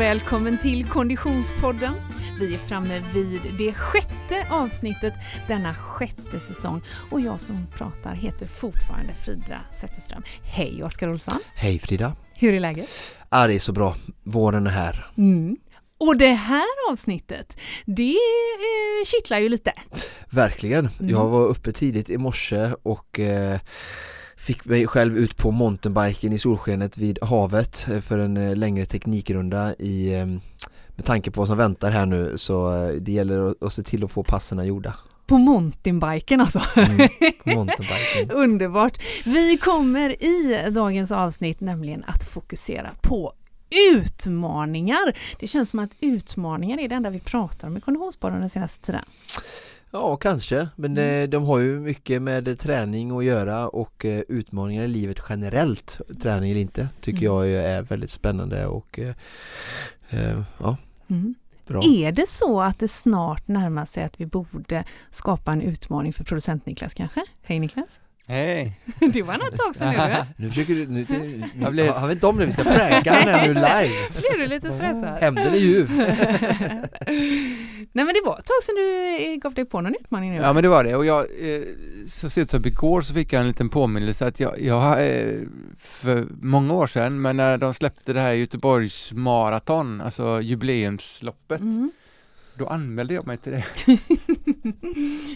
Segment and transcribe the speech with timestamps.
[0.00, 1.94] välkommen till Konditionspodden.
[2.38, 5.14] Vi är framme vid det sjätte avsnittet
[5.48, 10.22] denna sjätte säsong och jag som pratar heter fortfarande Frida Zetterström.
[10.42, 11.38] Hej Oskar Olsson!
[11.54, 12.16] Hej Frida!
[12.34, 12.88] Hur är läget?
[13.30, 13.96] Ja, det är så bra.
[14.22, 15.06] Våren är här.
[15.16, 15.56] Mm.
[15.98, 19.72] Och det här avsnittet, det eh, kittlar ju lite.
[20.30, 20.88] Verkligen.
[21.00, 21.10] Mm.
[21.10, 23.60] Jag var uppe tidigt i morse och eh,
[24.40, 28.86] fick mig själv ut på mountainbiken i solskenet vid havet eh, för en eh, längre
[28.86, 30.26] teknikrunda i eh,
[30.88, 34.04] med tanke på vad som väntar här nu så eh, det gäller att, se till
[34.04, 34.94] att få passerna gjorda.
[35.26, 36.62] På mountainbiken alltså.
[36.76, 37.08] Mm,
[37.44, 38.30] på mountainbiken.
[38.30, 38.98] Underbart!
[39.24, 43.32] Vi kommer i dagens avsnitt nämligen att fokusera på
[43.92, 45.16] utmaningar.
[45.40, 48.86] Det känns som att utmaningar är det enda vi pratar om i Konditionspodden den senaste
[48.86, 49.04] tiden.
[49.92, 50.68] Ja, kanske.
[50.76, 51.22] Men Mm.
[51.22, 56.00] eh, de har ju mycket med träning att göra och eh, utmaningar i livet generellt,
[56.22, 57.32] träning eller inte, tycker Mm.
[57.32, 59.14] jag är väldigt spännande och eh,
[60.58, 60.76] ja,
[61.08, 61.34] Mm.
[61.66, 61.80] bra.
[61.84, 66.24] Är det så att det snart närmar sig att vi borde skapa en utmaning för
[66.24, 67.20] producent Niklas kanske?
[67.42, 68.00] Hej Niklas!
[68.30, 68.72] Hej!
[69.12, 70.16] Det var något tag sedan nu.
[70.44, 73.12] Nu försöker du, nu, nu, Jag blev- har vi inte om det, vi ska pranka
[73.14, 73.90] han här nu live.
[74.20, 75.18] Blev du lite stressad?
[75.20, 75.90] Hämnden är ljuv.
[77.92, 80.36] Nej men det var ett tag sedan du eh, gav dig på någon utmaning nu.
[80.36, 81.62] Ja men det var det och jag, eh,
[82.06, 85.40] så sent som igår så fick jag en liten påminnelse att jag, jag eh,
[85.78, 91.90] för många år sedan, men när de släppte det här Göteborgs maraton, alltså jubileumsloppet, Mm.
[92.54, 93.64] då anmälde jag mig till det.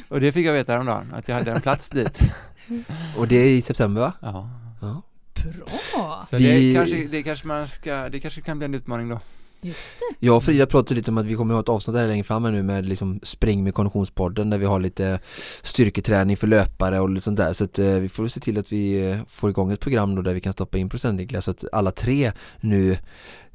[0.09, 2.19] och det fick jag veta häromdagen, att jag hade en plats dit.
[3.19, 4.13] Och det är i september va?
[4.21, 4.49] Ja.
[4.81, 5.03] Ja.
[5.35, 6.27] Bra!
[6.31, 9.21] Så Vi- det, kanske, det kanske man ska, det kanske kan bli en utmaning då.
[9.61, 10.27] Just det.
[10.27, 12.25] Jag och Frida pratade lite om att vi kommer att ha ett avsnitt här längre
[12.25, 15.21] fram nu med liksom spring med konditionspodden där vi har lite
[15.63, 18.73] styrketräning för löpare och lite sånt där så att eh, vi får se till att
[18.73, 21.65] vi eh, får igång ett program då där vi kan stoppa in procentvinklar så att
[21.73, 22.99] alla tre nu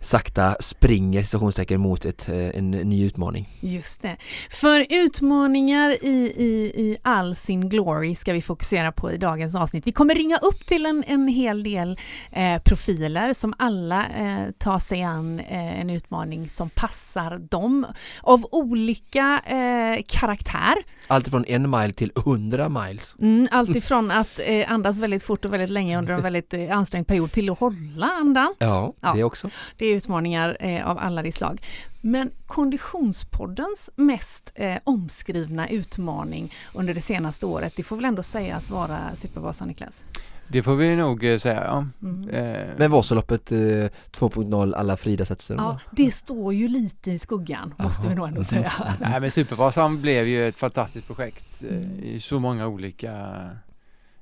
[0.01, 3.49] sakta springer citationstecken mot ett, eh, en ny utmaning.
[3.59, 4.17] Just det.
[4.49, 9.87] För utmaningar i, i, i all sin glory ska vi fokusera på i dagens avsnitt.
[9.87, 11.99] Vi kommer ringa upp till en, en hel del
[12.31, 17.85] eh, profiler som alla eh, tar sig an eh, en utmaning som passar dem
[18.21, 20.75] av olika eh, karaktär.
[21.07, 23.15] Allt från en mile till 100 miles.
[23.21, 27.07] Mm, allt ifrån att eh, andas väldigt fort och väldigt länge under en väldigt ansträngd
[27.07, 28.53] period till att hålla andan.
[28.59, 29.13] Ja, Ja.
[29.15, 29.49] det också.
[29.77, 31.61] Det är utmaningar eh, av alla de slag.
[32.01, 38.69] Men Konditionspoddens mest eh, omskrivna utmaning under det senaste året, det får väl ändå sägas
[38.71, 40.03] vara Supervasan Niklas?
[40.47, 41.85] Det får vi nog eh, säga, ja.
[42.01, 42.29] Mm.
[42.29, 47.73] Eh, Men Vasaloppet eh, 2.0 alla Frida Zetterström Ja, det står ju lite i skuggan,
[47.77, 48.73] måste vi nog ändå säga.
[48.99, 51.99] Nej men Supervasan blev ju ett fantastiskt projekt eh, Mm.
[52.03, 53.35] i så många olika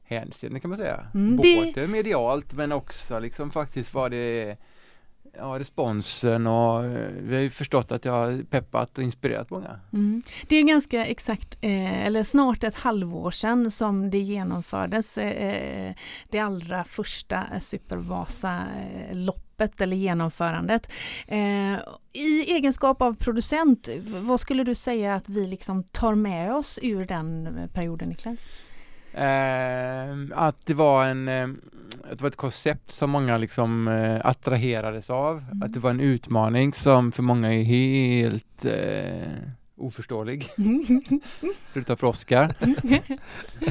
[0.04, 1.06] hänseenden kan man säga.
[1.14, 4.56] Mm, det- Både medialt men också liksom faktiskt var det
[5.38, 9.80] ja, responsen och eh, vi har ju förstått att jag har peppat och inspirerat många.
[9.94, 10.22] Mm.
[10.48, 15.94] Det är ganska exakt, eh, eller snart ett halvår sedan som det genomfördes eh,
[16.30, 20.90] det allra första Supervasa-loppet eller genomförandet.
[21.28, 21.74] Eh,
[22.14, 27.06] I egenskap av producent, vad skulle du säga att vi liksom tar med oss ur
[27.06, 28.40] den perioden Niklas?
[29.18, 31.48] Eh, att det var en eh,
[32.12, 35.38] att det var ett koncept som många liksom eh, attraherades av.
[35.38, 35.64] Mm.
[35.64, 39.32] Att det var en utmaning som för många är helt eh,
[39.78, 40.50] oförståelig.
[41.72, 42.54] Förutom för Oskar.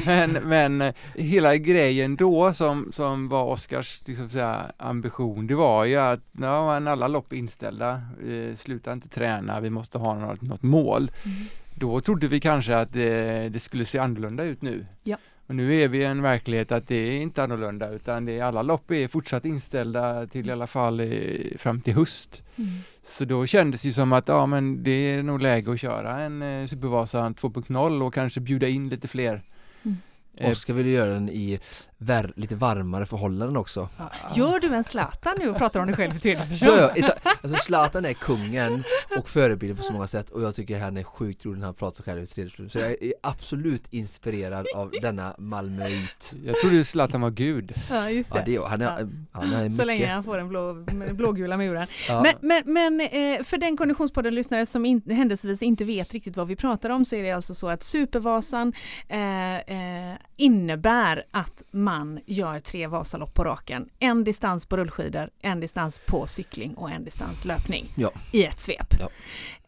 [0.05, 5.55] men, men eh, hela grejen då som, som var Oskars liksom, så här, ambition, det
[5.55, 10.41] var ju att ja, alla lopp inställda, eh, sluta inte träna, vi måste ha något,
[10.41, 11.11] något mål.
[11.25, 11.37] Mm.
[11.75, 14.85] Då trodde vi kanske att det, det skulle se annorlunda ut nu.
[15.03, 15.17] Ja.
[15.47, 18.43] Och nu är vi i en verklighet att det är inte annorlunda utan det är,
[18.43, 22.43] alla lopp är fortsatt inställda till i alla fall eh, fram till höst.
[22.55, 22.69] Mm.
[23.01, 26.19] Så då kändes det ju som att ja men det är nog läge att köra
[26.19, 29.41] en eh, Supervasan 2.0 och kanske bjuda in lite fler.
[29.83, 29.97] Mm.
[30.37, 31.59] Eh, Oskar vill göra den i
[31.99, 33.89] vär- lite varmare förhållanden också.
[34.35, 36.67] Gör du en Zlatan nu och pratar om dig själv i tredje person?
[36.77, 38.83] Ja, ja, alltså Zlatan är kungen
[39.17, 41.73] och förebilden på så många sätt och jag tycker han är sjukt rolig när han
[41.75, 42.69] pratar sig själv i tredje person.
[42.69, 46.33] Så jag är absolut inspirerad av denna malmöit.
[46.45, 47.73] Jag trodde Zlatan var gud.
[47.89, 48.39] Ja, just det.
[48.39, 49.07] Ja, det är, han, är, Ja.
[49.31, 50.73] han är Så länge han får den blå,
[51.13, 51.87] blågula muren.
[52.07, 52.21] Ja.
[52.23, 56.55] Men, men, men eh, för den Konditionspodden-lyssnare som in, händelsevis inte vet riktigt vad vi
[56.55, 58.73] pratar om så är det alltså så att Supervasan
[59.09, 63.89] eh, eh, innebär att man gör tre Vasalopp på raken.
[63.99, 68.11] En distans på rullskidor, en distans på cykling och en distans löpning Ja.
[68.31, 68.93] i ett svep.
[68.99, 69.09] Ja.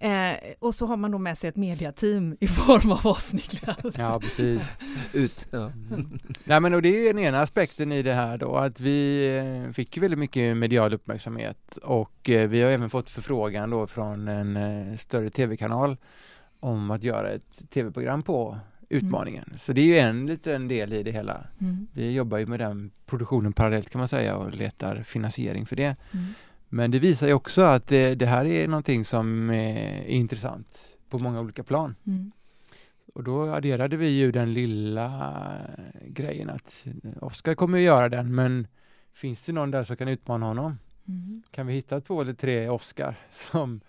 [0.08, 3.78] Eh, och så har man då med sig ett mediateam i form av oss Niklas.
[3.98, 4.62] Ja, precis.
[5.14, 5.72] Ut, ja.
[6.44, 9.28] Nej, men och det är den ena aspekten i det här då, att vi
[9.68, 14.28] eh, fick väldigt mycket medial uppmärksamhet och eh, vi har även fått förfrågan då från
[14.28, 15.98] en eh, större tv-kanal
[16.60, 18.58] om att göra ett tv-program på
[18.90, 19.54] utmaningen.
[19.58, 21.48] Så det är ju en liten del i det hela.
[21.62, 21.88] Mm.
[21.94, 25.96] Vi jobbar ju med den produktionen parallellt kan man säga och letar finansiering för det.
[26.12, 26.26] Mm.
[26.70, 31.20] Men det visar ju också att det, det här är någonting som är intressant på
[31.20, 31.96] många olika plan.
[32.08, 32.32] Mm.
[33.14, 35.32] Och då adderade vi ju den lilla
[36.06, 36.86] grejen att
[37.22, 38.68] Oskar kommer att göra den men
[39.14, 40.78] finns det någon där som kan utmana honom?
[41.08, 41.42] Mm.
[41.52, 43.16] Kan vi hitta två eller tre Oskar
[43.52, 43.82] som,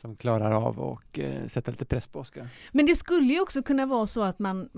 [0.00, 2.48] som klarar av och eh, sätta lite press på Oskar?
[2.72, 4.68] Men det skulle ju också kunna vara så att man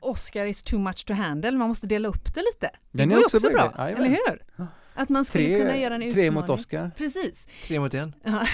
[0.00, 2.70] Oscar is too much to handle, man måste dela upp det lite.
[2.90, 4.42] Det Den är går ju också också bra, eller hur?
[4.56, 4.66] Ja.
[4.98, 6.24] Att man skulle kunna göra en Tre, utmaning.
[6.24, 6.90] tre mot Oskar.
[6.96, 7.46] Precis.
[7.64, 8.14] Tre mot en.
[8.24, 8.30] Ja.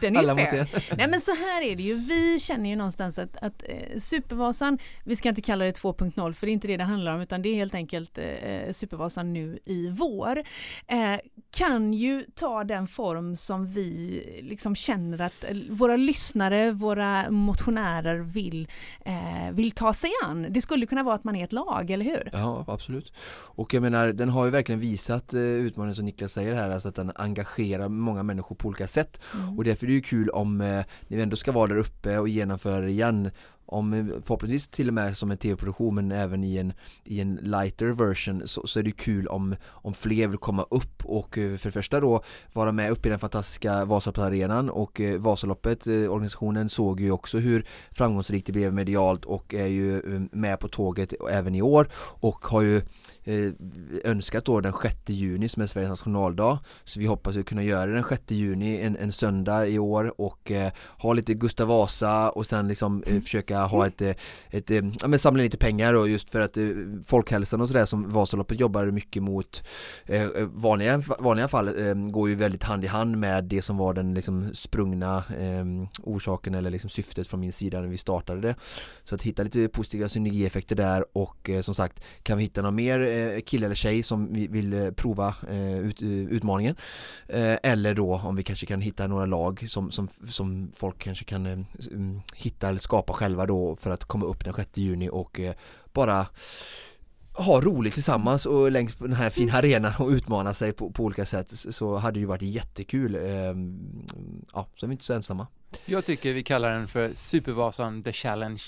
[0.00, 0.60] Den är Alla ju mot fair.
[0.60, 0.96] en.
[0.98, 4.78] Nej men så här är det ju, vi känner ju någonstans att, att eh, Supervasan,
[5.04, 7.42] vi ska inte kalla det 2.0 för det är inte det det handlar om utan
[7.42, 10.38] det är helt enkelt eh, Supervasan nu i vår,
[10.86, 10.96] eh,
[11.56, 18.18] kan ju ta den form som vi liksom känner att eh, våra lyssnare, våra motionärer
[18.18, 18.68] vill,
[19.04, 20.46] eh, vill ta sig an.
[20.50, 22.30] Det skulle kunna vara att man är ett lag, eller hur?
[22.32, 23.12] Ja, absolut.
[23.56, 26.88] Och jag menar, den har ju verkligen visat eh, utmaningen som Niklas säger här, alltså
[26.88, 29.20] att den engagerar många människor på olika sätt.
[29.34, 29.58] Mm.
[29.58, 32.28] Och därför är det ju kul om eh, ni ändå ska vara där uppe och
[32.28, 33.30] genomföra det igen
[33.66, 36.72] om eh, förhoppningsvis till och med som en tv-produktion men även i en,
[37.04, 41.04] i en lighter version så, så är det kul om, om fler vill komma upp
[41.04, 42.22] och eh, för det första då
[42.52, 47.66] vara med uppe i den fantastiska Vasaloppsarenan och eh, Vasaloppet, organisationen såg ju också hur
[47.90, 50.02] framgångsrikt det blev medialt och är ju
[50.32, 52.82] med på tåget även i år och har ju
[54.04, 56.58] önskat då den 6 juni som är Sveriges nationaldag.
[56.84, 60.20] Så vi hoppas ju kunna göra det den 6 juni en, en söndag i år
[60.20, 64.14] och eh, ha lite Gustav Vasa och sen liksom eh, försöka ha ett, eh,
[64.50, 66.64] ett eh, ja men samla lite pengar och just för att eh,
[67.06, 69.62] folkhälsan och sådär som Vasaloppet jobbar mycket mot
[70.06, 73.94] eh, vanliga, vanliga fall eh, går ju väldigt hand i hand med det som var
[73.94, 75.64] den liksom sprungna eh,
[76.02, 78.40] orsaken eller liksom syftet från min sida när vi startade.
[78.40, 78.54] Det
[79.04, 83.40] så att hitta lite positiva synergieffekter där och som sagt kan vi hitta någon mer
[83.40, 85.34] kille eller tjej som vi vill prova
[85.82, 86.76] ut, utmaningen?
[87.28, 91.46] Eller då om vi kanske kan hitta några lag som, som, som folk kanske kan
[91.46, 95.54] mm, hitta eller skapa själva då för att komma upp den 6 juni och eh,
[95.92, 96.26] bara
[97.36, 101.04] ha roligt tillsammans och längs på den här fina arenan och utmana sig på, på
[101.04, 104.06] olika sätt så, hade det ju varit jättekul Ehm,
[104.52, 105.46] ja, så är vi inte så ensamma
[105.84, 108.62] Jag tycker vi kallar den för Supervasan The Challenge.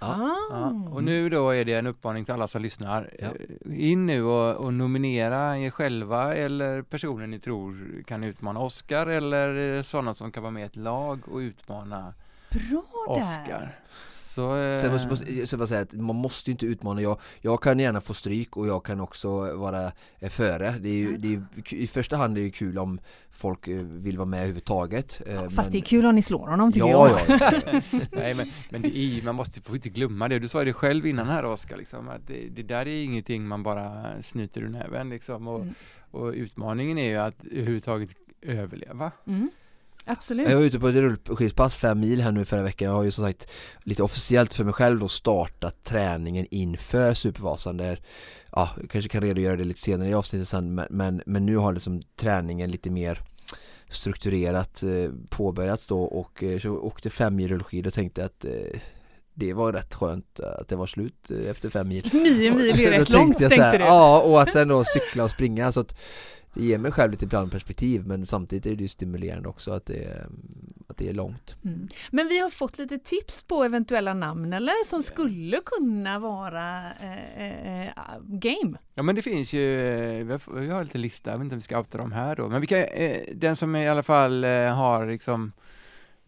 [0.00, 0.36] Ja.
[0.50, 3.10] Ja, och nu då är det en uppmaning till alla som lyssnar.
[3.18, 3.26] Ja.
[3.26, 9.06] Eh, In nu och, och nominera er själva eller personer ni tror kan utmana Oscar
[9.06, 12.14] eller sådana som kan vara med i ett lag och utmana
[12.50, 13.20] Bra där!
[13.20, 13.78] Oscar.
[14.06, 17.20] Så, eh, Sen måste, måste, så bara säga att man måste ju inte utmana, jag,
[17.40, 21.16] jag kan gärna få stryk och jag kan också vara eh, före det är ju,
[21.16, 23.00] det är ju, I första hand är det ju kul om
[23.30, 26.46] folk eh, vill vara med överhuvudtaget eh, Fast men- det är kul om ni slår
[26.46, 27.40] honom tycker ja, jag.
[27.40, 27.80] ja, ja.
[28.12, 30.38] Nej men, men det är, man måste får inte glömma det.
[30.38, 33.62] Du sa det själv innan här Oskar, liksom, att det, det där är ingenting man
[33.62, 35.48] bara snyter ur näven liksom.
[35.48, 35.74] Och, Mm.
[36.10, 38.10] och utmaningen är ju att överhuvudtaget
[38.42, 39.12] överleva.
[39.26, 39.50] Mm.
[40.08, 40.48] Absolut.
[40.48, 43.10] Jag var ute på ett rullskidspass fem mil här nu förra veckan Jag har ju
[43.10, 43.50] som sagt
[43.82, 48.00] lite officiellt för mig själv då startat träningen inför Supervasan där
[48.52, 51.56] Ja, jag kanske kan redogöra det lite senare i avsnittet sen men, men, men nu
[51.56, 53.20] har liksom träningen lite mer
[53.88, 58.80] strukturerat eh, påbörjats då och eh, så åkte fem mil rullskidor och tänkte att eh,
[59.34, 62.90] det var rätt skönt att det var slut eh, efter fem mil Nio mil är
[62.90, 63.84] rätt långt tänkte jag så tänkte här, du.
[63.84, 66.00] Ja, och att sen då cykla och springa så att
[66.58, 69.86] det ger mig själv lite ibland perspektiv men samtidigt är det ju stimulerande också att
[69.86, 70.26] det, är-
[70.88, 71.56] att det är långt.
[71.64, 71.88] Mm.
[72.10, 77.82] Men vi har fått lite tips på eventuella namn eller som skulle kunna vara eh,
[77.86, 77.88] eh,
[78.22, 78.78] game.
[78.94, 81.54] Ja men det finns ju, eh, vi har, vi har lite lista, jag vet inte
[81.54, 84.02] om vi ska outa dem här då, men vi kan, eh, den som i alla
[84.02, 85.52] fall eh, har liksom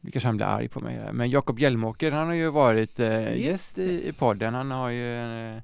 [0.01, 3.37] nu kanske han blir arg på mig men Jakob Hjelmåker han har ju varit eh,
[3.41, 5.63] gäst i, i podden, han har ju eh,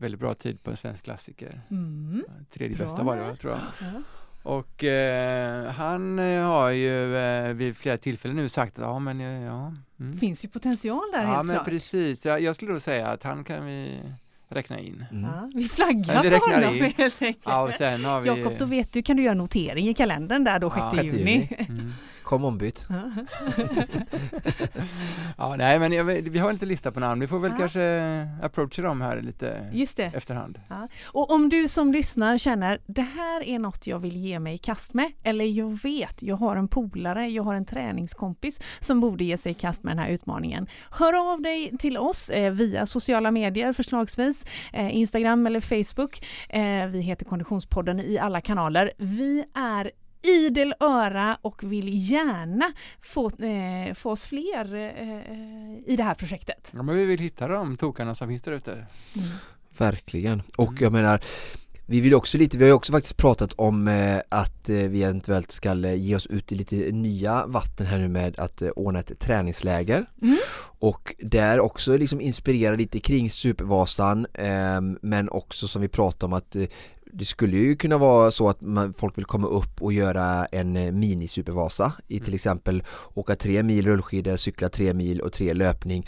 [0.00, 1.60] väldigt bra tid på en svensk klassiker.
[1.70, 2.24] Mm.
[2.52, 3.60] Tredje Bra bästa var det tror jag.
[3.94, 4.02] Ja.
[4.42, 9.20] Och eh, han eh, har ju eh, vid flera tillfällen nu sagt att ja men
[9.20, 9.74] eh, ja.
[10.00, 10.18] Mm.
[10.18, 11.66] finns ju potential där Ja helt men klart.
[11.66, 14.00] precis, jag, jag skulle då säga att han kan vi
[14.48, 15.04] räkna in.
[15.10, 15.24] Mm.
[15.24, 16.92] Ja, vi flaggar vi för honom in.
[16.96, 17.44] helt enkelt.
[17.46, 20.44] Ja och sen har vi Jakob, då vet du, kan du göra notering i kalendern
[20.44, 21.48] där då 6 Ja, juni.
[21.68, 21.92] Mm.
[22.30, 22.86] Kom ombytt.
[25.38, 27.20] ja, nej men jag, vi har lite lista på namn.
[27.20, 27.56] Vi får väl Ja.
[27.58, 30.04] kanske approacha dem här lite Just det.
[30.14, 30.58] efterhand.
[31.04, 34.58] Och om du som lyssnar känner det här är något jag vill ge mig i
[34.58, 39.24] kast med eller jag vet, jag har en polare, jag har en träningskompis som borde
[39.24, 40.66] ge sig i kast med den här utmaningen.
[40.90, 46.26] Hör av dig till oss eh, via sociala medier förslagsvis, eh, Instagram eller Facebook.
[46.48, 48.92] Eh, vi heter Konditionspodden i alla kanaler.
[48.98, 49.90] Vi är
[50.22, 56.70] idel öra och vill gärna få, eh, få oss fler eh, i det här projektet.
[56.74, 58.86] Ja, men vi vill hitta de tokarna som finns där ute.
[59.78, 60.42] Verkligen.
[60.56, 60.82] Och Mm.
[60.84, 61.20] jag menar
[61.86, 65.02] vi vill också lite, vi har ju också faktiskt pratat om eh, att eh, vi
[65.02, 68.68] eventuellt ska eh, ge oss ut i lite nya vatten här nu med att eh,
[68.68, 70.36] ordna ett träningsläger Mm.
[70.78, 76.32] och där också liksom inspirera lite kring Supervasan eh, men också som vi pratade om
[76.32, 76.64] att eh,
[77.12, 80.76] det skulle ju kunna vara så att man, folk vill komma upp och göra en
[80.76, 82.34] eh, mini-supervasa i till Mm.
[82.34, 82.82] exempel
[83.14, 86.06] åka tre mil rullskidor, cykla tre mil och tre löpning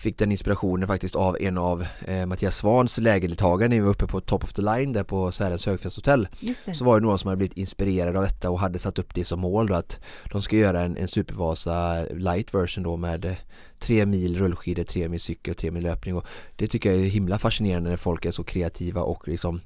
[0.00, 4.06] Fick den inspirationen faktiskt av en av eh, Mattias Svans lägerdeltagare när vi var uppe
[4.06, 6.28] på Top of the Line där på Sälens högfjällshotell.
[6.74, 9.24] Så var det några som hade blivit inspirerade av detta och hade satt upp det
[9.24, 13.32] som mål då att de ska göra en, en Supervasa light version då med eh,
[13.78, 16.26] tre mil rullskidor, tre mil cykel, tre mil löpning och
[16.56, 19.60] det tycker jag är himla fascinerande när folk är så kreativa och liksom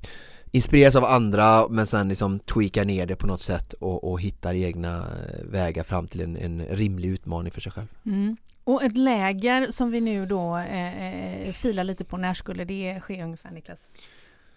[0.54, 4.54] inspireras av andra men sen liksom tweakar ner det på något sätt och, och hittar
[4.54, 7.87] egna eh, vägar fram till en, en rimlig utmaning för sig själv.
[8.06, 8.37] Mm.
[8.64, 13.00] Och ett läger som vi nu då eh, eh, filar lite på, när skulle det
[13.00, 13.78] ske ungefär Niklas?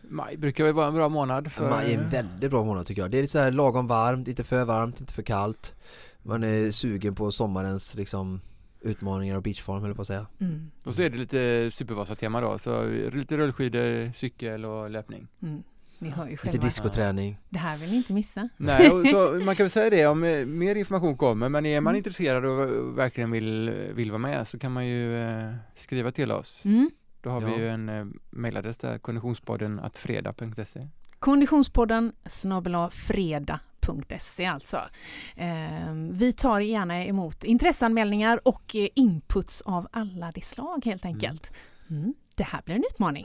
[0.02, 1.70] Maj brukar väl vara en bra månad för...
[1.70, 3.12] Maj är en väldigt bra månad tycker jag.
[3.12, 5.74] Det är lite så här lagom varmt, inte för varmt, inte för kallt.
[6.24, 8.42] Man är sugen på sommarens liksom
[8.82, 10.26] utmaningar och beachform höll på att säga.
[10.40, 10.72] Mm.
[10.84, 15.28] Och så är det lite Supervasa-tema då, så lite rullskidor, cykel och löpning.
[15.42, 15.64] Mm.
[16.00, 16.66] Ni hör ju Lite själva.
[16.66, 17.38] discoträning.
[17.50, 18.50] Det här vill ni inte missa.
[18.58, 21.82] Nej, och så, man kan väl säga det om eh, mer information kommer, men är
[21.82, 21.98] man Mm.
[21.98, 26.66] intresserad och verkligen vill, vill vara med så kan man ju eh, skriva till oss.
[26.66, 26.90] Mm.
[27.22, 27.48] Då har Ja.
[27.48, 30.88] vi ju en eh, mejladress där, konditionspodden fredag.se.
[31.20, 34.82] Konditionspodden snabel fredag.se alltså.
[35.36, 41.52] Eh, vi tar gärna emot intresseanmälningar och eh, inputs av alla de slag helt enkelt.
[41.90, 42.14] Mm.
[42.36, 43.24] Det här blir en utmaning.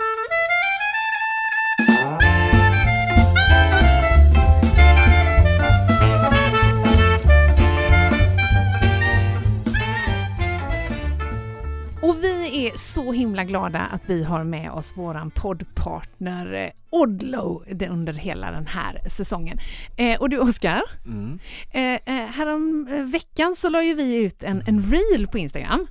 [12.02, 17.62] Och vi är så himla glada att vi har med oss våran poddpartner eh, Odlo
[17.90, 19.58] under hela den här säsongen.
[19.96, 21.38] Eh, och du Oskar, Mm.
[21.70, 25.86] eh, eh, härom eh, veckan så la ju vi ut en, en reel på Instagram.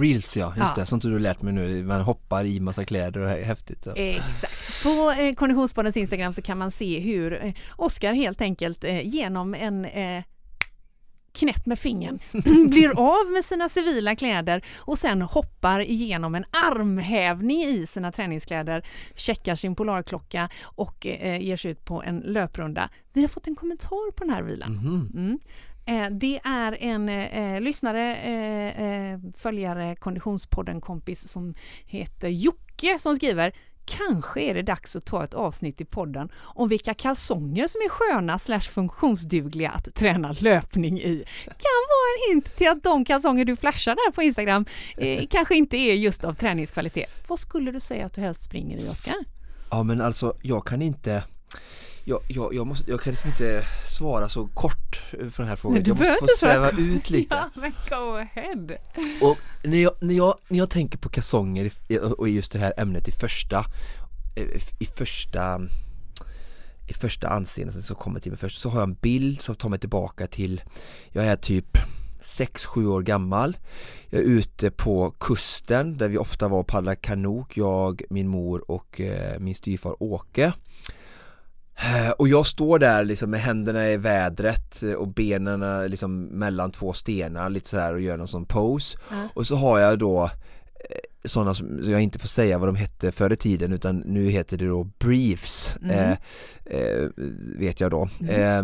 [0.00, 0.80] Reels ja, just Ja.
[0.82, 1.84] det, sånt du lärt mig nu.
[1.84, 3.86] Man hoppar i massa kläder och det är häftigt.
[3.86, 3.92] Ja.
[3.96, 4.82] Exakt.
[4.84, 9.54] På eh, Konditionspoddens Instagram så kan man se hur eh, Oskar helt enkelt eh, genom
[9.54, 10.22] en eh,
[11.32, 12.18] knäpp med fingern
[12.70, 18.86] blir av med sina civila kläder och sen hoppar igenom en armhävning i sina träningskläder,
[19.14, 22.90] checkar sin polarklocka och eh, ger sig ut på en löprunda.
[23.12, 24.72] Vi har fått en kommentar på den här reelen.
[24.72, 25.10] Mhm.
[25.14, 25.38] Mm.
[25.86, 31.54] Eh, det är en eh, lyssnare, eh, eh, följare, Konditionspodden kompis som
[31.86, 33.52] heter Jocke som skriver
[33.84, 37.88] Kanske är det dags att ta ett avsnitt i podden om vilka kalsonger som är
[37.88, 41.24] sköna slash funktionsdugliga att träna löpning i.
[41.44, 44.64] Kan vara en hint till att de kalsonger du flashar där på Instagram
[44.96, 47.24] eh, kanske inte är just av träningskvalitet.
[47.28, 49.16] Vad skulle du säga att du helst springer i Oskar?
[49.70, 51.24] Ja men alltså jag kan inte
[52.04, 55.78] jag, jag, jag, måste, jag kan liksom inte svara så kort på den här frågan.
[55.78, 57.34] Nej, jag måste få sväva ut lite.
[57.54, 58.78] Ja, men go ahead!
[59.20, 61.72] Och när jag, när, jag, när jag tänker på kalsonger
[62.18, 63.66] och just det här ämnet i första
[64.36, 65.60] eh, i första
[66.88, 69.68] i första anseendet som kommer till mig först så har jag en bild som tar
[69.68, 70.62] mig tillbaka till
[71.10, 71.78] jag är typ
[72.20, 73.56] 6-7 år gammal
[74.10, 78.70] Jag är ute på kusten där vi ofta var och paddlade kanok jag, min mor
[78.70, 80.52] och eh, min styvfar Åke Eh,
[82.16, 86.70] Och jag står där liksom med händerna i vädret eh, och benen eh, liksom mellan
[86.72, 89.28] två stenar lite så här och gör någon sån pose Ja.
[89.34, 90.30] och så har jag då
[91.24, 94.56] sådana som jag inte får säga vad de hette förr i tiden utan nu heter
[94.58, 95.90] det då briefs Mm.
[95.98, 96.16] eh,
[96.64, 97.08] eh,
[97.58, 98.62] vet jag då eh,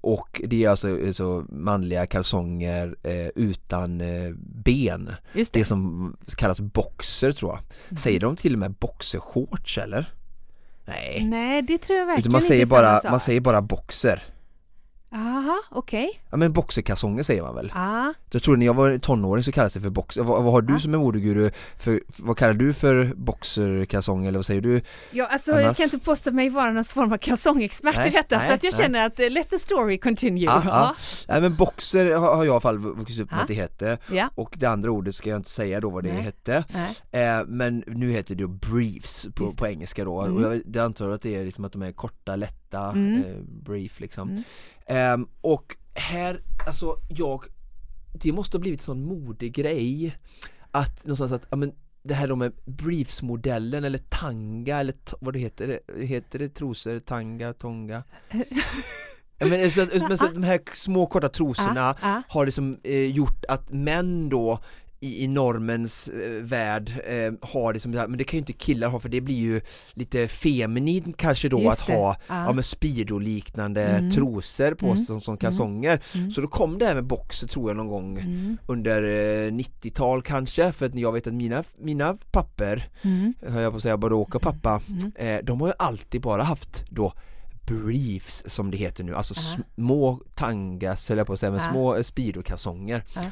[0.00, 4.32] och det är alltså så manliga kalsonger eh, utan eh,
[4.64, 7.96] ben Just det som kallas boxer tror jag Mm.
[7.96, 10.06] säger de till och med boxershorts eller?
[10.86, 13.10] Nej, Nej, det tror jag verkligen utan man inte säger samma bara, sak.
[13.10, 14.22] man säger bara boxer
[15.12, 16.20] Aha, okej.
[16.30, 17.72] Ja men boxerkalsonger säger man väl?
[17.74, 18.12] Ah.
[18.30, 20.74] Jag tror när jag var tonåring så kallades det för boxer, vad, vad har du
[20.74, 20.78] Ah.
[20.78, 24.80] som är modeguru för, vad kallar du för boxerkalsonger eller vad säger du?
[25.10, 28.10] Ja, alltså, jag Annars- kan inte påstå mig vara någon form av kalsongexpert Nej, i
[28.10, 28.82] detta nej, så att jag nej.
[28.82, 30.48] känner att eh, let the story continue.
[30.50, 30.94] Ah, ah.
[31.28, 33.42] Nej men boxer har, jag i alla fall vuxit upp med Ah.
[33.42, 34.30] att det hette Ja.
[34.34, 36.22] och det andra ordet ska jag inte säga då vad det Nej.
[36.22, 36.64] hette
[37.12, 37.26] Nej.
[37.38, 40.36] eh, Men nu heter det briefs på, på engelska då Mm.
[40.36, 43.24] och jag, det antar att det är liksom att de är korta, lätta, Mm.
[43.24, 44.42] eh, brief liksom Mm.
[44.86, 47.44] Ehm, Och här, alltså jag
[48.12, 50.16] Det måste ha blivit en sån modegrej
[50.70, 55.38] Att någonstans att, ja men det här då med briefsmodellen eller tanga eller vad det
[55.38, 58.04] heter, heter det trosor, tanga, tonga?
[59.38, 61.96] ja, men, så, men, så, de här små korta trosorna
[62.28, 64.60] har liksom eh, gjort att män då
[65.00, 68.38] i, i normens eh, värld eh, har det som det här, men det kan ju
[68.38, 69.60] inte killar ha för det blir ju
[69.92, 71.92] lite feminin kanske då Just att det.
[71.92, 74.10] ha ja, men speedo-liknande Mm.
[74.10, 74.96] trosor på Mm.
[74.96, 76.00] sig som, som kalsonger.
[76.14, 76.30] Mm.
[76.30, 78.58] Så då kom det här med boxer tror jag någon gång Mm.
[78.66, 83.34] under eh, 90-tal kanske för att jag vet att mina, mina papper, Mm.
[83.48, 85.12] hör jag på att säga, både Åke och pappa, Mm.
[85.38, 87.12] eh, de har ju alltid bara haft då
[87.66, 89.62] briefs som det heter nu, alltså Ja.
[89.74, 91.70] små tangas höll jag på att säga, men Ja.
[91.70, 93.04] små eh, speedo-kalsonger.
[93.14, 93.22] Ja.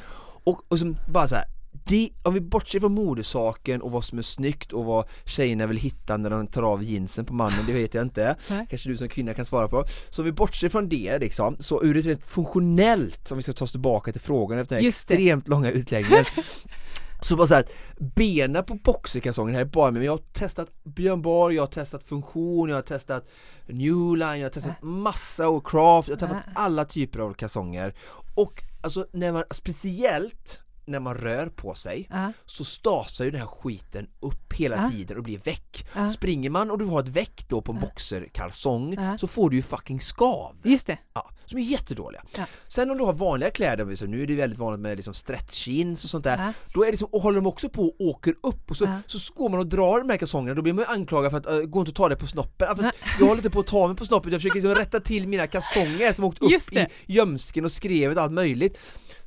[0.43, 1.45] Och, och som bara så här,
[1.87, 5.77] det, om vi bortser från modesaken och vad som är snyggt och vad tjejerna vill
[5.77, 8.35] hitta när de tar av jeansen på mannen, det vet jag inte.
[8.69, 9.85] Kanske du som kvinna kan svara på.
[10.09, 13.53] Så om vi bortser från det liksom, så ur ett rent funktionellt, om vi ska
[13.53, 16.25] ta oss tillbaka till frågan efter den extremt långa utläggningen.
[17.21, 20.21] så var så här, att benen på boxerkalsongen här är bara med, men jag har
[20.33, 23.27] testat Björn Borg, jag har testat funktion, jag har testat
[23.65, 27.95] Newline, jag har testat massa och craft, jag har testat alla typer av kalsonger.
[28.35, 32.27] Och alltså när man, speciellt när man rör på sig Ah.
[32.45, 34.91] så stasar ju den här skiten upp hela Ja.
[34.91, 35.87] tiden och blir väck.
[35.95, 36.11] Ja.
[36.11, 39.61] Springer man och du har ett väck då på en boxerkalsong så får du ju
[39.61, 40.55] fucking skav.
[40.63, 40.97] Just det.
[41.13, 42.23] Ja, som är jättedåliga.
[42.67, 45.67] Sen om du har vanliga kläder, så nu är det väldigt vanligt med liksom stretch
[45.91, 48.71] och sånt där, då är det liksom, och håller de också på och åker upp
[48.71, 51.31] och så, så går man och drar de här kalsongerna, då blir man ju anklagad
[51.31, 52.67] för att uh, gå inte att ta det på snoppen.
[52.81, 55.27] Ja, jag håller inte på att ta mig på snoppen, jag försöker liksom rätta till
[55.27, 58.77] mina kalsonger som åkt upp i gömsken och skrevet och allt möjligt.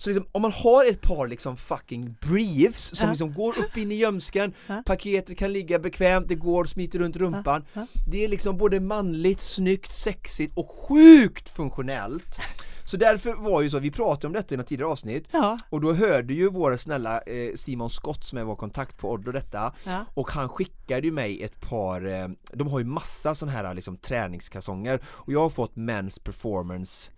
[0.00, 3.10] Så liksom, om man har ett par liksom fucking briefs som Ja.
[3.10, 4.82] liksom går upp in i gömsken, Ja.
[4.86, 7.64] paketet kan ligga bekvämt, det går och smiter runt rumpan.
[7.72, 7.86] Ja.
[8.10, 12.38] Det är liksom både manligt, snyggt, sexigt och sjukt funktionellt.
[12.84, 15.58] Så därför var ju så, vi pratade om detta i något tidigare avsnitt Ja.
[15.70, 19.32] och då hörde ju vår snälla eh, Simon Scott som är vår kontakt på Oddo
[19.32, 20.04] detta Ja.
[20.14, 23.96] och han skickade ju mig ett par, eh, de har ju massa sådana här liksom
[23.96, 27.10] träningskalsonger och jag har fått Men's Performance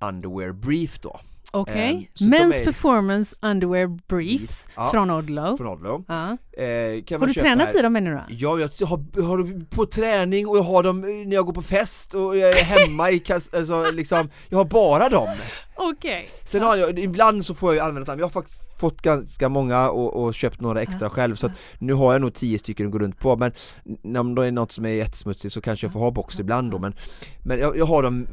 [0.00, 1.20] Underwear Brief då
[1.52, 1.90] Okej.
[1.90, 4.90] Ehm, så de Men's är- Performance Underwear Briefs Ja.
[4.90, 5.56] från Odlo.
[5.56, 6.04] från Odlo.
[6.08, 6.36] Ja.
[6.62, 8.20] Eh, Har du tränat i dem ännu då?
[8.28, 11.62] Ja, jag har, har dem på träning och jag har dem när jag går på
[11.62, 15.28] fest och jag är hemma i alltså liksom, jag har bara dem.
[15.76, 16.28] Okej.
[16.44, 19.90] Sen har jag, ibland så får jag använda dem, jag har faktiskt fått ganska många
[19.90, 22.92] och, och köpt några extra själv så att nu har jag nog tio stycken att
[22.92, 23.52] gå runt på men
[24.18, 26.78] om det är något som är jättesmutsigt så kanske jag får ha box ibland då
[26.78, 26.94] men,
[27.44, 28.26] men jag, jag har dem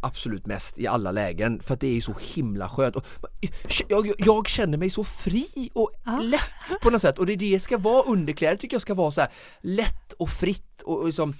[0.00, 3.06] absolut mest i alla lägen för att det är så himla skönt och
[3.88, 6.18] jag, jag, känner mig så fri och Ja.
[6.18, 9.26] lätt på något sätt och det det ska vara underkläder tycker jag ska vara så
[9.60, 11.34] lätt och fritt och, och liksom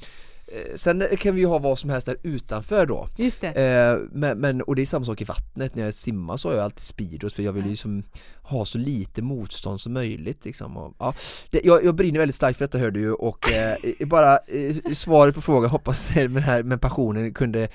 [0.74, 3.48] Sen kan vi ju ha vad som helst där utanför då Just det.
[3.48, 6.54] Eh, men, men, och det är samma sak i vattnet, när jag simmar så har
[6.54, 8.02] jag alltid speedos för jag vill ju liksom
[8.42, 10.76] ha så lite motstånd som möjligt liksom.
[10.76, 11.14] och, ja,
[11.50, 14.92] det, jag, jag brinner väldigt starkt för detta hör du ju och eh, bara eh,
[14.92, 17.68] svaret på frågan hoppas med, här, med passionen kunde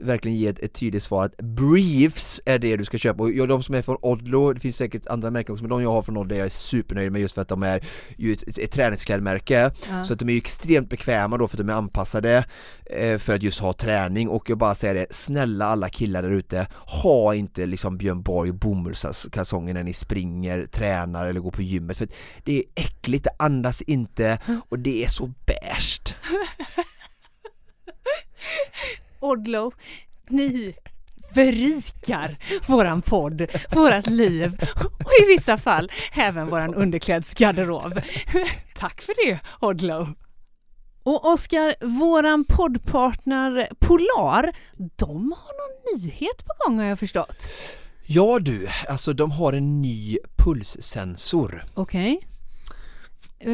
[0.00, 3.48] verkligen ge ett, ett tydligt svar att briefs är det du ska köpa och jag,
[3.48, 6.02] de som är från Odlo, det finns säkert andra märken också men de jag har
[6.02, 7.84] från Odlo är jag supernöjd med just för att de är
[8.16, 10.04] ju ett, ett, ett träningsklädmärke Ja.
[10.04, 12.44] så att de är ju extremt bekväma då för att de är anpassade
[12.86, 16.30] eh, för att just ha träning och jag bara säger det, snälla alla killar där
[16.30, 16.66] ute,
[17.02, 22.04] ha inte liksom Björn Borg bomullskalsonger när ni springer, tränar eller går på gymmet för
[22.04, 26.14] att det är äckligt, det andas inte och det är så beige.
[29.20, 29.72] Odlo,
[30.28, 30.74] ni
[31.34, 34.54] berikar våran podd, vårat liv
[35.04, 38.00] och i vissa fall även våran underklädsgarderob.
[38.74, 40.08] Tack för det Odlo!
[41.02, 44.52] Och Oskar, våran poddpartner Polar,
[44.96, 47.48] de har någon nyhet på gång har jag förstått.
[48.06, 52.20] Ja du, alltså de har en ny pulssensor Okej.
[52.22, 52.29] Eh,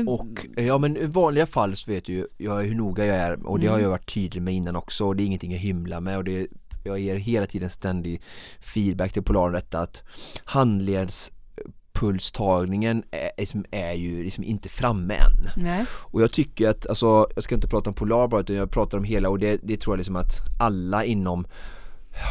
[0.06, 3.16] och eh, ja men i vanliga fall så vet du ju jag hur noga jag
[3.16, 5.58] är och det har jag varit tydlig med innan också och det är ingenting jag
[5.58, 6.48] hymlar med och det
[6.86, 8.22] jag ger hela tiden ständig
[8.60, 10.02] feedback till Polar detta att
[10.44, 15.50] handledspulstagningen är, liksom, är ju liksom inte framme än.
[15.56, 15.84] Nej.
[15.90, 18.98] Och jag tycker att, alltså, jag ska inte prata om Polar bara utan jag pratar
[18.98, 21.46] om hela och det, det tror jag liksom att alla inom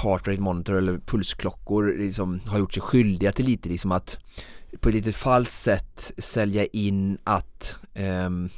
[0.04, 4.18] heart rate monitor eller pulsklockor liksom har gjort sig skyldiga till lite liksom att
[4.80, 7.76] på ett lite falskt sätt sälja in att
[8.26, 8.50] um,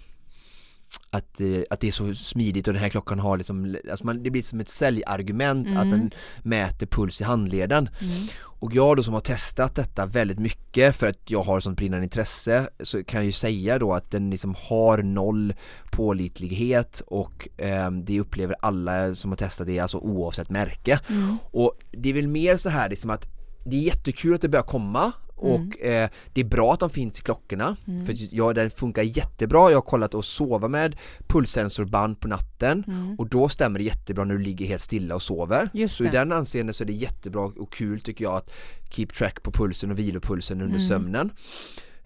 [1.09, 4.23] att, eh, att det är så smidigt och den här klockan har liksom, alltså man,
[4.23, 5.77] det blir som ett säljargument mm.
[5.77, 6.11] att den
[6.43, 7.89] mäter puls i handleden.
[8.01, 8.27] Mm.
[8.39, 12.03] Och jag då som har testat detta väldigt mycket för att jag har sånt brinnande
[12.03, 15.53] intresse så kan jag ju säga då att den liksom har noll
[15.91, 20.99] pålitlighet och eh, det upplever alla som har testat det alltså oavsett märke.
[21.09, 21.37] Mm.
[21.51, 23.27] Och det är väl mer så här liksom att
[23.65, 26.03] det är jättekul att det börjar komma och mm.
[26.03, 28.05] eh, det är bra att de finns i klockorna mm.
[28.05, 29.71] för ja, den funkar jättebra.
[29.71, 30.95] Jag har kollat att sova med
[31.27, 33.15] pulssensorband på natten mm.
[33.15, 35.69] och då stämmer det jättebra när du ligger helt stilla och sover.
[35.73, 36.09] Just så det.
[36.09, 38.51] i den anseende så är det jättebra och kul tycker jag att
[38.89, 40.87] keep track på pulsen och vilopulsen under mm.
[40.87, 41.31] sömnen.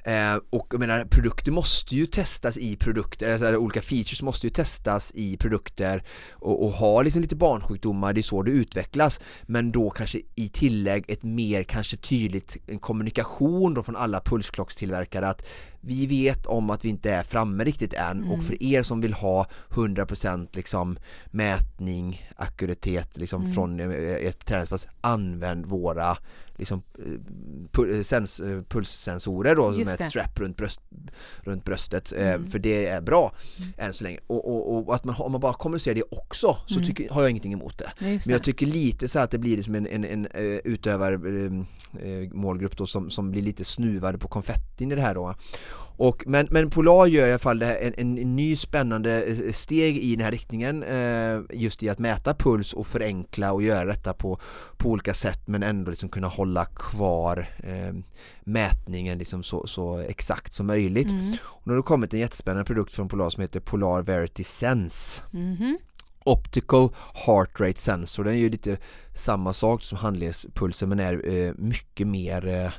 [0.03, 4.51] Eh, och jag menar produkter måste ju testas i produkter, alltså olika features måste ju
[4.51, 9.19] testas i produkter och, och ha liksom lite barnsjukdomar, det är så det utvecklas.
[9.43, 15.27] Men då kanske i tillägg ett mer kanske tydligt en kommunikation då från alla pulsklockstillverkare
[15.27, 15.47] att
[15.81, 18.31] vi vet om att vi inte är framme riktigt än mm.
[18.31, 23.53] och för er som vill ha 100% liksom mätning, ackuratet liksom mm.
[23.53, 26.17] från eh, ett träningspass, använd våra
[26.55, 26.83] liksom
[27.89, 30.81] eh, sens, eh, pulssensorer då med ett strap runt, bröst,
[31.39, 32.47] runt bröstet mm.
[32.47, 33.73] för det är bra mm.
[33.77, 36.75] än så länge och, och, och att man, om man bara kommunicerar det också så
[36.75, 36.87] mm.
[36.87, 37.91] tycker, har jag ingenting emot det.
[37.99, 41.17] Men jag tycker lite så att det blir liksom en, en, en, en utövar
[42.35, 45.35] målgrupp då som, som blir lite snuvade på konfettin i det här då
[46.01, 49.97] och, men, men Polar gör i alla fall en, en, en ny spännande eh, steg
[49.97, 54.13] i den här riktningen eh, just i att mäta puls och förenkla och göra detta
[54.13, 54.39] på,
[54.77, 57.93] på olika sätt men ändå liksom kunna hålla kvar eh,
[58.43, 61.09] mätningen liksom så, så exakt som möjligt.
[61.09, 61.35] Mm.
[61.43, 65.21] Och nu har det kommit en jättespännande produkt från Polar som heter Polar Verity Sense.
[65.33, 65.77] Mm.
[66.25, 66.89] Optical
[67.25, 68.77] Heart Rate Sensor, den är ju lite
[69.15, 72.71] samma sak som handledspulsen men är eh, mycket mer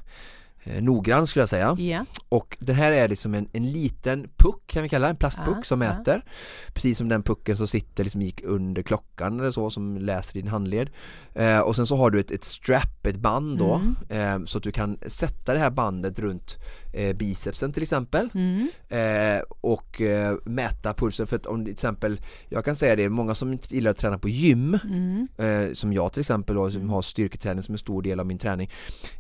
[0.65, 1.77] eh, noggrann skulle jag säga.
[1.79, 2.05] Yeah.
[2.29, 5.59] Och det här är liksom en, en liten puck kan vi kalla det, en plastpuck
[5.59, 6.25] ah, som mäter.
[6.27, 6.31] Ah.
[6.73, 10.49] Precis som den pucken som sitter liksom gick under klockan eller så som läser din
[10.49, 10.91] handled.
[11.35, 13.97] Eh, och sen så har du ett, ett strap, ett band då mm.
[14.41, 16.59] eh, så att du kan sätta det här bandet runt
[16.93, 18.69] eh, bicepsen till exempel mm.
[18.89, 20.03] Eh, och
[20.45, 23.91] mäta pulsen för att om till exempel jag kan säga det, många som inte gillar
[23.91, 25.29] att träna på gym mm.
[25.75, 28.71] Som jag till exempel då, som har styrketräning som en stor del av min träning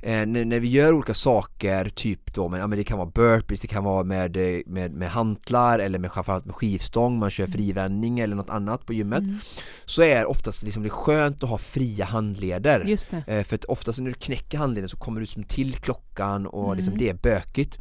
[0.02, 3.10] när, när vi gör olika saker saker, typ då, men, ja, men det kan vara
[3.14, 7.46] burpees, det kan vara med, med, med hantlar eller med, framförallt med skivstång, man kör
[7.46, 9.38] frivändning eller något annat på gymmet mm.
[9.84, 13.24] Så är oftast liksom det skönt att ha fria handleder Just det.
[13.26, 16.64] Eh, För att oftast när du knäcker handleden så kommer du som till klockan och
[16.64, 16.76] mm.
[16.76, 17.78] liksom det är bökigt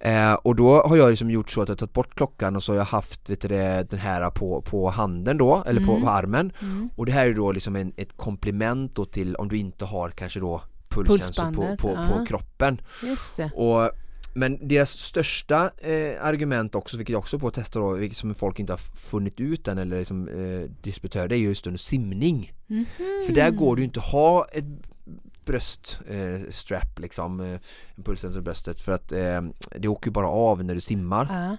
[0.00, 2.72] Eh, och då har jag liksom gjort så att jag tagit bort klockan och så
[2.72, 5.94] har jag haft vet du, den här på, på handen då, eller mm.
[5.94, 6.90] på, på, armen mm.
[6.96, 10.10] Och det här är då liksom en, ett komplement då till om du inte har
[10.10, 10.62] kanske då
[11.04, 12.80] pulsen på, på, på kroppen.
[13.02, 13.50] Just det.
[13.54, 13.90] Och,
[14.34, 18.34] men deras största eh, argument också, vilket jag också på att testa då, vilket som
[18.34, 22.52] folk inte har funnit ut än eller liksom, eh, disputörer, det är just under simning.
[22.70, 23.26] Mm -hmm.
[23.26, 24.64] För där går du inte ha ett
[25.46, 27.58] bröststrap eh, liksom, eh,
[27.94, 29.42] en pulssensor i bröstet för att eh,
[29.76, 31.24] det åker ju bara av när du simmar.
[31.24, 31.54] Uh.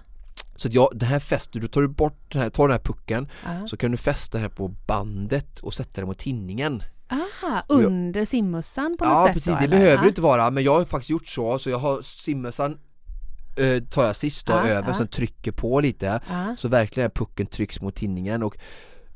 [0.56, 3.28] Så att ja, det här fäster, du tar bort den här, tar den här pucken
[3.46, 3.66] uh.
[3.66, 8.24] så kan du fästa den här på bandet och sätta den mot tinningen Ah, under
[8.24, 9.28] simmössan på något ja, sätt?
[9.28, 10.08] Ja precis, då, det behöver ah.
[10.08, 12.78] inte vara men jag har faktiskt gjort så, så jag har simmössan
[13.56, 14.94] eh, tar jag sist då ah, över, ah.
[14.94, 16.56] sen trycker på lite ah.
[16.58, 18.56] så verkligen pucken trycks mot tinningen och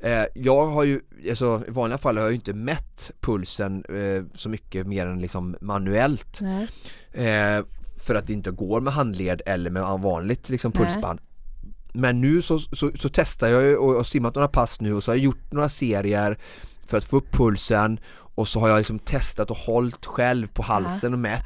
[0.01, 4.25] eh, jag har ju, alltså i vanliga fall har jag ju inte mätt pulsen eh,
[4.35, 6.41] så mycket mer än liksom manuellt
[7.13, 7.65] eh,
[7.97, 11.21] för att det inte går med handled eller med vanligt liksom pulsband
[11.93, 15.11] Men nu så, så, så testar jag och, och simmat några pass nu och så
[15.11, 16.39] har jag gjort några serier
[16.93, 18.01] för att få upp pulsen
[18.35, 21.45] och så har jag liksom testat och hållit själv på halsen och mätt.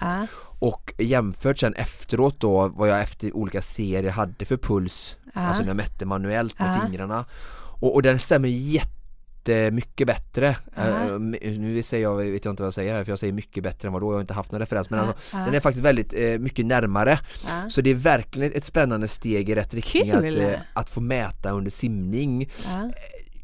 [0.58, 5.68] Och jämfört sen efteråt då vad jag efter olika serier hade för puls alltså när
[5.68, 7.24] jag mätte manuellt med fingrarna.
[7.80, 10.56] Och, och den stämmer jättemycket bättre.
[10.78, 11.18] Uh,
[11.58, 13.88] Nu säger jag, vet jag inte vad jag säger här för jag säger mycket bättre
[13.88, 14.90] än vad då, jag har inte haft någon referens.
[14.90, 17.18] Men alltså, den är faktiskt väldigt uh, mycket närmare.
[17.68, 21.50] Så det är verkligen ett spännande steg i rätt riktning att, uh, att få mäta
[21.50, 22.50] under simning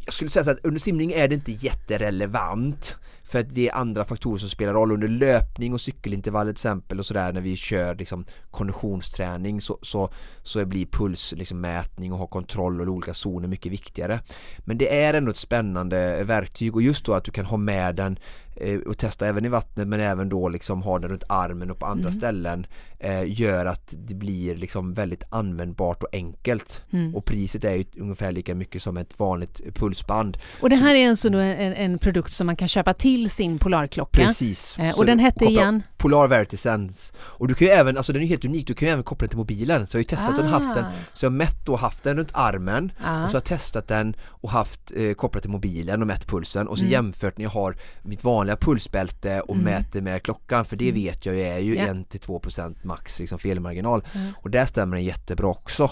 [0.05, 2.97] jag skulle säga så att under simning är det inte jätterelevant.
[3.33, 6.99] För att det är andra faktorer som spelar roll under löpning och cykelintervall till exempel
[6.99, 10.11] och sådär när vi kör liksom konditionsträning så, så,
[10.43, 14.21] så blir pulsmätning liksom, mätning och ha kontroll över olika zoner mycket viktigare.
[14.59, 17.95] Men det är ändå ett spännande verktyg och just då att du kan ha med
[17.95, 18.19] den
[18.57, 21.79] Eh, och testa även i vattnet men även då liksom ha den runt armen och
[21.79, 22.13] på andra mm.
[22.13, 22.67] ställen
[22.99, 27.15] eh, gör att det blir liksom väldigt användbart och enkelt mm.
[27.15, 30.39] och priset är ju ungefär lika mycket som ett vanligt pulsband.
[30.61, 33.59] Och det här är alltså då en, en produkt som man kan köpa till sin
[33.59, 34.27] Polarklocka?
[34.27, 34.79] Precis.
[34.79, 35.83] Eh, och den hette igen?
[35.97, 37.13] Polar Verity Sense.
[37.19, 39.25] Och du kan ju även, alltså den är helt unik, du kan ju även koppla
[39.25, 39.87] den till mobilen.
[39.87, 40.43] Så jag har ju testat ah.
[40.43, 43.25] den haft den, så jag har mätt och haft den runt armen ah.
[43.25, 46.69] och så har jag testat den och haft eh, kopplat till mobilen och mätt pulsen
[46.69, 46.93] och så mm.
[46.93, 49.65] jämfört när jag har mitt vanliga pulsbälte och mm.
[49.65, 51.03] mäter med klockan för det mm.
[51.03, 51.95] vet jag ju är ju yeah.
[51.95, 54.33] 1-2% max liksom felmarginal mm.
[54.37, 55.91] och där stämmer den jättebra också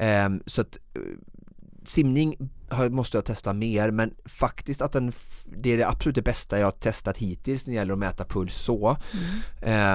[0.00, 1.02] um, så att uh,
[1.84, 2.50] simning
[2.90, 5.12] måste jag testa mer men faktiskt att den
[5.56, 8.24] det är det absolut det bästa jag har testat hittills när det gäller att mäta
[8.24, 8.96] puls så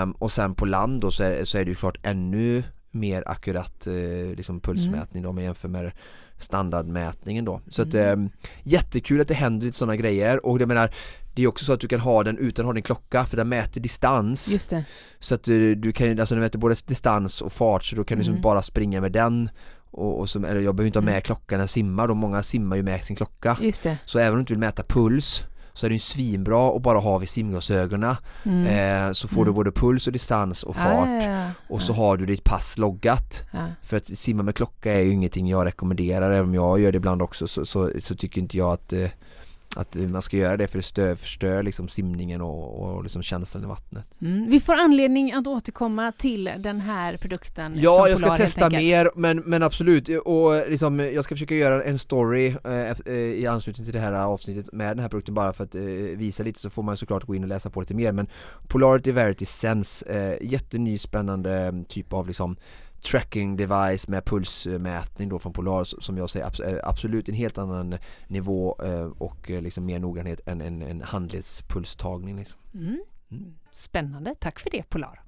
[0.04, 3.24] um, och sen på land då så är, så är det ju klart ännu mer
[3.26, 5.92] akkurat eh, liksom pulsmätning då om man jämför med
[6.38, 7.62] standardmätningen då.
[7.70, 8.16] Så att eh,
[8.64, 10.92] jättekul att det händer lite sådana grejer och jag menar
[11.34, 13.38] det är också så att du kan ha den utan att ha din klocka för
[13.38, 14.52] den mäter distans.
[14.52, 14.86] Just det.
[15.20, 18.18] Så att du, du kan, alltså den mäter både distans och fart så då kan
[18.18, 18.42] du liksom mm.
[18.42, 19.50] bara springa med den
[19.98, 21.22] och, och som, eller jag behöver inte ha med mm.
[21.22, 23.58] klockan när jag simmar, då många simmar ju med sin klocka.
[24.06, 27.00] Så även om du inte vill mäta puls så är det ju svinbra att bara
[27.00, 28.66] ha vid simglasögonen mm.
[29.08, 29.46] eh, så får mm.
[29.46, 31.50] du både puls och distans och fart ah, ja, ja.
[31.68, 33.44] och så har du ditt pass loggat
[33.84, 36.96] för att simma med klocka är ju ingenting jag rekommenderar även om jag gör det
[36.96, 39.10] ibland också så, så, så tycker inte jag att eh,
[39.78, 43.64] att man ska göra det för det stör, förstör liksom simningen och, och liksom känslan
[43.64, 44.08] i vattnet.
[44.22, 44.50] Mm.
[44.50, 47.74] Vi får anledning att återkomma till den här produkten.
[47.76, 52.00] Ja, jag ska testa mer men, men absolut och liksom, jag ska försöka göra en
[52.00, 55.64] story eh, eh, i anslutning till det här avsnittet med den här produkten bara för
[55.64, 55.82] att eh,
[56.18, 58.28] visa lite så får man såklart gå in och läsa på lite mer men
[58.68, 62.58] Polarity Verity Sense, eh, jätteny spännande typ av liksom
[63.02, 67.98] tracking device med pulsmätning då från Polar som jag säger eh, absolut en helt annan
[68.28, 72.38] nivå eh, och eh, liksom mer noggrannhet än en, en handledspulstagning.
[72.38, 72.60] Liksom.
[72.74, 73.02] Mm.
[73.32, 73.54] Mm.
[73.72, 75.22] Spännande, tack för det Polar.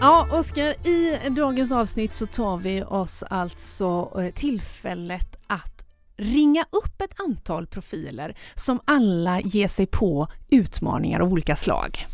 [0.00, 5.79] Ja, Oskar, i dagens avsnitt så tar vi oss alltså tillfället att
[6.20, 12.06] ringa upp ett antal profiler som alla ger sig på utmaningar av olika slag.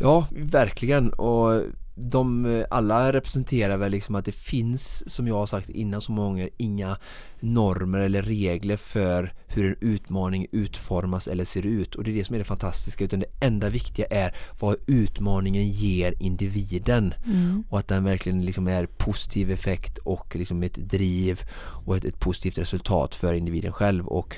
[0.00, 1.62] Ja, verkligen och
[2.00, 6.28] de alla representerar väl liksom att det finns, som jag har sagt innan så många
[6.28, 6.98] gånger, inga
[7.40, 11.94] normer eller regler för hur en utmaning utformas eller ser ut.
[11.94, 15.68] Och det är det som är det fantastiska utan det enda viktiga är vad utmaningen
[15.68, 17.14] ger individen.
[17.26, 17.64] Mm.
[17.70, 21.42] och att den verkligen liksom är positiv effekt och liksom ett driv
[21.86, 24.06] och ett, ett positivt resultat för individen själv.
[24.06, 24.36] Och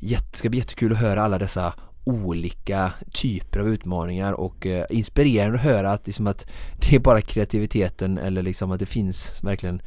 [0.00, 1.74] det ska bli jättekul att höra alla dessa
[2.06, 6.46] olika typer av utmaningar och eh, inspirerande att höra att, liksom att
[6.80, 9.82] det är bara kreativiteten eller liksom att det finns verkligen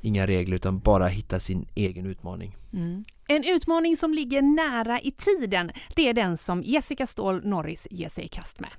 [0.00, 2.56] inga regler utan bara hitta sin egen utmaning.
[2.72, 3.04] Mm.
[3.28, 8.08] En utmaning som ligger nära i tiden, det är den som Jessica Ståhl Norris ger
[8.08, 8.70] sig i kast med.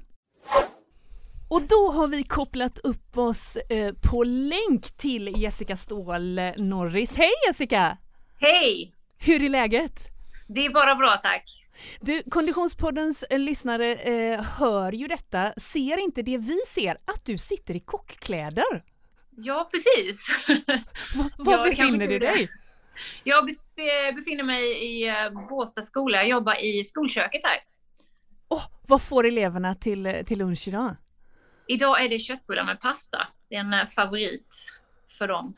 [1.49, 7.15] Och då har vi kopplat upp oss eh, på länk till Jessica Ståhl Norris.
[7.15, 7.97] Hej Jessica!
[8.39, 8.93] Hej!
[9.17, 10.07] Hur är läget?
[10.47, 11.62] Det är bara bra tack.
[11.99, 17.37] Du, Konditionspoddens eh, lyssnare eh, hör ju detta, ser inte det vi ser, att du
[17.37, 18.83] sitter i kockkläder.
[19.29, 20.27] Ja, precis.
[21.37, 22.49] Var befinner du dig?
[23.23, 23.45] Jag
[24.15, 27.59] befinner mig i uh, Båstad skola, jag jobbar i skolköket här.
[28.47, 30.95] Oh, vad får eleverna till, till lunch idag?
[31.67, 33.27] Idag är det köttbullar med pasta.
[33.49, 34.55] Det är en favorit
[35.17, 35.55] för dem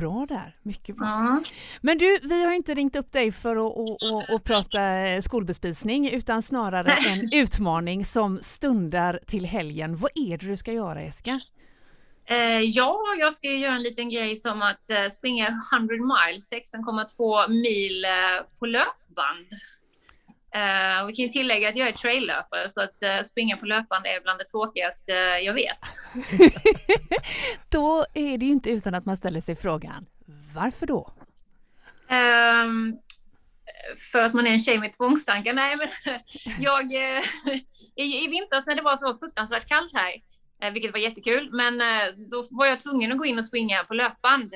[0.00, 1.06] bra där, mycket bra.
[1.06, 1.44] Mm.
[1.80, 4.78] Men du, vi har inte ringt upp dig för att och, och, och prata
[5.22, 9.96] skolbespisning utan snarare en utmaning som stundar till helgen.
[9.96, 11.40] Vad är det du ska göra Jessica?
[12.30, 17.48] Eh, ja, jag ska göra en liten grej som att eh, springa 100 miles, 16,2
[17.48, 18.10] mil eh,
[18.58, 19.46] på löpband.
[20.56, 24.06] Uh, vi kan ju tillägga att jag är traillöpare så att uh, springa på löpband
[24.06, 25.78] är bland det tråkigaste jag vet.
[27.68, 30.06] då är det ju inte utan att man ställer sig frågan,
[30.54, 31.12] varför då?
[32.10, 32.98] Um,
[34.12, 35.52] för att man är en tjej med tvångstankar.
[35.52, 35.88] Nej, men
[36.60, 37.24] jag, uh,
[37.96, 40.22] i, i vintras när det var så fruktansvärt kallt här,
[40.72, 41.82] vilket var jättekul, men
[42.30, 44.54] då var jag tvungen att gå in och springa på löpband,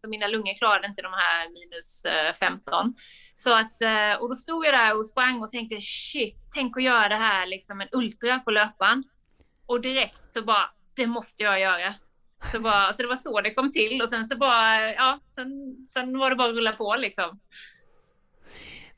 [0.00, 2.06] för mina lungor klarade inte de här minus
[2.38, 2.94] 15.
[3.38, 6.82] Så att, eh, och då stod jag där och sprang och tänkte shit, tänk att
[6.82, 9.04] göra det här liksom en ultra på löpan.
[9.66, 11.94] Och direkt så bara det måste jag göra.
[12.52, 15.48] Så, bara, så det var så det kom till och sen så bara, ja, sen,
[15.90, 17.40] sen var det bara att rulla på liksom.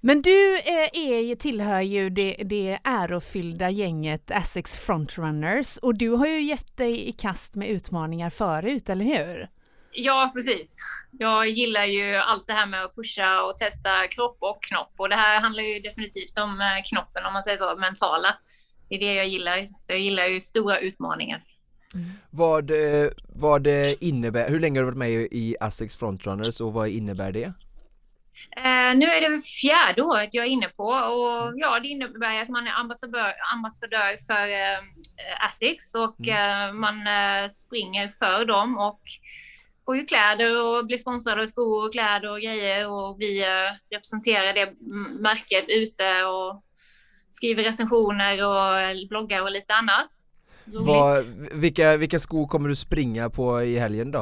[0.01, 6.27] Men du eh, är, tillhör ju det, det ärofyllda gänget Essex Frontrunners och du har
[6.27, 9.49] ju gett dig i kast med utmaningar förut, eller hur?
[9.93, 10.77] Ja, precis.
[11.11, 15.09] Jag gillar ju allt det här med att pusha och testa kropp och knopp och
[15.09, 18.35] det här handlar ju definitivt om eh, knoppen, om man säger så, mentala.
[18.89, 19.67] Det är det jag gillar.
[19.81, 21.45] Så jag gillar ju stora utmaningar.
[21.95, 22.11] Mm.
[22.31, 26.73] Vad, eh, vad det innebär, hur länge har du varit med i Essex Frontrunners och
[26.73, 27.53] vad innebär det?
[28.57, 31.59] Eh, nu är det fjärde året jag är inne på och mm.
[31.59, 36.69] ja, det innebär att man är ambassadör, ambassadör för eh, Asics och mm.
[36.69, 39.01] eh, man eh, springer för dem och
[39.85, 43.73] får ju kläder och blir sponsrade av skor och kläder och grejer och vi eh,
[43.91, 44.73] representerar det
[45.21, 46.65] märket ute och
[47.31, 50.09] skriver recensioner och bloggar och lite annat.
[50.65, 54.21] Vad, vilka, vilka skor kommer du springa på i helgen då?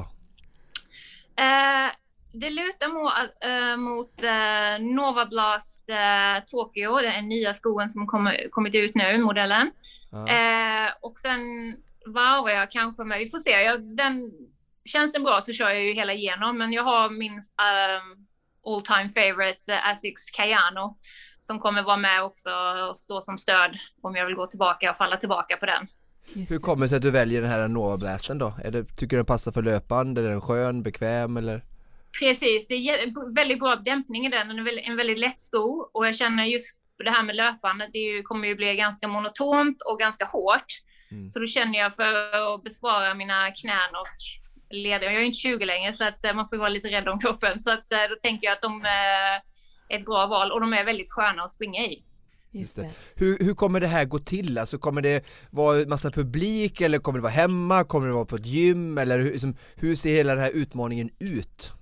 [1.37, 1.91] Eh,
[2.33, 8.49] det lutar mot, äh, mot äh, Nova Blast äh, Tokyo, den nya skoen som kommer,
[8.51, 9.71] kommit ut nu, modellen.
[10.11, 10.95] Ja.
[11.01, 11.41] och sen
[12.07, 14.33] varvar jag kanske med, vi får se, jag, den,
[14.89, 17.43] känns den bra så kör jag ju hela igenom, men jag har min
[18.67, 20.99] all time favorite Asics Cayano
[21.41, 22.51] som kommer vara med också
[22.89, 25.87] och stå som stöd om jag vill gå tillbaka och falla tillbaka på den.
[26.49, 28.55] Hur kommer det sig att du väljer den här Nova Blasten då?
[28.65, 30.21] Är det, tycker du den passar för löpande?
[30.21, 31.65] Är den skön, bekväm eller?
[32.21, 34.49] Precis, det är väldigt bra dämpning i den.
[34.49, 37.99] Den är en väldigt lätt sko och jag känner just det här med löpandet, det
[37.99, 40.67] ju, kommer ju bli ganska monotont och ganska hårt.
[41.11, 41.31] Mm.
[41.31, 42.13] Så då känner jag för
[42.55, 44.07] att bespara mina knän och
[44.71, 47.19] leder, jag är inte 20 längre så att eh, man får vara lite rädd om
[47.21, 47.63] kroppen.
[47.63, 49.35] Så att eh, då tänker jag att de eh,
[49.89, 52.05] är ett bra val och de är väldigt sköna att springa i.
[52.51, 52.91] Just det.
[53.15, 54.59] Hur, hur kommer det här gå till?
[54.59, 57.85] Alltså kommer det vara massa publik eller kommer det vara hemma?
[57.85, 58.99] Kommer det vara på ett gym?
[58.99, 61.73] Eller hur, liksom, hur ser hela den här utmaningen ut?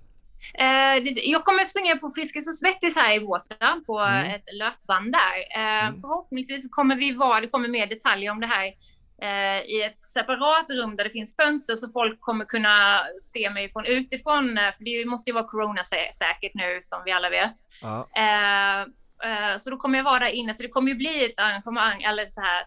[0.53, 4.35] Eh, jag kommer springa på Friskis och Svettis här i Båstad på mm.
[4.35, 5.59] ett löpband där.
[5.61, 6.01] Eh, mm.
[6.01, 8.73] Förhoppningsvis kommer vi vara, det kommer mer detaljer om det här
[9.21, 13.71] eh, i ett separat rum där det finns fönster så folk kommer kunna se mig
[13.71, 14.59] från utifrån.
[14.77, 17.53] För det måste ju vara coronasäkert nu som vi alla vet.
[17.81, 18.07] Ja.
[19.59, 22.27] Så då kommer jag vara där inne, så det kommer ju bli ett arrangemang, eller
[22.27, 22.65] så här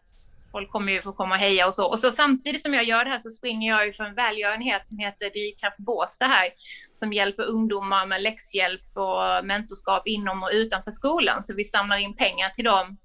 [0.53, 1.87] folk kommer ju få komma och heja och så.
[1.87, 4.87] Och så samtidigt som jag gör det här så springer jag ju för en välgörenhet
[4.87, 6.49] som heter Drivkraft Båstad här,
[6.95, 11.43] som hjälper ungdomar med läxhjälp och mentorskap inom och utanför skolan.
[11.43, 12.99] Så vi samlar in pengar till dem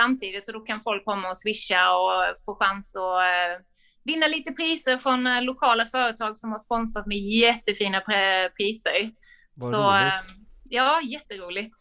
[0.00, 3.64] samtidigt, så då kan folk komma och swisha och få chans att eh,
[4.04, 8.00] vinna lite priser från eh, lokala företag som har sponsrat med jättefina
[8.56, 9.10] priser.
[9.54, 10.12] Vad så, roligt.
[10.12, 10.34] Eh,
[10.68, 11.76] ja, jätteroligt.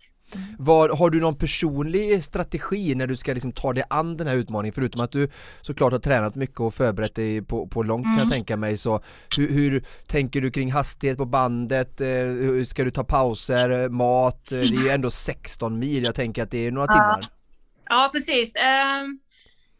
[0.57, 4.35] Var, har du någon personlig strategi när du ska liksom ta dig an den här
[4.35, 5.29] utmaningen förutom att du
[5.61, 8.17] såklart har tränat mycket och förberett dig på, på långt mm.
[8.17, 8.35] kan jag mm.
[8.35, 9.01] tänka mig så
[9.37, 12.01] hur, hur, tänker du kring hastighet på bandet?
[12.01, 14.45] Eh, ska du ta pauser, mat?
[14.49, 17.36] Det är ju ändå 16 mil, jag tänker att det är några timmar.
[17.89, 18.53] Ja, precis.
[18.55, 19.19] Um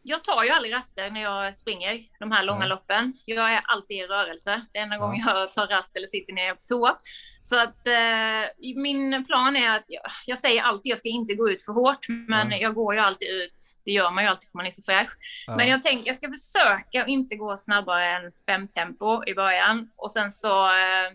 [0.08, 2.68] jag tar ju aldrig raster när jag springer de här långa mm.
[2.68, 3.12] loppen.
[3.24, 4.66] Jag är alltid i rörelse.
[4.72, 5.00] Det enda ja.
[5.00, 6.96] gången jag tar rast eller sitter ner på toa.
[7.42, 11.50] Så att eh, min plan är att jag, jag, säger alltid jag ska inte gå
[11.50, 12.56] ut för hårt, men ja.
[12.56, 13.76] jag går ju alltid ut.
[13.84, 15.10] Det gör man ju alltid för man är så fräsch.
[15.56, 19.90] Men jag tänker jag ska försöka att inte gå snabbare än fem tempo i början
[19.96, 21.12] och sen så eh,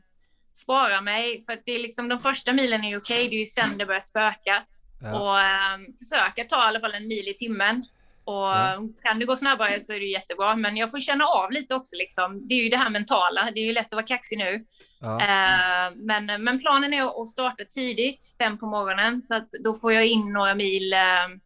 [0.53, 3.17] spara mig för att det är liksom de första milen är okej.
[3.17, 4.63] Okay, det är ju sen det börjar spöka
[5.11, 7.85] och eh, försöka ta i alla fall en mil i timmen.
[8.25, 8.81] Och ja.
[9.03, 10.55] kan det gå snabbare så är det jättebra.
[10.55, 11.95] Men jag får känna av lite också.
[11.95, 12.47] Liksom.
[12.47, 13.49] Det är ju det här mentala.
[13.53, 14.65] Det är ju lätt att vara kaxig nu.
[14.99, 15.09] Ja.
[15.09, 19.21] Uh, men, men planen är att starta tidigt, fem på morgonen.
[19.21, 21.37] Så att då får jag in några mil uh,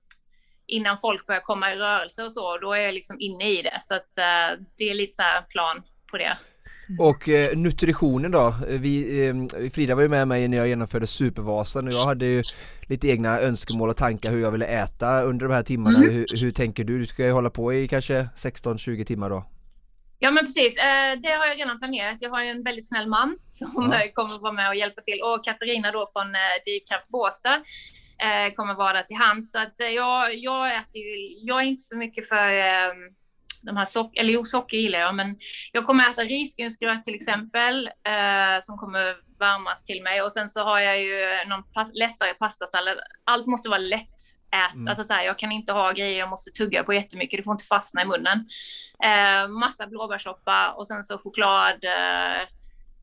[0.68, 2.58] innan folk börjar komma i rörelse och så.
[2.58, 3.82] Då är jag liksom inne i det.
[3.84, 6.38] Så att uh, det är lite så här plan på det.
[6.90, 7.00] Mm.
[7.00, 8.56] Och eh, nutritionen då?
[8.68, 12.44] Vi, eh, Frida var ju med mig när jag genomförde Supervasan och jag hade ju
[12.82, 15.98] lite egna önskemål och tankar hur jag ville äta under de här timmarna.
[15.98, 16.10] Mm.
[16.12, 17.00] Hur, hur, tänker du?
[17.00, 19.46] Du ska ju hålla på i kanske 16-20 timmar då?
[20.20, 22.18] Ja men precis, eh, det har jag redan planerat.
[22.20, 24.02] Jag har ju en väldigt snäll man som ja.
[24.14, 27.56] kommer att vara med och hjälpa till och Katarina då från eh, Drivkraft Båstad
[28.26, 29.52] eh, kommer vara där till hands.
[29.52, 32.50] Så att eh, jag, jag äter ju, jag är inte så mycket för
[33.62, 35.38] de här socker, eller jo socker gillar jag, men
[35.72, 40.64] jag kommer äta risgrynsgröt till exempel, eh, som kommer varmas till mig och sen så
[40.64, 42.98] har jag ju någon pas lättare pastasallad.
[43.24, 44.16] Allt måste vara lätt
[44.52, 44.74] ät.
[44.74, 44.88] Mm.
[44.88, 47.54] Alltså så här, jag kan inte ha grejer jag måste tugga på jättemycket, det får
[47.54, 48.46] inte fastna i munnen.
[49.04, 52.48] Eh, massa blåbärssoppa och sen så choklad eh,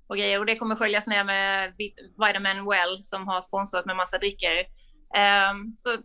[0.07, 1.73] och grejer och det kommer sköljas ner med
[2.19, 4.65] Vitamin Well som har sponsrat med massa drickor.
[5.51, 5.97] Um, så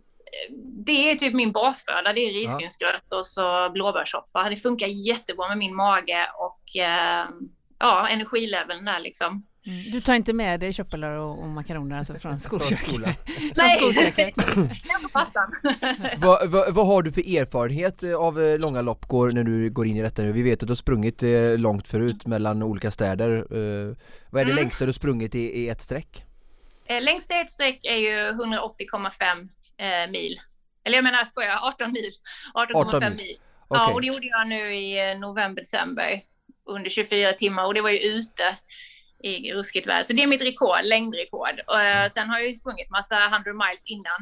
[0.86, 2.12] det är typ min basföda.
[2.12, 4.48] Det är risgrynsgröt och så blåbärssoppa.
[4.48, 7.26] Det funkar jättebra med min mage och eh,
[7.78, 9.46] ja, energileveln där liksom.
[9.66, 9.90] Mm.
[9.92, 13.18] Du tar inte med dig köttbullar och, och makaroner alltså från skolköket?
[13.56, 14.34] Nej, skolköket.
[16.18, 19.86] vad, vad, vad har du för erfarenhet av eh, långa lopp går, när du går
[19.86, 20.32] in i detta nu?
[20.32, 23.36] Vi vet att du har sprungit eh, långt förut mellan olika städer.
[23.36, 23.96] Eh,
[24.30, 24.64] vad är det mm.
[24.64, 26.24] längsta du sprungit i, i ett streck?
[27.00, 29.48] Längsta i ett streck är ju 180,5
[30.10, 30.40] mil.
[30.84, 32.10] Eller jag menar, jag skojar, 18 mil.
[32.54, 33.20] 18,5 mil.
[33.20, 33.36] Okay.
[33.68, 36.22] Ja, och det gjorde jag nu i november, december
[36.70, 38.56] under 24 timmar och det var ju ute
[39.22, 40.02] i ruskigt väder.
[40.02, 41.60] Så det är mitt rekord, längdrekord.
[41.66, 44.20] Och, uh, sen har jag ju sprungit massa 100 miles innan.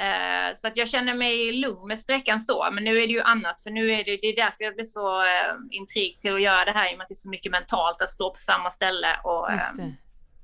[0.00, 3.20] Uh, så att jag känner mig lugn med sträckan så, men nu är det ju
[3.20, 5.26] annat, för nu är det, det är därför jag blir så uh,
[5.70, 8.02] intrigued till att göra det här, i och med att det är så mycket mentalt
[8.02, 9.94] att stå på samma ställe och det.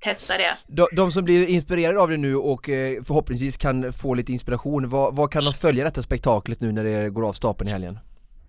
[0.01, 0.57] Testa det.
[0.66, 2.64] De, de, som blir inspirerade av det nu och
[3.07, 7.11] förhoppningsvis kan få lite inspiration, vad, vad kan de följa detta spektaklet nu när det
[7.11, 7.99] går av stapeln i helgen?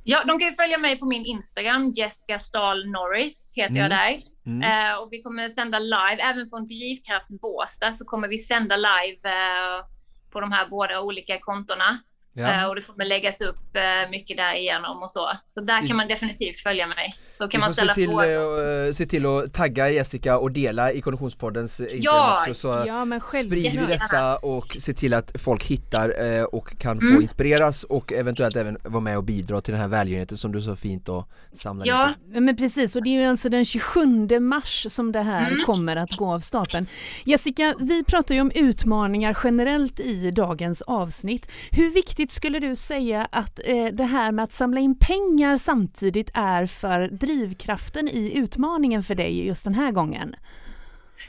[0.10, 3.82] Ja, de kan ju följa mig på min Instagram, Jessica Stahl Norris heter mm.
[3.82, 4.22] jag där.
[4.46, 4.62] Mm.
[4.62, 9.18] Uh, och vi kommer sända live, även från Drivkraft Båstad så kommer vi sända live
[9.26, 9.86] uh,
[10.32, 12.00] på de här båda olika kontona.
[12.38, 12.64] Ja.
[12.64, 15.32] Uh, och det kommer läggas upp uh, mycket där igenom och så.
[15.50, 17.16] Så där kan man definitivt följa mig.
[17.38, 18.86] Så kan man ställa se till, frågor.
[18.86, 23.20] Uh, se till att tagga Jessica och dela i Konditionspoddens Instagram ja, också så ja,
[23.46, 26.08] sprider vi detta och se till att folk hittar
[26.56, 27.16] och kan mm.
[27.16, 30.62] få inspireras och eventuellt även vara med och bidra till den här välgörenheten som du
[30.62, 32.42] så fint och samlar Ja, lite.
[32.42, 35.66] men precis och det är ju alltså den 27 mars som det här mm.
[35.66, 36.88] kommer att gå av stapeln.
[37.24, 41.52] Jessica, vi pratar ju om utmaningar generellt i dagens avsnitt.
[41.72, 46.32] Hur viktigt skulle du säga att eh, det här med att samla in pengar samtidigt
[46.34, 50.36] är för drivkraften i utmaningen för dig just den här gången?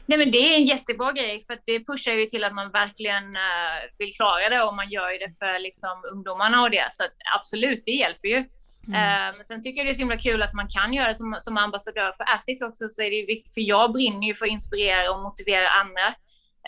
[0.07, 2.71] Nej men det är en jättebra grej för att det pushar ju till att man
[2.71, 6.89] verkligen uh, vill klara det och man gör ju det för liksom, ungdomarna och det.
[6.91, 8.45] Så att, absolut, det hjälper ju.
[8.89, 9.37] Mm.
[9.37, 11.39] Men sen tycker jag det är så himla kul att man kan göra det som,
[11.41, 14.47] som ambassadör för Asics också så är det ju viktigt, för jag brinner ju för
[14.47, 16.15] att inspirera och motivera andra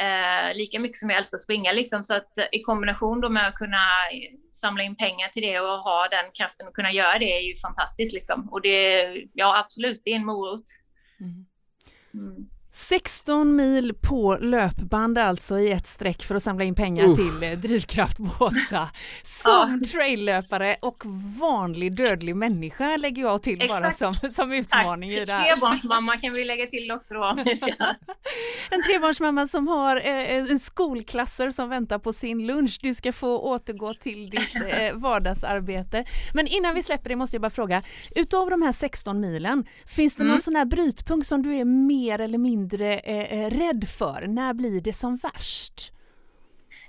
[0.00, 1.72] eh, lika mycket som jag älskar att springa.
[1.72, 2.04] Liksom.
[2.04, 3.86] Så att i kombination då med att kunna
[4.50, 7.56] samla in pengar till det och ha den kraften att kunna göra det är ju
[7.56, 8.14] fantastiskt.
[8.14, 8.48] Liksom.
[8.52, 10.64] Och det, ja absolut, det är en morot.
[11.20, 11.46] Mm.
[12.14, 12.48] Mm.
[12.80, 17.14] 16 mil på löpband alltså i ett streck för att samla in pengar uh.
[17.14, 18.88] till eh, Drivkraft Båstad.
[19.24, 19.88] Som ja.
[19.92, 21.02] traillöpare och
[21.40, 23.82] vanlig dödlig människa lägger jag till Exakt.
[23.82, 25.22] bara som, som utmaning Tack.
[25.22, 25.50] i det här.
[25.50, 27.36] Trebarnsmamma kan vi lägga till också då.
[28.70, 32.78] en trebarnsmamma som har eh, en skolklasser som väntar på sin lunch.
[32.82, 36.04] Du ska få återgå till ditt eh, vardagsarbete.
[36.34, 37.82] Men innan vi släpper det måste jag bara fråga,
[38.16, 40.32] utav de här 16 milen, finns det mm.
[40.32, 44.26] någon sån här brytpunkt som du är mer eller mindre mindre eh, eh, rädd för?
[44.26, 45.92] När blir det som värst?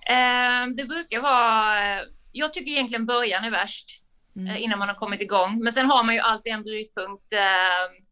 [0.09, 4.01] Eh, det brukar vara, jag tycker egentligen början är värst
[4.35, 4.47] mm.
[4.47, 5.59] eh, innan man har kommit igång.
[5.63, 8.05] Men sen har man ju alltid en brytpunkt eh,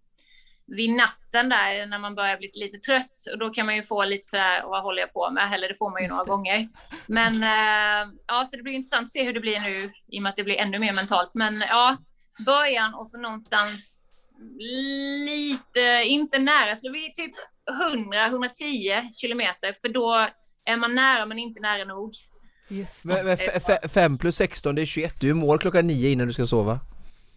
[0.67, 4.05] vid natten där när man börjar bli lite trött och då kan man ju få
[4.05, 5.53] lite så här, vad håller jag på med?
[5.53, 6.29] Eller det får man ju Just några det.
[6.29, 6.69] gånger.
[7.07, 10.23] Men eh, ja, så det blir intressant att se hur det blir nu i och
[10.23, 11.31] med att det blir ännu mer mentalt.
[11.33, 11.97] Men ja,
[12.45, 13.98] början och så någonstans
[14.57, 17.35] lite, inte nära, så vi är typ
[18.61, 20.27] 100-110 kilometer, för då
[20.65, 22.13] är man nära men inte nära nog.
[22.69, 23.05] Yes.
[23.05, 23.37] Men, men
[23.89, 26.79] 5 plus 16 det är 21, du är mål klockan 9 innan du ska sova.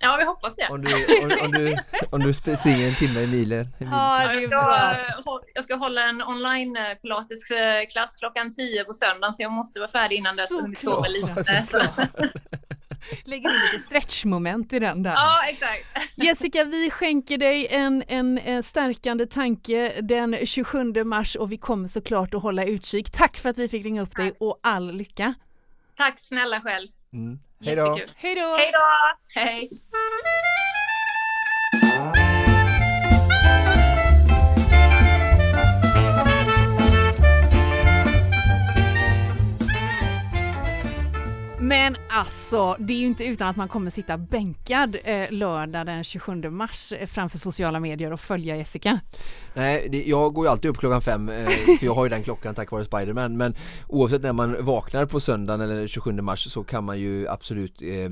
[0.05, 0.69] Ja, vi hoppas det.
[0.71, 1.77] Om du, om, om du,
[2.11, 3.69] om du springer en timme i milen.
[3.79, 4.97] Ja, det är bra.
[5.55, 9.91] Jag ska hålla en online eh, pilatesklass klockan 10 på söndagen så jag måste vara
[9.91, 11.45] färdig innan dess och sova lite.
[13.25, 15.13] Lägger in lite stretchmoment i den där.
[15.13, 15.87] Ja, exakt.
[16.15, 22.35] Jessica, vi skänker dig en, en, stärkande tanke den 27 mars och vi kommer såklart
[22.35, 23.11] att hålla utkik.
[23.11, 25.35] Tack för att vi fick ringa upp dig och all lycka.
[25.97, 26.89] Tack snälla själv.
[27.13, 27.39] Mm.
[27.61, 27.99] Hej då.
[28.17, 28.57] Hej då.
[29.35, 29.69] Hej
[41.73, 46.05] Men alltså, det är ju inte utan att man kommer sitta bänkad eh, lördag den
[46.05, 49.01] 27 mars eh, framför sociala medier och följa Jessica.
[49.55, 51.45] Nej, det, jag går ju alltid upp klockan fem eh,
[51.79, 53.55] för jag har ju den klockan tack vare Spiderman men
[53.89, 57.89] oavsett när man vaknar på söndagen eller 27 mars så kan man ju absolut eh,
[57.89, 58.11] eh,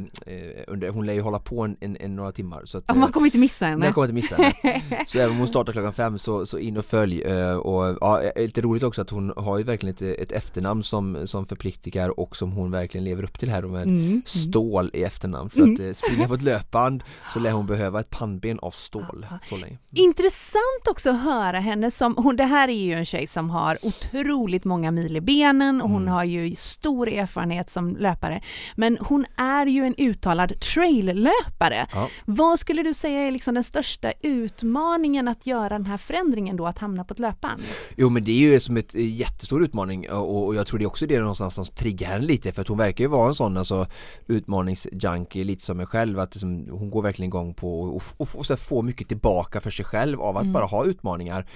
[0.66, 3.12] under, hon lär ju hålla på en, en, en några timmar så att, ja, Man
[3.12, 3.86] kommer inte missa henne.
[3.86, 4.82] Jag kommer inte missa henne.
[5.06, 8.60] så även om hon startar klockan fem så, så in och följ och ja, lite
[8.60, 12.52] roligt också att hon har ju verkligen ett, ett efternamn som, som förpliktigar och som
[12.52, 13.96] hon verkligen lever upp till här med mm.
[14.00, 14.22] Mm.
[14.26, 18.10] Stål i efternamn för att eh, springa på ett löpband så lär hon behöva ett
[18.10, 19.38] pannben av stål Ja.
[19.48, 19.78] så länge.
[19.94, 23.78] Intressant också att höra henne som, hon, det här är ju en tjej som har
[23.82, 26.12] otroligt många mil i benen och hon Mm.
[26.14, 28.42] har ju stor erfarenhet som löpare.
[28.76, 31.86] Men hon är ju en uttalad traillöpare.
[31.92, 32.08] Ja.
[32.24, 36.66] Vad skulle du säga är liksom den största utmaningen att göra den här förändringen då,
[36.66, 37.62] att hamna på ett löpband?
[37.96, 40.84] Jo men det är ju som ett eh, jättestor utmaning och, och jag tror det
[40.84, 43.34] är också det någonstans som triggar henne lite för att hon verkar ju vara en
[43.34, 43.86] sån alltså
[44.26, 48.46] utmaningsjunkie lite som mig själv att liksom, hon går verkligen igång på och, och, och,
[48.46, 50.52] så här få mycket tillbaka för sig själv av att Mm.
[50.52, 51.46] bara ha utmaningar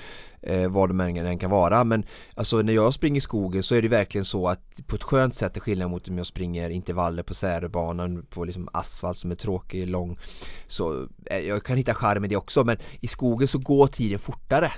[0.43, 1.85] eh, vad de än kan vara.
[1.85, 2.05] Men
[2.35, 5.35] alltså när jag springer i skogen så är det verkligen så att på ett skönt
[5.35, 9.35] sätt är skillnad mot om jag springer intervaller på Särebanan på liksom asfalt som är
[9.35, 10.19] tråkig, lång.
[10.67, 14.19] Så eh, jag kan hitta charm i det också men i skogen så går tiden
[14.19, 14.71] fortare.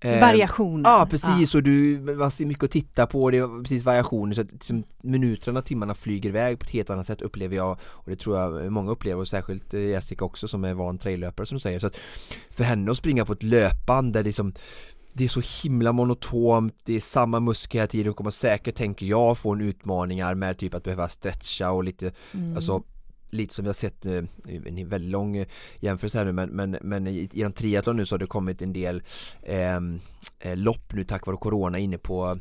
[0.00, 0.90] Eh, Variationer.
[0.90, 1.54] Ja precis.
[1.54, 4.84] Och du, man ser mycket att titta på, det är precis variationer så att liksom,
[5.02, 7.78] minuterna, timmarna flyger iväg på ett helt annat sätt upplever jag.
[7.82, 11.46] Och det tror jag många upplever och särskilt eh, Jessica också som är van traillöpare
[11.46, 11.78] som du säger.
[11.78, 11.96] Så att
[12.50, 14.54] för henne att springa på ett löpband där liksom
[15.16, 19.06] det är så himla monotont, det är samma muskler hela tiden och kommer säkert, tänker
[19.06, 22.56] jag, få en utmaningar med typ att behöva stretcha och lite, Mm.
[22.56, 22.82] alltså
[23.30, 24.22] lite som vi har sett, eh,
[24.64, 25.46] en väldigt lång eh,
[25.80, 26.32] jämförelse här nu.
[26.32, 29.02] Men, men, men genom triathlon nu så har det kommit en del
[29.42, 29.80] eh,
[30.56, 32.38] lopp nu tack vare corona inne på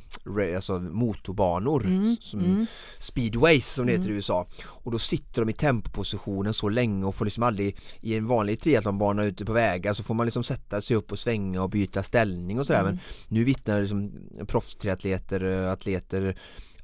[0.56, 2.66] alltså motorbanor Mm, som mm.
[3.00, 4.14] speedways som det heter Mm.
[4.14, 8.16] i USA och då sitter de i tempopositionen så länge och får liksom aldrig i
[8.16, 11.64] en vanlig triathlonbana ute på vägar så får man liksom sätta sig upp och svänga
[11.64, 12.92] och byta ställning och sådär Mm.
[12.96, 14.12] men nu vittnar liksom
[14.48, 16.36] proffstriatleter, eh, atleter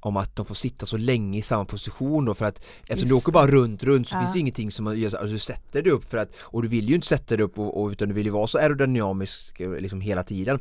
[0.01, 3.15] om att de får sitta så länge i samma position då för att eftersom du
[3.15, 4.19] åker bara runt runt så Ja.
[4.21, 6.61] finns det ingenting som man gör så- alltså du sätter dig upp för att och
[6.61, 8.57] du vill ju inte sätta dig upp och, och, utan du vill ju vara så
[8.57, 10.59] aerodynamisk eh, liksom hela tiden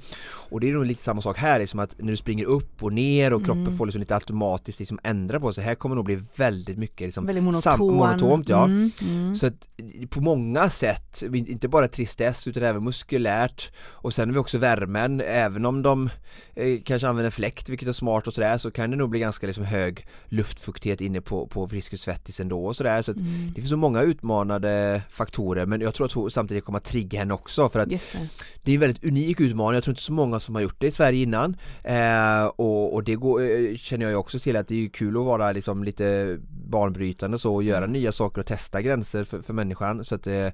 [0.50, 2.92] och det är nog lite samma sak här liksom att när du springer upp och
[2.92, 3.78] ner och kroppen Mm.
[3.78, 7.26] får liksom lite automatiskt liksom ändra på sig här kommer nog bli väldigt mycket liksom
[7.26, 7.78] Väldigt monoton.
[7.96, 9.36] monotont ja Mm, mm.
[9.36, 9.68] så att
[10.10, 15.20] på många sätt, inte bara tristess utan även muskulärt och sen har vi också värmen,
[15.20, 16.10] även om de
[16.54, 19.46] eh, kanske använder fläkt vilket är smart och sådär så kan det nog bli ganska
[19.46, 23.02] liksom hög luftfuktighet inne på, på Friskis Svettis ändå och sådär.
[23.02, 23.46] Så att Mm.
[23.48, 27.18] det finns så många utmanade faktorer men jag tror att hon samtidigt kommer att trigga
[27.18, 28.16] henne också för att Just
[28.64, 28.70] det.
[28.70, 30.90] är en väldigt unik utmaning, jag tror inte så många som har gjort det i
[30.90, 31.56] Sverige innan.
[31.84, 35.16] Eh, och, och det går, eh, känner jag ju också till att det är kul
[35.16, 39.52] att vara liksom lite banbrytande så och göra nya saker och testa gränser för, för
[39.52, 40.04] människan.
[40.04, 40.48] Så att eh,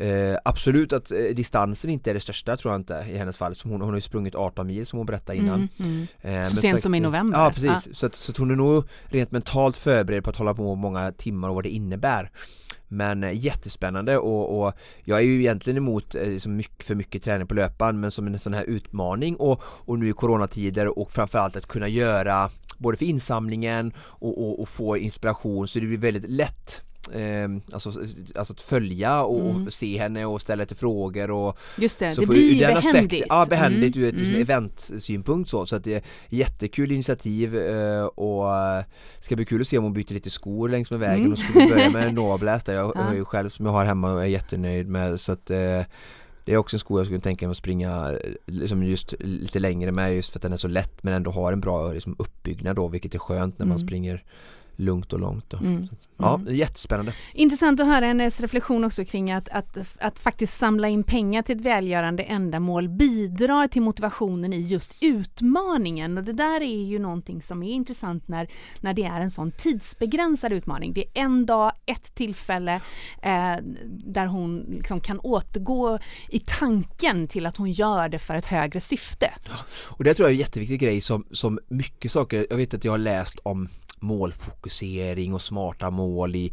[0.00, 3.54] Eh, absolut att eh, distansen inte är det största tror jag inte i hennes fall.
[3.54, 5.68] Som hon, hon har ju sprungit 18 mil som hon berättade innan.
[5.78, 6.42] Mm, mm.
[6.42, 7.38] Eh, Så sent som i november.
[7.38, 10.54] Ja precis, Så, att, så att hon är nog rent mentalt förberedd på att hålla
[10.54, 12.30] på många timmar och vad det innebär.
[12.88, 14.72] Men eh, jättespännande och, och
[15.04, 18.26] jag är ju egentligen emot eh, liksom mycket, för mycket träning på löpband men som
[18.26, 22.96] en sån här utmaning och, och nu i coronatider och framförallt att kunna göra både
[22.96, 26.82] för insamlingen och, och, och få inspiration så det blir väldigt lätt
[27.14, 27.88] Eh, alltså,
[28.34, 29.70] alltså att följa och, Mm.
[29.70, 33.24] se henne och ställa lite frågor och Just det, så det på- blir den behändigt.
[33.28, 34.42] Ja, behändigt Mm, ur ett liksom, mm.
[34.42, 38.44] eventsynpunkt så, så att det är jättekul initiativ eh, och
[39.18, 41.32] ska bli kul att se om hon byter lite skor längs med vägen Mm.
[41.32, 43.14] och skulle börja med Nova Blast där jag Ja.
[43.14, 45.82] ju själv som jag har hemma och är jättenöjd med så att eh,
[46.44, 49.58] det är också en sko jag skulle tänka mig att springa eh, liksom just lite
[49.58, 52.16] längre med just för att den är så lätt men ändå har en bra liksom,
[52.18, 53.86] uppbyggnad då vilket är skönt när man Mm.
[53.88, 54.24] springer
[54.76, 55.56] lugnt och långt då.
[55.56, 55.88] Mm.
[56.16, 56.56] Ja, Mm.
[56.56, 57.12] jättespännande.
[57.32, 61.56] Intressant att höra hennes reflektion också kring att, att, att faktiskt samla in pengar till
[61.56, 67.42] ett välgörande ändamål bidrar till motivationen i just utmaningen och det där är ju någonting
[67.42, 68.48] som är intressant när,
[68.80, 70.92] när det är en sån tidsbegränsad utmaning.
[70.92, 72.74] Det är en dag, ett tillfälle
[73.22, 73.56] eh,
[73.86, 75.98] där hon liksom kan återgå
[76.28, 79.30] i tanken till att hon gör det för ett högre syfte.
[79.88, 82.84] Och det tror jag är en jätteviktig grej som, som mycket saker, jag vet att
[82.84, 83.68] jag har läst om
[84.06, 86.52] målfokusering och smarta mål i,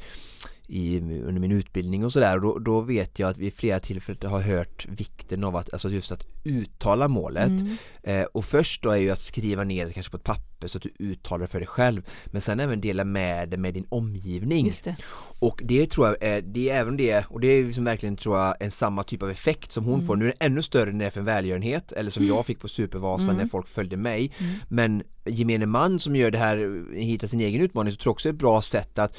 [0.68, 4.42] i, under min utbildning och sådär då, då vet jag att vi flera tillfällen har
[4.42, 7.78] hört vikten av att, alltså just att uttala målet Mm.
[8.04, 10.78] eh, och först då är ju att skriva ner det kanske på ett papper så
[10.78, 14.72] att du uttalar för dig själv men sen även dela med det med din omgivning
[14.84, 14.96] det.
[15.40, 18.38] och det tror jag är, det är även det, och det är liksom verkligen tror
[18.40, 20.16] jag en samma typ av effekt som hon får.
[20.16, 22.60] Nu är det ännu större när det är för en välgörenhet, eller som jag fick
[22.60, 23.38] på Supervasan Mm.
[23.38, 24.32] när folk följde mig.
[24.38, 24.54] Mm.
[24.70, 28.30] Men gemene man som gör det här, hittar sin egen utmaning, så tror jag också
[28.30, 29.16] är ett bra sätt att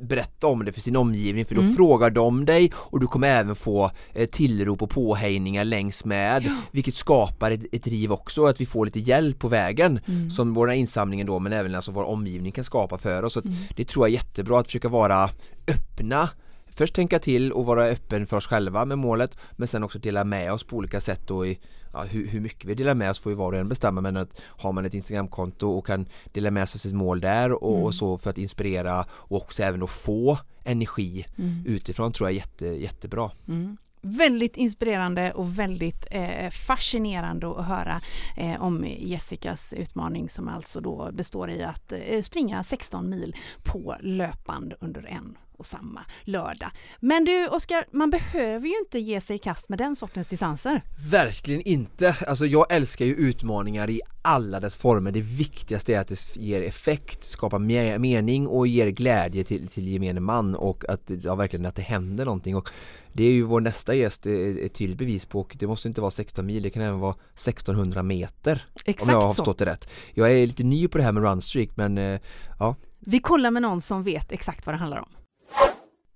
[0.00, 1.74] berätta om det för sin omgivning för då Mm.
[1.76, 6.94] frågar de dig och du kommer även få eh, tillrop och påhejningar längs med vilket
[6.94, 10.30] skapar ett, ett driv också, att vi får lite hjälp på vägen Mm.
[10.30, 13.32] som våra insamlingen då men även alltså vår omgivning kan skapa för oss.
[13.32, 13.56] Så Mm.
[13.76, 15.30] Det tror jag är jättebra att försöka vara
[15.68, 16.28] öppna
[16.76, 20.24] först tänka till och vara öppen för oss själva med målet men sen också dela
[20.24, 21.58] med oss på olika sätt då i
[21.92, 24.16] ja, hur, hur, mycket vi delar med oss får ju var och en bestämma men
[24.16, 27.74] att har man ett Instagramkonto och kan dela med sig av sitt mål där och,
[27.74, 27.84] mm.
[27.84, 31.62] och, så för att inspirera och också även att få energi mm.
[31.66, 33.30] utifrån tror jag är jätte, jättebra.
[33.48, 38.00] Mm väldigt inspirerande och väldigt eh, fascinerande att höra
[38.36, 43.96] eh, om Jessicas utmaning som alltså då består i att eh, springa 16 mil på
[44.00, 46.70] löpband under en och samma lördag.
[47.00, 50.82] Men du Oskar, man behöver ju inte ge sig i kast med den sortens distanser.
[51.10, 52.16] Verkligen inte!
[52.26, 55.12] Alltså jag älskar ju utmaningar i alla dess former.
[55.12, 57.58] Det viktigaste är att det ger effekt, skapar
[57.98, 62.24] mening och ger glädje till, till gemene man och att, ja, verkligen att det händer
[62.24, 62.56] någonting.
[62.56, 62.68] Och
[63.12, 66.10] det är ju vår nästa gäst ett tydligt bevis på och det måste inte vara
[66.10, 68.66] 16 mil, det kan även vara 1600 meter.
[68.84, 69.90] Exakt om jag har förstått det rätt.
[70.14, 72.20] Jag är lite ny på det här med runstreak men eh,
[72.58, 72.76] ja.
[72.98, 75.08] Vi kollar med någon som vet exakt vad det handlar om.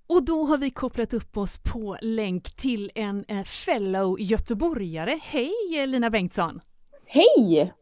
[0.06, 5.18] Och då har vi kopplat upp oss på länk till en eh, fellow göteborgare.
[5.22, 6.60] Hej Lina Bengtsson!
[7.06, 7.72] Hej!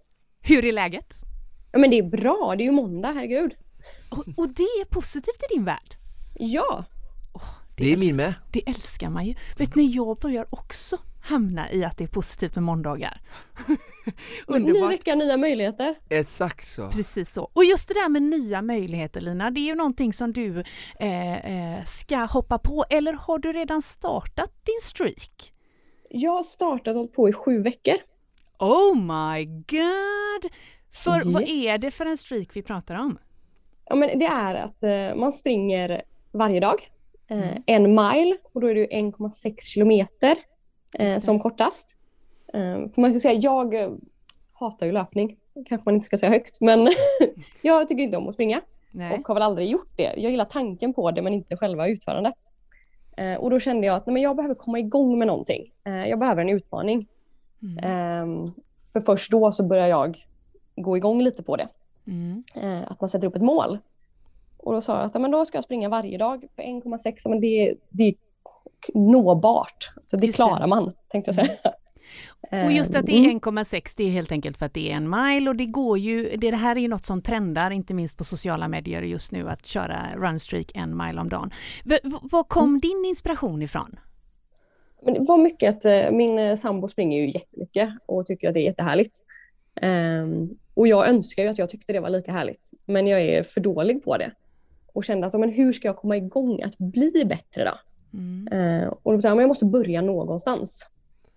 [0.40, 1.14] Hur är läget?
[1.72, 3.54] Ja men det är bra, det är ju måndag, herregud.
[4.10, 5.96] Och, och det är positivt i din värld?
[6.34, 6.84] Ja!
[7.76, 8.34] Det, det är min med.
[8.52, 9.34] Det älskar man ju.
[9.58, 13.20] Vet ni, jag börjar också hamna i att det är positivt med måndagar.
[14.46, 14.82] Underbart.
[14.82, 15.94] Ny vecka, nya möjligheter.
[16.08, 16.90] Exakt så.
[16.90, 17.50] Precis så.
[17.52, 20.64] Och just det där med nya möjligheter Lina, det är ju någonting som du
[21.00, 22.84] eh, eh, ska hoppa på.
[22.90, 25.52] Eller har du redan startat din streak?
[26.10, 27.94] Jag har startat och på i sju veckor.
[28.58, 30.52] Oh my god!
[30.92, 31.26] För yes.
[31.26, 33.18] vad är det för en streak vi pratar om?
[33.84, 36.02] Ja, men det är att eh, man springer
[36.32, 36.90] varje dag.
[37.32, 37.62] Eh, mm.
[37.66, 40.36] En mile och då är det 1,6 kilometer
[40.98, 41.96] eh, som kortast.
[42.54, 43.90] Eh, för man ska säga, jag eh,
[44.52, 46.88] hatar ju löpning, kanske man inte ska säga högt, men
[47.62, 48.60] jag tycker inte om att springa
[48.90, 49.18] nej.
[49.18, 50.02] och har väl aldrig gjort det.
[50.16, 52.36] Jag gillar tanken på det men inte själva utförandet.
[53.16, 55.72] Eh, och då kände jag att nej, men jag behöver komma igång med någonting.
[55.84, 57.06] Eh, jag behöver en utmaning.
[57.62, 57.78] Mm.
[57.84, 58.52] Ehm,
[58.92, 60.26] för först då så börjar jag
[60.76, 61.68] gå igång lite på det.
[62.06, 62.44] Mm.
[62.54, 63.78] Eh, att man sätter upp ett mål.
[64.62, 67.40] Och då sa jag att men då ska jag springa varje dag för 1,6, men
[67.40, 68.14] det, det är
[68.94, 69.90] nåbart.
[70.04, 70.66] Så det just klarar det.
[70.66, 71.58] man, tänkte jag säga.
[72.50, 72.66] Mm.
[72.66, 73.82] Och just att det är 1,6 mm.
[73.96, 76.50] det är helt enkelt för att det är en mile och det går ju, det
[76.50, 79.98] här är ju något som trendar inte minst på sociala medier just nu att köra
[80.16, 81.50] runstreak en mile om dagen.
[81.84, 82.80] V var kom mm.
[82.80, 83.98] din inspiration ifrån?
[85.04, 88.54] Men det var mycket att eh, min eh, sambo springer ju jättemycket och tycker att
[88.54, 89.18] det är jättehärligt.
[89.82, 93.42] Um, och jag önskar ju att jag tyckte det var lika härligt, men jag är
[93.42, 94.32] för dålig på det.
[94.92, 97.78] Och kände att men hur ska jag komma igång att bli bättre då?
[98.18, 98.52] Mm.
[98.52, 100.88] Uh, och då sa jag, men jag måste börja någonstans.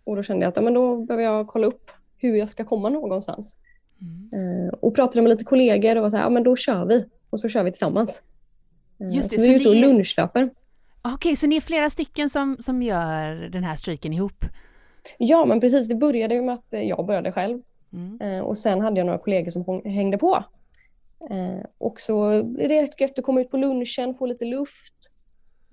[0.04, 2.90] Och då kände jag att men då behöver jag kolla upp hur jag ska komma
[2.90, 3.58] någonstans.
[4.02, 4.66] Mm.
[4.66, 7.06] Uh, och pratade med lite kollegor och var så här, men då kör vi.
[7.30, 8.22] Och så kör vi tillsammans.
[9.02, 10.50] Uh, Just det, så, så vi är ute och lunchlöper.
[11.02, 14.46] Okej, okay, så ni är flera stycken som, som gör den här streaken ihop?
[15.18, 15.88] Ja, men precis.
[15.88, 17.62] Det började med att jag började själv.
[17.94, 18.22] Mm.
[18.22, 20.44] Eh, och sen hade jag några kollegor som hängde på.
[21.30, 25.12] Eh, och så är det rätt gött att komma ut på lunchen, få lite luft.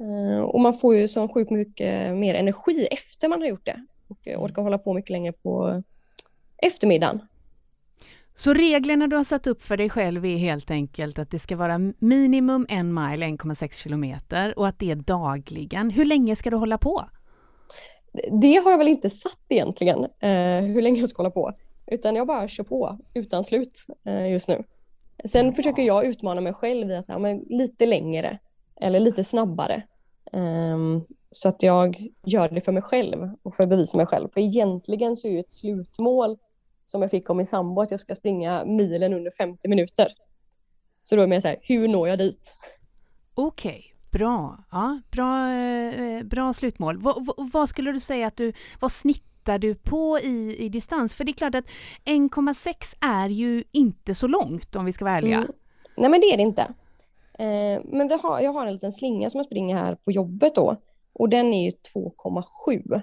[0.01, 3.87] Eh, och man får ju så sjukt mycket mer energi efter man har gjort det.
[4.09, 4.41] Och mm.
[4.41, 5.83] orkar hålla på mycket längre på
[6.57, 7.21] eftermiddagen.
[8.35, 11.57] Så reglerna du har satt upp för dig själv är helt enkelt att det ska
[11.57, 15.91] vara minimum en mile, 1,6 kilometer och att det är dagligen.
[15.91, 17.05] Hur länge ska du hålla på?
[18.43, 21.53] Det har jag väl inte satt egentligen, eh, hur länge jag ska hålla på.
[21.87, 24.65] Utan jag bara kör på utan slut eh, just nu.
[25.25, 28.39] Sen försöker jag utmana mig själv i att ja, men lite längre
[28.81, 29.83] eller lite snabbare.
[30.33, 34.29] Um, så att jag gör det för mig själv och för att bevisa mig själv.
[34.35, 36.39] För egentligen så är ju ett slutmål
[36.85, 40.07] som jag fick av min sambo att jag ska springa milen under 50 minuter.
[41.03, 42.57] Så då är jag så här, hur når jag dit?
[43.35, 43.83] Okej, okay,
[44.19, 44.65] bra.
[44.71, 46.99] Ja, bra, eh, bra slutmål.
[46.99, 47.11] V
[47.53, 51.15] vad skulle du säga att du, vad snitt tittar du på i, i distans?
[51.15, 51.65] För det är klart att
[52.05, 55.37] 1,6 är ju inte så långt om vi ska vara ärliga.
[55.37, 55.51] Mm.
[55.97, 56.63] Nej men det är det inte.
[57.39, 60.55] Eh, men vi har, jag har en liten slinga som jag springer här på jobbet
[60.55, 60.77] då
[61.13, 63.03] och den är ju 2,7.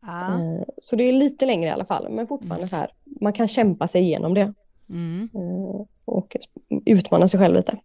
[0.00, 0.34] Ah.
[0.34, 3.48] Eh, så det är lite längre i alla fall, men fortfarande så här, man kan
[3.48, 4.54] kämpa sig igenom det.
[4.88, 5.30] Mm.
[5.34, 6.36] Eh, och
[6.86, 7.78] utmana sig själv lite.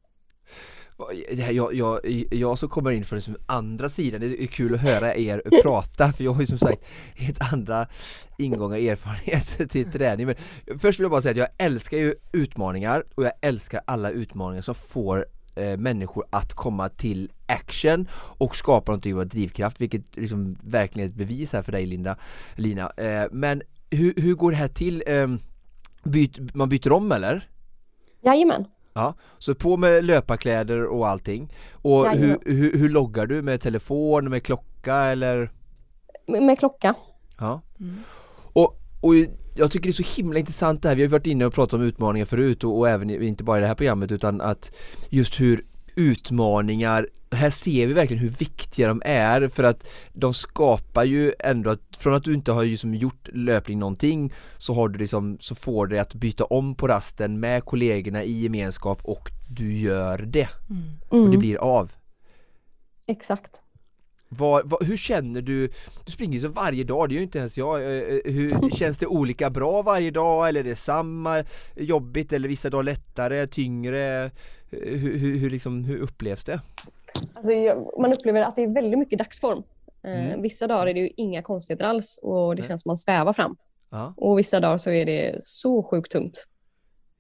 [1.52, 2.00] Jag, jag,
[2.32, 6.14] jag som kommer in från liksom andra sidan, det är kul att höra er prata
[6.14, 6.86] för jag har ju som sagt
[7.16, 7.88] helt andra
[8.38, 10.36] ingångar och erfarenheter till träning men
[10.80, 14.62] Först vill jag bara säga att jag älskar ju utmaningar och jag älskar alla utmaningar
[14.62, 15.26] som får
[15.56, 21.10] eh, människor att komma till action och skapa någon typ av drivkraft vilket liksom verkligen
[21.10, 22.18] är ett bevis här för dig Linda,
[22.56, 25.04] Lina eh, Men hur, hur går det här till?
[25.08, 25.28] Eh,
[26.04, 27.50] byt, man byter om eller?
[28.22, 31.54] Jajamän Ja, så på med löparkläder och allting.
[31.72, 33.42] Och hur, hur, hur loggar du?
[33.42, 35.52] Med telefon, med klocka eller?
[36.28, 36.96] Med, med klocka.
[37.40, 37.62] Ja.
[37.80, 38.00] Mm.
[38.54, 39.14] Och, och
[39.56, 41.74] jag tycker det är så himla intressant det här, vi har varit inne och pratat
[41.74, 44.72] om utmaningar förut och, och även inte bara i det här programmet utan att
[45.10, 45.66] just hur
[45.96, 51.70] utmaningar, här ser vi verkligen hur viktiga de är för att de skapar ju ändå
[51.70, 55.56] att från att du inte har liksom gjort löpning någonting så har du liksom, så
[55.56, 60.50] får det att byta om på rasten med kollegorna i gemenskap och du gör det
[60.70, 60.84] Mm.
[61.10, 61.92] och det Mm, blir av.
[63.08, 63.62] Exakt.
[64.38, 65.70] Vad, vad, hur känner du?
[66.06, 67.82] Du springer ju så varje dag, det gör ju inte ens jag.
[67.82, 71.44] Eh, eh, Hur, känns det olika bra varje dag eller är det samma
[71.76, 74.24] jobbigt eller vissa dagar lättare, tyngre?
[74.24, 74.32] Eh,
[74.70, 76.62] Hur, hur, hur, liksom, hur upplevs det?
[77.34, 79.58] Alltså, jag, man upplever att det är väldigt mycket dagsform.
[79.58, 79.64] Eh,
[80.26, 80.42] Mm.
[80.42, 82.68] Vissa dagar är det ju inga konstigheter alls och det Nej.
[82.68, 83.56] känns som man svävar fram.
[83.90, 86.48] Ja, Och vissa dagar så är det så sjukt tungt,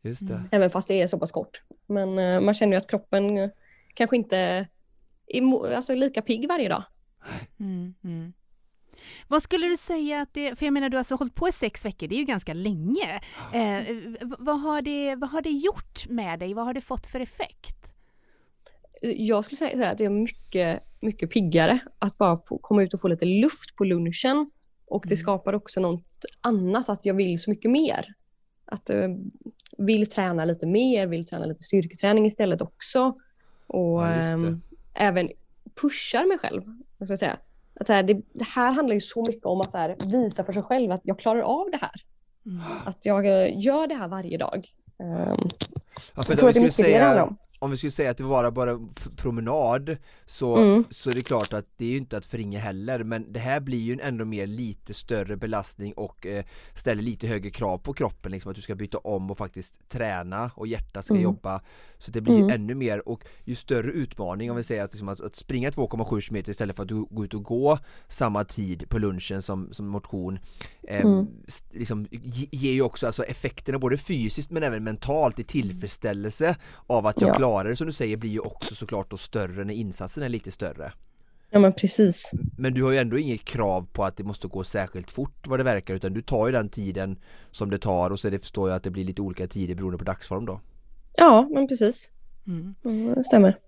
[0.02, 0.34] just det.
[0.34, 0.48] Mm.
[0.52, 1.62] även fast det är så pass kort.
[1.88, 3.50] Men eh, man känner ju att kroppen eh,
[3.94, 4.38] kanske inte
[5.28, 6.84] är alltså, lika pigg varje dag.
[7.60, 8.34] Mm, mm.
[9.28, 11.52] Vad skulle du säga att det, för jag menar du har alltså hållit på i
[11.52, 13.22] sex veckor, det är ju ganska länge.
[13.54, 13.84] Eh,
[14.22, 16.54] vad, har det, vad har det gjort med dig?
[16.54, 17.94] Vad har det fått för effekt?
[19.02, 23.02] Jag skulle säga att jag är mycket, mycket piggare att bara få komma ut och
[23.02, 24.52] få lite luft på lunchen.
[24.86, 25.18] Och det Mm.
[25.18, 28.14] skapar också något annat, att jag vill så mycket mer.
[28.66, 29.08] Att eh,
[29.78, 33.18] vill träna lite mer, vill träna lite styrketräning istället också.
[33.68, 34.24] Och Ja, det.
[34.24, 34.62] ehm,
[34.94, 35.30] även
[35.82, 36.62] pushar mig själv.
[37.10, 37.38] Vad ska jag säga.
[37.80, 40.54] Att så här, det, det här handlar ju så mycket om att här, visa för
[40.54, 41.94] sig själv att jag klarar av det här.
[42.46, 42.62] Mm.
[42.86, 44.68] Att jag eh, gör det här varje dag.
[45.00, 45.48] Ehm,
[46.16, 47.38] Ja, för jag tror att det är mycket det det handlar säga, om.
[47.64, 48.80] Om vi skulle säga att det var bara
[49.16, 50.84] promenad så, Mm.
[50.90, 53.60] så är det klart att det är ju inte att förringa heller men det här
[53.60, 57.94] blir ju en ändå mer lite större belastning och eh, ställer lite högre krav på
[57.94, 61.24] kroppen liksom att du ska byta om och faktiskt träna och hjärtat ska Mm.
[61.24, 61.62] jobba
[61.98, 62.56] så det blir ju Mm.
[62.56, 66.22] ännu mer och ju större utmaning om vi säger att, liksom, att, att springa 2,7
[66.22, 69.88] km istället för att du går ut och gå samma tid på lunchen som, som
[69.88, 70.40] motion
[70.88, 71.24] eh,
[71.72, 76.56] liksom, ge- ger ju också alltså effekterna både fysiskt men även mentalt i tillfredsställelse
[76.88, 77.34] av att jag Ja.
[77.34, 80.52] klarar det som du säger blir ju också såklart då större när insatsen är lite
[80.52, 80.94] större.
[81.50, 82.32] Ja men precis.
[82.58, 85.60] Men du har ju ändå inget krav på att det måste gå särskilt fort vad
[85.60, 87.18] det verkar utan du tar ju den tiden
[87.52, 89.98] som det tar och så det förstår jag att det blir lite olika tider beroende
[89.98, 90.62] på dagsform då.
[91.18, 92.12] Ja men precis.
[92.48, 92.76] Mm.
[92.86, 93.60] Mm, det stämmer.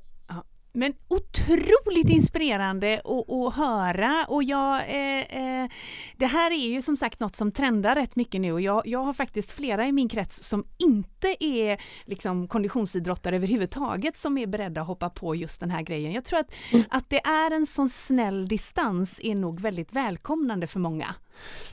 [0.76, 5.70] Men otroligt inspirerande att, höra och jag, eh, eh,
[6.18, 9.00] det här är ju som sagt något som trendar rätt mycket nu och jag, jag
[9.00, 14.82] har faktiskt flera i min krets som inte är liksom konditionsidrottare överhuvudtaget som är beredda
[14.82, 16.12] att hoppa på just den här grejen.
[16.12, 16.54] Jag tror att,
[16.90, 21.16] att det är en sån snäll distans är nog väldigt välkomnande för många.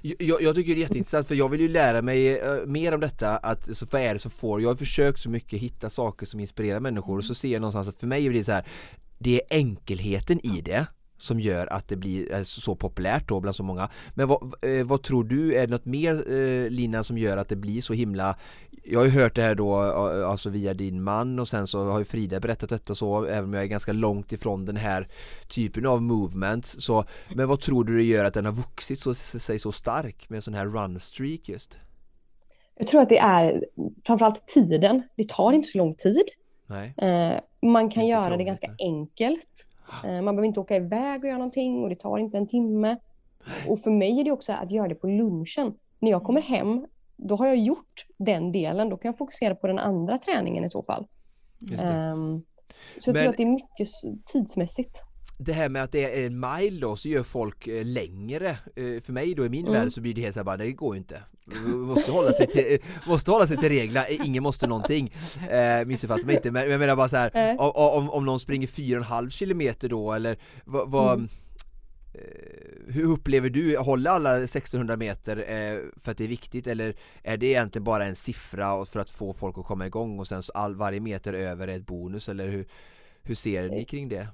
[0.01, 3.01] Jag, jag tycker det är jätteintressant för jag vill ju lära mig eh, mer om
[3.01, 6.27] detta att så vad är det som får, jag har försökt så mycket hitta saker
[6.27, 8.67] som inspirerar människor och så ser jag någonstans att för mig är det så här
[9.19, 10.87] det är enkelheten i det
[11.23, 13.89] som gör att det blir eh, så populärt då bland så många.
[14.14, 17.49] Men vad, eh, vad tror du, är det något mer eh, Lina som gör att
[17.49, 18.37] det blir så himla
[18.85, 19.75] Jag har ju hört det här då
[20.27, 23.55] alltså via din man och sen så har ju Frida berättat detta så även om
[23.55, 25.09] jag är ganska långt ifrån den här
[25.49, 27.05] typen av movements så
[27.35, 30.37] Men vad tror du det gör att den har vuxit så, sig så stark med
[30.37, 31.79] en sån här run streak just?
[32.75, 33.64] Jag tror att det är
[34.07, 35.03] framförallt tiden.
[35.16, 36.25] Det tar inte så lång tid.
[36.66, 36.95] Nej,
[37.62, 38.77] man kan göra det ganska nej.
[38.81, 39.66] enkelt.
[40.05, 42.97] Eh, man behöver inte åka iväg och göra någonting och det tar inte en timme.
[43.68, 45.74] Och för mig är det också att göra det på lunchen.
[45.99, 46.86] När jag kommer hem,
[47.16, 48.88] då har jag gjort den delen.
[48.88, 51.07] Då kan jag fokusera på den andra träningen i så fall.
[51.82, 52.43] Ehm,
[52.99, 53.88] så jag Men- tror att det är mycket
[54.32, 55.03] tidsmässigt.
[55.45, 59.03] Det här med att det är en mile då så gör folk eh, längre eh,
[59.03, 59.80] För mig då i min Mm.
[59.80, 61.22] värld så blir det helt såhär bara, det går ju inte
[61.66, 65.14] Måste hålla sig till, måste hålla sig till reglerna, Eh, ingen måste någonting
[65.51, 67.57] eh, Missuppfatta mig inte men jag menar bara så här Nej.
[67.59, 71.28] om, om, någon springer 4,5 kilometer då eller vad, vad Mm.
[72.88, 75.36] Hur upplever du, håller alla 1600 meter
[76.01, 79.32] för att det är viktigt eller är det egentligen bara en siffra för att få
[79.32, 82.49] folk att komma igång och sen så all, varje meter över är ett bonus eller
[82.49, 82.66] hur,
[83.22, 84.28] hur ser ni kring det?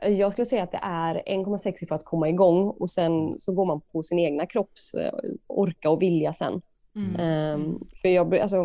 [0.00, 3.64] Jag skulle säga att det är 1,6 för att komma igång och sen så går
[3.64, 5.12] man på sin egna kropps eh,
[5.46, 6.62] orka och vilja sen.
[6.96, 7.16] Mm.
[7.20, 8.64] Ehm, för jag, alltså,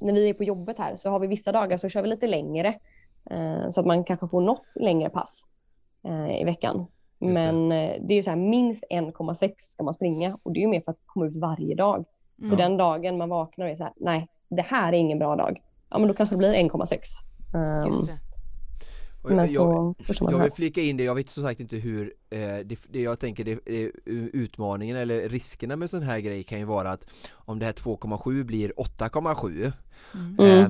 [0.00, 2.26] när vi är på jobbet här så har vi vissa dagar så kör vi lite
[2.26, 2.74] längre.
[3.30, 5.42] eh, så att man kanske får något längre pass
[6.08, 6.86] eh, i veckan.
[7.20, 7.52] Just det.
[7.52, 10.62] Men eh, det är ju så här, minst 1,6 ska man springa och det är
[10.62, 12.04] ju mer för att komma ut varje dag.
[12.38, 12.56] Så Mm.
[12.58, 15.62] den dagen man vaknar och är så här, nej, det här är ingen bra dag.
[15.90, 17.00] Ja, men då kanske det blir 1,6.
[17.54, 18.12] Ehm, Just det.
[18.12, 18.18] Och
[19.34, 22.12] Men jag- så Jag det vill flika in det, jag vet som sagt inte hur,
[22.30, 23.88] eh, det, det jag tänker det, eh,
[24.32, 28.44] utmaningen eller riskerna med sån här grej kan ju vara att om det här 2,7
[28.44, 29.72] blir 8,7
[30.14, 30.36] Mm.
[30.38, 30.60] Mm.
[30.62, 30.68] eh,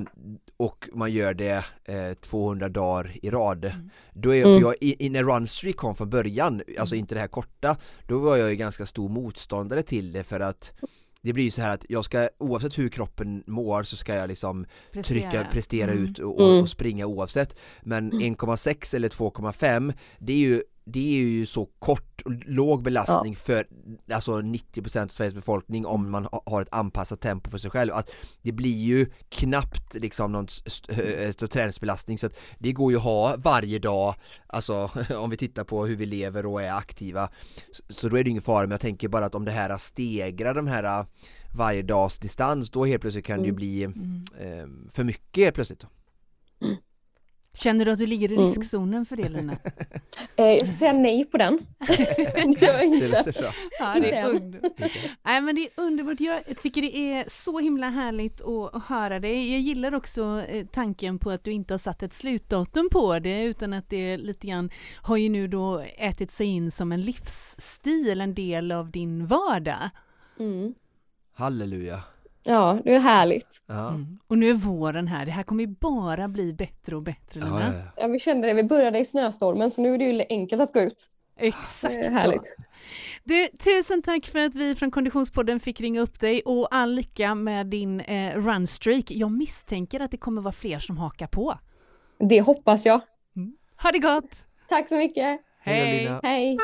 [0.57, 3.89] och man gör det eh, 200 dagar i rad Mm.
[4.13, 4.61] Då är Mm.
[4.61, 7.77] jag, i, i, när Runstreak kom från början, alltså inte det här korta
[8.07, 10.73] Då var jag ju ganska stor motståndare till det för att
[11.27, 14.27] det blir ju så här att jag ska, oavsett hur kroppen mår så ska jag
[14.27, 14.65] liksom
[15.03, 16.03] trycka, prestera Mm.
[16.03, 16.61] ut och, och, Mm.
[16.61, 22.21] och springa oavsett Men 1,6 eller 2,5 det är ju det är ju så kort
[22.25, 23.67] och låg belastning för
[24.11, 27.93] alltså 90% av Sveriges befolkning om man ha- har ett anpassat tempo för sig själv.
[27.93, 28.09] Att
[28.41, 32.17] det blir ju knappt liksom någon st- st- st- träningsbelastning.
[32.17, 34.15] Så att det går ju att ha varje dag
[34.47, 37.29] alltså om vi tittar på hur vi lever och är aktiva
[37.89, 38.61] så, då är det ingen fara.
[38.61, 41.05] Men jag tänker bara att om det här stegrar de här
[41.57, 43.55] varje dags distans då helt plötsligt kan det ju Mm.
[43.55, 44.23] bli Mm.
[44.39, 45.85] eh, för mycket helt plötsligt
[47.57, 48.45] Känner du att du ligger i Mm.
[48.47, 49.57] riskzonen för det Lina?
[50.35, 51.59] Eh, Jag ska säga nej på den.
[51.79, 52.57] det
[53.79, 54.71] Ja, är underbart.
[55.25, 56.19] Nej, men det är underbart.
[56.19, 59.51] Jag tycker det är så himla härligt att att höra dig.
[59.51, 63.43] Jag gillar också eh, tanken på att du inte har satt ett slutdatum på det
[63.43, 64.69] utan att det lite grann
[65.01, 69.89] har ju nu då ätit sig in som en livsstil, en del av din vardag.
[70.39, 70.73] Mm.
[71.33, 72.03] Halleluja
[72.49, 73.63] Ja, det är härligt.
[73.67, 73.89] ja.
[73.89, 74.19] Mm.
[74.27, 75.25] Och nu är våren här.
[75.25, 77.61] Det här kommer ju bara bli bättre och bättre, Ja, Lina.
[77.73, 78.01] ja, ja.
[78.01, 80.73] Ja, vi kände det, vi började i snöstormen så nu är det ju enkelt att
[80.73, 81.07] gå ut.
[81.39, 82.17] Exakt Det är så.
[82.19, 82.55] härligt.
[83.23, 87.35] Du, tusen tack för att vi från Konditionspodden fick ringa upp dig och all lycka
[87.35, 89.11] med din eh, runstreak.
[89.11, 91.59] Jag misstänker att det kommer vara fler som hakar på.
[92.19, 93.01] Det hoppas jag.
[93.83, 94.45] Ha det gott!
[94.69, 95.41] Tack så mycket.
[95.59, 96.57] Hej Hej!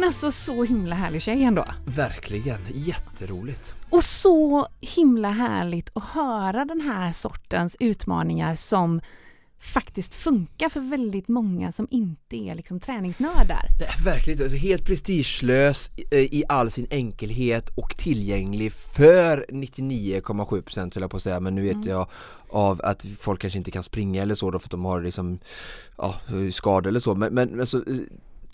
[0.00, 1.64] Men alltså så himla härlig tjej ändå.
[1.84, 9.00] Verkligen, jätteroligt Och så himla härligt att höra den här sortens utmaningar som
[9.58, 13.64] faktiskt funkar för väldigt många som inte är liksom träningsnördar.
[13.78, 20.94] Det är verkligen alltså helt prestigelös i, i all sin enkelhet och tillgänglig för 99,7%
[20.94, 21.88] höll jag på att säga men nu vet Mm.
[21.88, 22.06] jag
[22.48, 25.38] av att folk kanske inte kan springa eller så då för att de har liksom
[25.98, 26.14] ja,
[26.52, 27.84] skador eller så men, men alltså,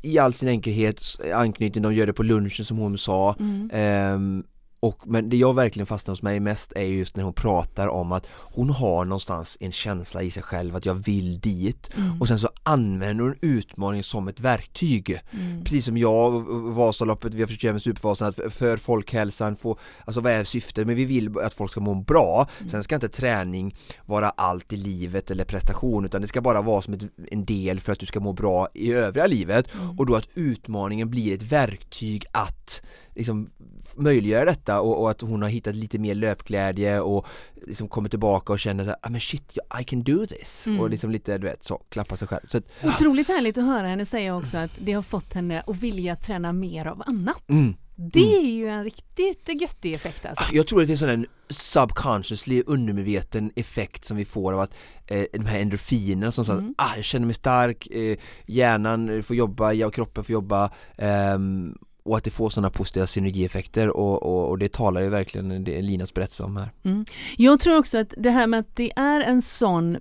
[0.07, 1.01] i all sin enkelhet
[1.35, 3.71] anknytning, de gör det på lunchen som hon sa Mm.
[3.73, 4.45] Ehm,
[4.87, 8.13] och, men det jag verkligen fastnar hos mig mest är just när hon pratar om
[8.13, 12.21] att hon har någonstans en känsla i sig själv att jag vill dit Mm.
[12.21, 15.65] och sen så använder hon utmaningen som ett verktyg Mm.
[15.65, 16.31] Precis som jag
[16.75, 20.87] Vasaloppet, vi har försökt göra med Supervasan att för folkhälsan få, alltså vad är syftet?
[20.87, 23.77] Men vi vill att folk ska må bra Sen ska inte träning
[24.07, 27.81] vara allt i livet eller prestation utan det ska bara vara som ett, en del
[27.81, 29.67] för att du ska må bra i övriga livet
[29.99, 32.83] och då att utmaningen blir ett verktyg att
[33.15, 33.49] liksom
[33.97, 37.27] möjliggöra detta och, och att hon har hittat lite mer löpglädje och
[37.67, 40.81] liksom kommer tillbaka och känner att ah, men shit, I can do this Mm.
[40.81, 43.87] och liksom lite du vet så, klappa sig själv så att, Otroligt härligt att höra
[43.89, 47.51] henne säga också att det har fått henne att vilja träna mer av annat.
[47.51, 47.75] mm.
[47.99, 50.45] Det är ju en riktigt göttig effekt alltså.
[50.45, 54.53] Ah, Jag tror att det är en sån här subconsciously undermedveten effekt som vi får
[54.53, 54.75] av att
[55.07, 56.75] eh, de här endorfinerna som säger Mm.
[56.79, 61.75] ah, jag känner mig stark, eh, hjärnan får jobba, jag och kroppen får jobba ehm,
[62.07, 65.83] och att det får sådana positiva synergieffekter och, och, och det talar ju verkligen det
[65.83, 66.71] Linas berättelse om här.
[66.85, 67.05] Mm.
[67.37, 69.99] Jag tror också att det här med att det är en sån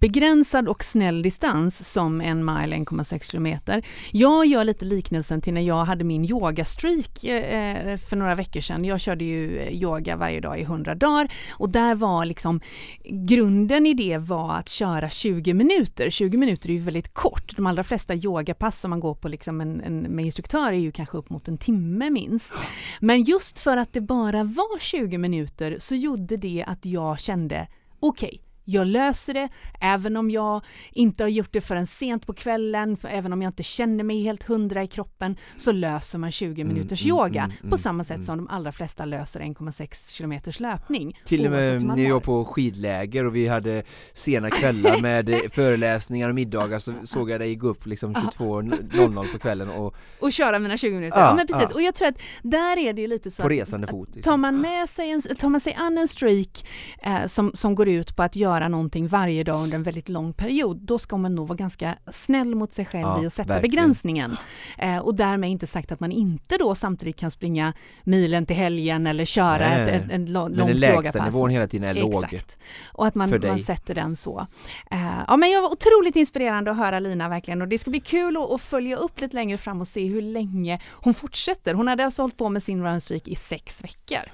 [0.00, 3.86] begränsad och snäll distans som en mile 1,6 kilometer.
[4.10, 8.60] Jag gör lite liknelsen till när jag hade min yogastreak eh, eh för några veckor
[8.60, 8.84] sedan.
[8.84, 12.60] Jag körde ju eh, yoga varje dag i 100 dagar och där var liksom
[13.04, 16.10] grunden i det var att köra 20 minuter.
[16.10, 17.56] 20 minuter är ju väldigt kort.
[17.56, 20.92] De allra flesta yogapass som man går på liksom en, en, med instruktör är ju
[20.92, 22.52] kanske upp mot en timme minst.
[23.00, 27.68] Men just för att det bara var 20 minuter så gjorde det att jag kände
[28.00, 28.42] okej,
[28.72, 29.48] jag löser det,
[29.80, 33.62] även om jag inte har gjort det förrän sent på kvällen, även om jag inte
[33.62, 37.56] känner mig helt hundra i kroppen, så löser man 20 Mm, minuters mm, yoga mm,
[37.56, 38.24] på mm, samma sätt mm.
[38.24, 41.20] som de allra flesta löser 1,6 kilometers löpning.
[41.24, 45.38] Till och med när jag var på skidläger och vi hade sena kvällar med eh,
[45.52, 50.32] föreläsningar och middagar så såg jag dig gå upp liksom 22.00 på kvällen och Och
[50.32, 51.18] köra mina 20 minuter.
[51.18, 51.66] Ja, Ja, men precis.
[51.70, 51.74] ja.
[51.74, 54.08] Och jag tror att där är det ju lite så på att resande fot.
[54.14, 54.30] liksom.
[54.30, 56.68] Tar man, med sig en, tar man sig an en streak
[57.02, 60.08] eh, som, som går ut på att göra göra någonting varje dag under en väldigt
[60.08, 63.32] lång period, då ska man nog vara ganska snäll mot sig själv Ja, i att
[63.32, 63.70] sätta verkligen.
[63.70, 64.36] begränsningen.
[64.78, 67.72] Eh, och därmed inte sagt att man inte då samtidigt kan springa
[68.04, 69.96] milen till helgen eller köra Nej, ett, nej.
[69.96, 72.24] ett, ett lång- Men långt den lägsta nivån hela tiden är låg.
[72.24, 72.58] Exakt.
[72.92, 74.46] Och att man, man sätter den så.
[74.90, 74.98] Eh,
[75.28, 78.36] ja, men jag var otroligt inspirerande att höra Lina verkligen och det ska bli kul
[78.36, 81.74] att, att följa upp lite längre fram och se hur länge hon fortsätter.
[81.74, 84.30] Hon hade alltså hållit på med sin runstreak i sex veckor.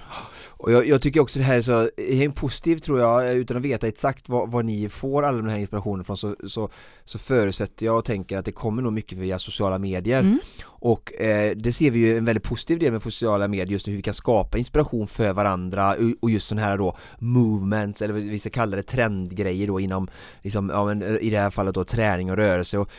[0.48, 3.56] Och jag, jag tycker också det här är så är en positiv tror jag, utan
[3.56, 6.68] att veta exakt vad, vad ni får all den här inspirationen från så, så,
[7.04, 10.20] så förutsätter jag och tänker att det kommer nog mycket via sociala medier.
[10.20, 10.38] Mm.
[10.64, 13.90] Och eh, det ser vi ju en väldigt positiv del med sociala medier just nu,
[13.92, 18.38] hur vi kan skapa inspiration för varandra och- just sådana här då movements eller vi
[18.38, 20.08] ska kalla det trendgrejer då inom,
[20.42, 22.78] liksom, ja, men, i det här fallet då träning och rörelse.
[22.78, 22.90] Och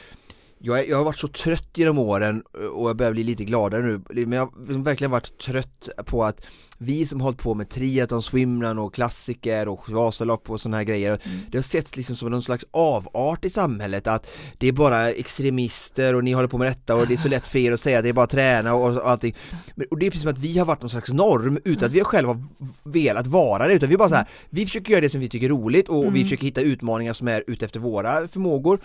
[0.61, 2.43] jag, jag har varit så trött genom åren
[2.73, 6.23] och jag börjar bli lite gladare nu, men jag har liksom verkligen varit trött på
[6.25, 6.41] att
[6.81, 11.09] vi som hållit på med triathlon, swimrun och klassiker och Vasalopp och sådana här grejer
[11.25, 11.39] Mm.
[11.51, 14.07] Det har setts liksom som någon slags avart i samhället.
[14.07, 17.27] Att det är bara extremister och ni håller på med detta och det är så
[17.27, 19.35] lätt för er att säga att det är bara att träna och, och allting.
[19.75, 21.91] Men- Och det är precis som att vi har varit någon slags norm utan att
[21.93, 22.43] vi själva
[22.83, 23.73] velat vara det.
[23.73, 25.89] Utan vi är bara så här, vi försöker göra det som vi tycker är roligt
[25.89, 26.23] och vi Mm.
[26.23, 28.79] försöker hitta utmaningar som är utefter våra förmågor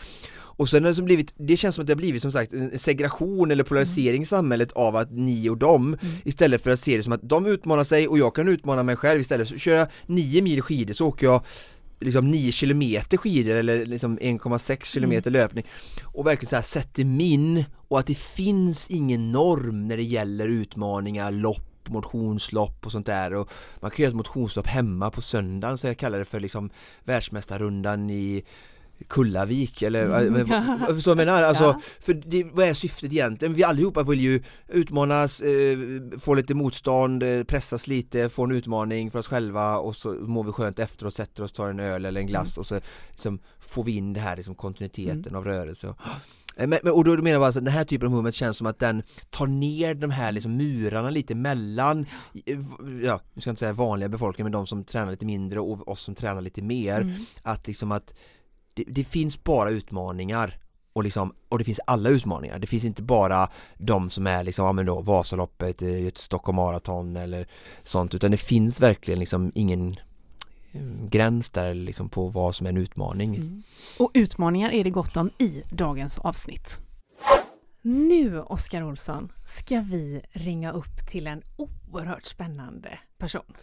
[0.56, 2.52] och sen har det, som blivit, det känns som att det har blivit som sagt
[2.52, 6.96] en segregation eller polarisering i samhället av att ni och dem istället för att se
[6.96, 9.48] det som att de utmanar sig och jag kan utmana mig själv istället.
[9.48, 11.42] Så kör jag 9 mil skidor så åker jag
[12.00, 15.64] liksom 9 kilometer skidor eller liksom 1,6 kilometer löpning.
[16.04, 20.48] Och verkligen så här sätter min och att det finns ingen norm när det gäller
[20.48, 23.34] utmaningar, lopp motionslopp och sånt där.
[23.34, 23.50] Och
[23.80, 26.70] man kan göra ett motionslopp hemma på söndagen så jag kallar det för liksom
[27.04, 28.44] världsmästarrundan i
[29.08, 30.34] Kullavik eller Mm.
[30.36, 30.48] mm.
[30.80, 31.42] vad, förstår du vad jag menar?
[31.42, 31.80] Alltså, Ja.
[32.00, 33.54] för det, vad är syftet egentligen?
[33.54, 35.78] Vi allihopa vill ju utmanas, eh,
[36.18, 40.44] få lite motstånd, eh, pressas lite, få en utmaning för oss själva och så mår
[40.44, 42.80] vi skönt efter och sätter oss, tar en öl eller en glass och så
[43.10, 45.96] liksom, får vi in det här liksom, kontinuiteten av rörelse och,
[46.56, 48.56] Eh, men, men, och då menar jag bara att den här typen av movement känns
[48.56, 52.06] som att den tar ner de här liksom murarna lite mellan,
[52.46, 52.58] eh,
[53.02, 55.88] ja, nu ska jag inte säga vanliga befolkningen, men de som tränar lite mindre och
[55.88, 57.00] oss som tränar lite mer.
[57.00, 57.14] Mm.
[57.42, 58.14] Att liksom att
[58.74, 60.58] det, det finns bara utmaningar
[60.94, 62.58] och, liksom, och det finns alla utmaningar.
[62.58, 63.48] Det finns inte bara
[63.78, 67.46] de som är liksom, ja men då Vasaloppet, eh, Stockholm Marathon eller
[67.84, 69.96] sånt utan det finns verkligen liksom ingen
[70.72, 73.34] eh, gräns där liksom på vad som är en utmaning.
[73.34, 73.62] Mm.
[73.98, 76.78] Och utmaningar är det gott om i dagens avsnitt.
[77.82, 81.42] Nu, Oskar Olsson, ska vi ringa upp till en
[81.94, 83.54] oerhört spännande person.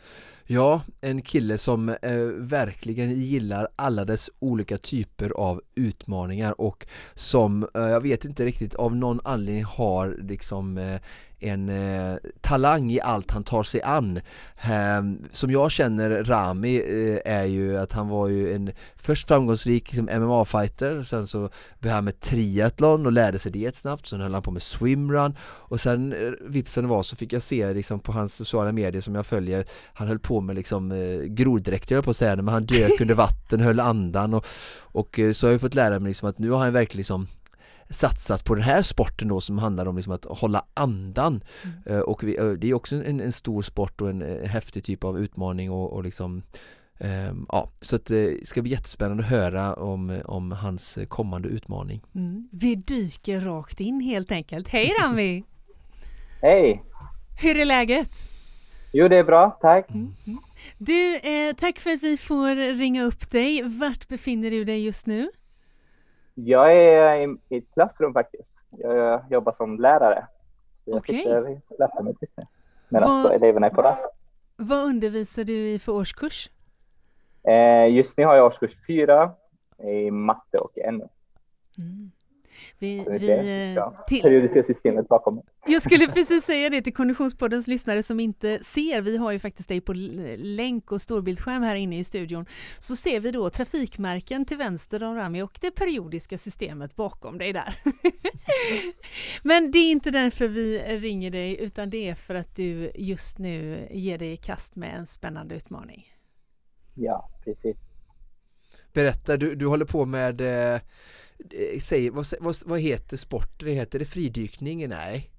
[0.46, 7.68] Ja, en kille som eh, verkligen gillar alla dess olika typer av utmaningar och som,
[7.76, 11.02] eh, jag vet inte riktigt, av någon anledning har liksom eh,
[11.42, 14.18] en eh, talang i allt han tar sig an.
[14.64, 15.02] Eh,
[15.32, 20.10] som jag känner Rami eh, är ju att han var ju en först framgångsrik liksom,
[20.10, 24.44] MMA-fighter, sen så började han med triathlon och lärde sig det snabbt, sen höll han
[24.44, 28.00] på med swimrun och sen eh, vips som det var så fick jag se liksom
[28.00, 31.98] på hans sociala medier som jag följer han höll på med liksom eh, groddräkter höll
[31.98, 34.46] jag på att säga, men han dök under vatten, höll andan och,
[34.82, 37.28] och eh, så har jag fått lära mig liksom att nu har han verkligen liksom
[37.90, 41.44] satsat på den här sporten då som handlar om liksom att hålla andan
[41.86, 45.04] Eh, och vi, eh, det är också en, en stor sport och en häftig typ
[45.04, 46.44] av utmaning och, och liksom
[47.00, 52.02] ehm, Ja, så att det ska bli jättespännande att höra om, om hans kommande utmaning.
[52.16, 52.44] Mm.
[52.52, 54.68] Vi dyker rakt in helt enkelt.
[54.68, 55.44] Hej Rami!
[56.42, 56.84] Hej!
[57.42, 58.10] Hur är läget?
[58.94, 59.88] Jo, det är bra, tack.
[60.78, 63.62] Du, eh, tack för att vi får ringa upp dig.
[63.64, 65.30] Vart befinner du dig just nu?
[66.34, 68.62] Jag är i, i ett klassrum faktiskt.
[68.70, 70.28] Jag jobbar som lärare.
[70.86, 71.18] Så jag Okej.
[71.18, 72.46] sitter i klassrummet just nu.
[72.90, 74.06] Medan Vad- eleverna är på rast.
[74.56, 76.50] Vad undervisar du i för årskurs?
[77.44, 79.32] Eh, just nu har jag årskurs fyra
[79.84, 81.10] i matte och NO.
[82.80, 87.68] Vi, vi, är eh, till, Periodiska systemet bakom jag skulle precis säga det till Konditionspoddens
[87.68, 89.02] lyssnare som inte ser.
[89.02, 89.94] Vi har ju faktiskt dig på
[90.38, 92.46] länk och storbildsskärm här inne i studion.
[92.80, 97.54] Så ser vi då trafikmärken till vänster om Rami och det periodiska systemet bakom dig
[97.54, 97.76] där.
[99.44, 103.38] Men det är inte därför vi ringer dig utan det är för att du just
[103.38, 106.06] nu ger dig i kast med en spännande utmaning.
[106.96, 107.78] Ja, precis.
[108.94, 110.82] Berätta, du, du håller på med, eh,
[111.82, 113.68] säg, vad, vad, vad heter sporten?
[113.68, 114.90] Det heter det fridykning?
[114.90, 115.30] Nej?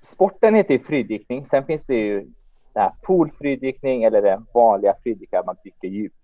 [0.00, 1.44] Sporten heter ju fridykning.
[1.44, 2.26] Sen finns det ju
[2.72, 6.16] det här poolfridykning eller den vanliga fridykningen, man dyker djupt.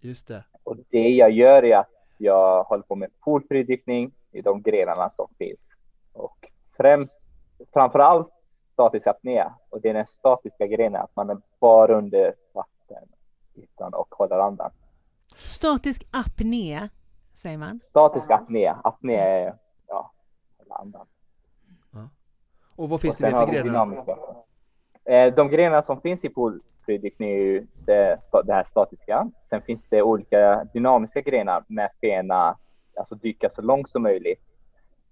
[0.00, 0.44] Just det.
[0.62, 5.28] Och det jag gör är att jag håller på med poolfridykning i de grenarna som
[5.38, 5.60] finns.
[6.12, 7.32] Och främst,
[7.72, 8.30] framför allt
[8.72, 9.44] statisk apné.
[9.68, 13.08] Och det är den statiska grenen, att man är bara under vatten
[13.54, 14.70] utan och håller andan.
[15.36, 16.88] Statisk apné,
[17.40, 17.80] säger man.
[17.80, 18.74] Statisk apné.
[18.84, 19.54] Apné är,
[19.86, 20.12] ja,
[20.58, 21.06] hela andan.
[22.76, 23.64] Och vad finns Och det mer för grenar?
[23.64, 24.16] dynamiska.
[25.04, 29.30] Eh, De grenar som finns i poolflygdykning är ju det, det här statiska.
[29.48, 32.56] Sen finns det olika dynamiska grenar med fena,
[32.96, 34.42] alltså dyka så långt som möjligt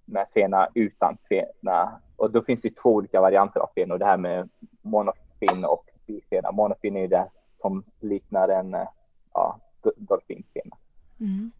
[0.05, 2.01] med fena utan fena.
[2.17, 4.49] Och då finns det två olika varianter av fena och det här med
[4.83, 6.53] monofin och bifena.
[6.53, 7.29] Monofin är ju det
[7.61, 8.89] som liknar en eh,
[9.35, 10.77] ja, do- dolfinfena.
[11.21, 11.51] Mm.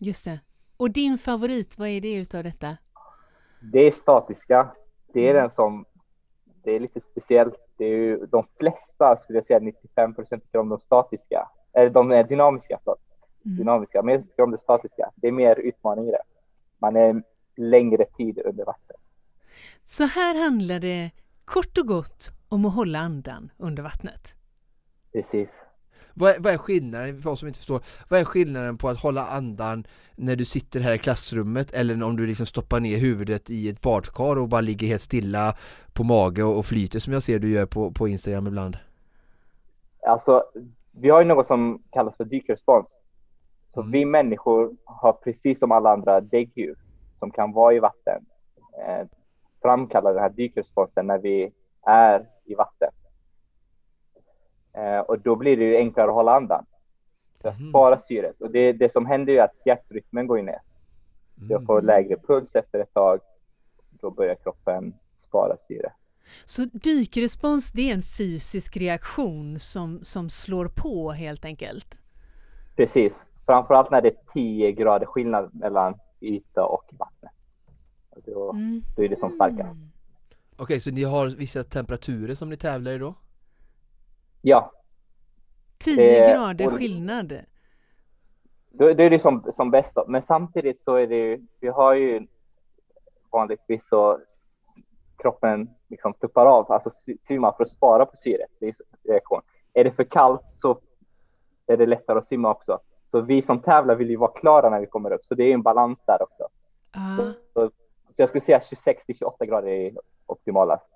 [0.00, 0.40] Just det.
[0.76, 2.76] Och din favorit, vad är det utav detta?
[3.60, 4.72] Det är statiska.
[5.12, 5.84] Det är den som,
[6.64, 7.54] det är lite speciellt.
[7.76, 11.48] Det är ju de flesta, skulle jag säga 95 procent tycker om de statiska.
[11.72, 13.00] Eller de är dynamiska, förlåt.
[13.42, 15.10] Dynamiska, men jag tycker om det statiska.
[15.14, 16.22] Det är mer utmaning i det.
[16.78, 17.22] Man är
[17.56, 18.96] längre tid under vatten.
[19.84, 21.10] Så här handlar det
[21.44, 24.34] kort och gott om att hålla andan under vattnet.
[25.12, 25.48] Precis.
[26.18, 29.00] Vad är, vad är skillnaden, för oss som inte förstår, vad är skillnaden på att
[29.00, 33.50] hålla andan när du sitter här i klassrummet eller om du liksom stoppar ner huvudet
[33.50, 35.56] i ett badkar och bara ligger helt stilla
[35.92, 38.76] på mage och, och flyter som jag ser du gör på, på Instagram ibland?
[40.06, 40.44] Alltså,
[40.92, 42.86] vi har ju något som kallas för dykrespons.
[43.74, 43.92] Så Mm.
[43.92, 46.76] vi människor har precis som alla andra däggdjur
[47.18, 48.26] som kan vara i vatten
[48.86, 49.06] eh,
[49.62, 51.52] framkalla den här dykresponsen när vi
[51.86, 52.90] är i vatten.
[54.72, 56.64] Eh, och då blir det ju enklare att hålla andan.
[57.42, 57.68] För att Mhm.
[57.70, 58.40] spara syret.
[58.40, 60.58] Och det, det som händer är att hjärtrytmen går ner.
[61.48, 63.20] Jag får lägre puls efter ett tag.
[63.90, 65.92] Då börjar kroppen spara syre.
[66.44, 72.00] Så dykrespons, det är en fysisk reaktion som, som slår på helt enkelt.
[72.76, 73.22] Precis.
[73.46, 77.28] Framförallt när det är 10 grader skillnad mellan yta och vatten.
[78.26, 78.82] Då, Mm.
[78.96, 79.70] då är det som starkast.
[80.56, 83.14] Okej, så ni har vissa temperaturer som ni tävlar i då?
[84.42, 84.72] Ja,
[85.78, 87.28] 10 Eh, grader och- skillnad.
[88.70, 89.94] då, då är det som, som bäst.
[89.94, 90.04] Då.
[90.08, 92.26] Men samtidigt så är det ju, vi har ju
[93.30, 94.20] vanligtvis så
[95.16, 98.50] kroppen liksom tuppar av, alltså svimmar för att spara på syret.
[98.58, 98.74] Det är
[99.04, 99.40] reaktion.
[99.72, 100.80] Är det för kallt så
[101.66, 102.78] är det lättare att simma också.
[103.10, 105.54] Så vi som tävlar vill ju vara klara när vi kommer upp, så det är
[105.54, 106.48] en balans där också.
[106.90, 107.16] Ah.
[107.52, 107.70] Så
[108.16, 109.92] jag skulle säga 26 till 28 grader är
[110.26, 110.88] optimalast.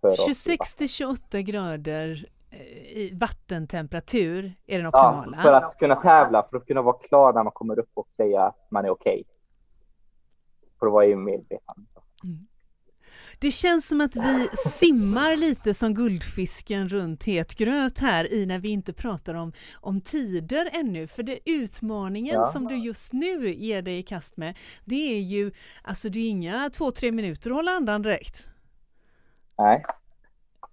[0.00, 2.26] för oss i 26 till 28 grader
[2.86, 5.42] i vattentemperatur är den Ja, optimala.
[5.42, 8.42] för att kunna tävla, för att kunna vara klar när man kommer upp och säga
[8.42, 9.24] att man är okej.
[10.78, 11.82] För att vara i medvetande.
[13.38, 18.58] Det känns som att vi simmar lite som guldfisken runt het gröt här i när
[18.58, 21.06] vi inte pratar om, om tider ännu.
[21.06, 22.44] För det utmaningen Ja.
[22.44, 25.52] som du just nu ger dig i kast med, det är ju,
[25.82, 28.46] alltså det är inga två, tre minuter att hålla andan direkt.
[29.58, 29.84] Nej.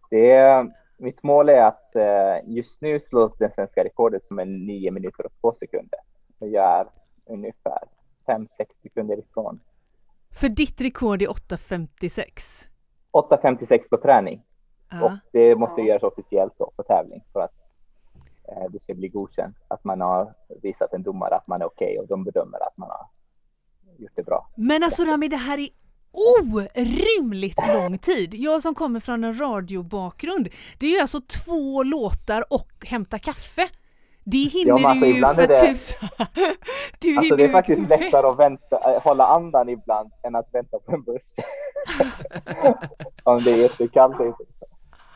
[0.09, 4.45] Det är, mitt mål är att eh, just nu slå det svenska rekordet som är
[4.45, 5.99] 9 minuter och 2 sekunder.
[6.39, 6.87] Och jag är
[7.25, 7.79] ungefär
[8.27, 8.47] 5-6
[8.81, 9.59] sekunder ifrån.
[10.31, 12.67] För ditt rekord är 8.56.
[13.11, 14.45] 8.56 på träning.
[14.87, 15.17] Och Ja.
[15.31, 17.53] det måste göras officiellt då på tävling för att
[18.47, 19.57] eh, det ska bli godkänt.
[19.67, 22.89] Att man har visat en domare att man är okej och de bedömer att man
[22.89, 23.07] har
[23.97, 24.47] gjort det bra.
[24.55, 25.69] Men alltså Rami, det här är
[26.13, 28.33] orimligt lång tid.
[28.33, 33.67] Jag som kommer från en radiobakgrund, det är ju alltså två låtar och hämta kaffe.
[34.25, 36.09] Det hinner men alltså, du ju för det- tusan.
[36.99, 40.79] Du Alltså det är faktiskt lättare att vänta, äh, hålla andan ibland än att vänta
[40.79, 41.33] på en buss.
[43.23, 44.15] Om det är jättekallt.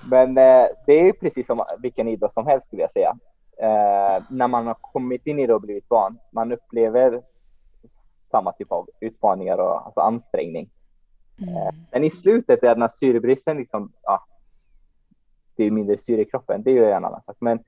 [0.10, 3.18] Men eh, det är precis som vilken idrott som helst skulle jag säga.
[3.62, 7.22] Eh, när man har kommit in i det och blivit van, man upplever
[8.32, 10.70] samma typ av utmaningar och alltså ansträngning.
[11.42, 11.76] Mm.
[11.92, 14.26] Men i slutet är när syrebristen liksom, ja,
[15.56, 17.38] det är mindre syre i kroppen, det är ju en annan sak.
[17.40, 17.60] Men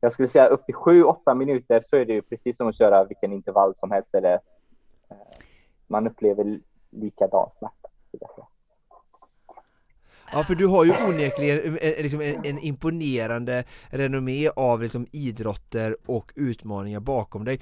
[0.00, 3.04] jag skulle säga upp till 7-8 minuter så är det ju precis som att köra
[3.04, 4.32] vilken intervall som helst eller
[5.10, 5.16] eh,
[5.86, 6.60] man upplever
[6.90, 7.88] likadan smärta.
[10.32, 15.96] Ja för du har ju onekligen eh, liksom en, en imponerande renommé av liksom idrotter
[16.06, 17.60] och utmaningar bakom dig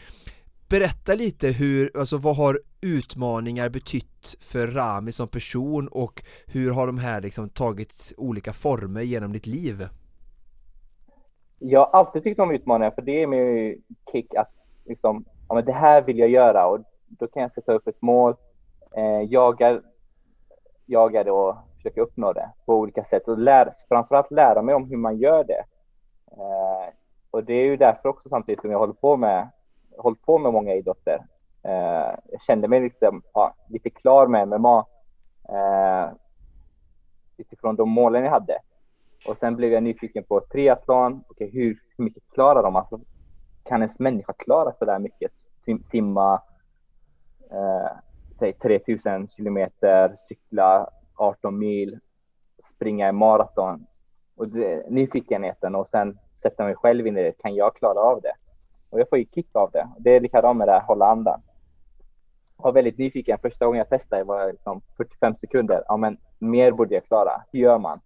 [0.73, 6.87] Berätta lite hur, alltså vad har utmaningar betytt för Rami som person och hur har
[6.87, 9.89] de här liksom tagit olika former genom ditt liv?
[11.59, 14.51] Jag har alltid tyckt om utmaningar för det är min kick att
[14.85, 18.03] liksom, ja, men det här vill jag göra och då kan jag sätta upp ett
[18.03, 18.35] mål,
[18.97, 19.81] eh, jaga,
[20.87, 24.85] jaga det och försöka uppnå det på olika sätt och lära, framförallt lära mig om
[24.85, 25.65] hur man gör det.
[26.31, 26.95] Eh,
[27.31, 29.49] och det är ju därför också samtidigt som jag håller på med,
[29.99, 31.27] hållit på med många idrotter.
[31.63, 34.87] Eh, jag kände mig liksom, ja, lite klar med MMA
[35.49, 36.13] eh,
[37.37, 38.59] utifrån de målen jag hade.
[39.27, 41.25] Och sen blev jag nyfiken på triathlon.
[41.29, 42.77] Okay, hur, hur mycket klarar de?
[42.77, 43.01] Alltså,
[43.65, 45.33] kan ens människa klara så där mycket?
[45.65, 46.43] Sim, simma,
[47.51, 47.91] eh,
[48.39, 51.99] säg 3000 kilometer, cykla 18 mil,
[52.75, 53.87] springa i maraton.
[54.37, 57.33] Och det, nyfikenheten och sen sätta mig själv in i det.
[57.33, 58.33] Kan jag klara av det?
[58.93, 59.89] Och jag får ju kick av det.
[59.99, 61.43] Det är likadant med det här hålla andan.
[62.57, 63.39] Jag var väldigt nyfiken.
[63.43, 65.83] Första gången jag testade var liksom 45 sekunder.
[65.89, 67.45] Ja, men mer borde jag klara.
[67.53, 68.01] Hur gör man?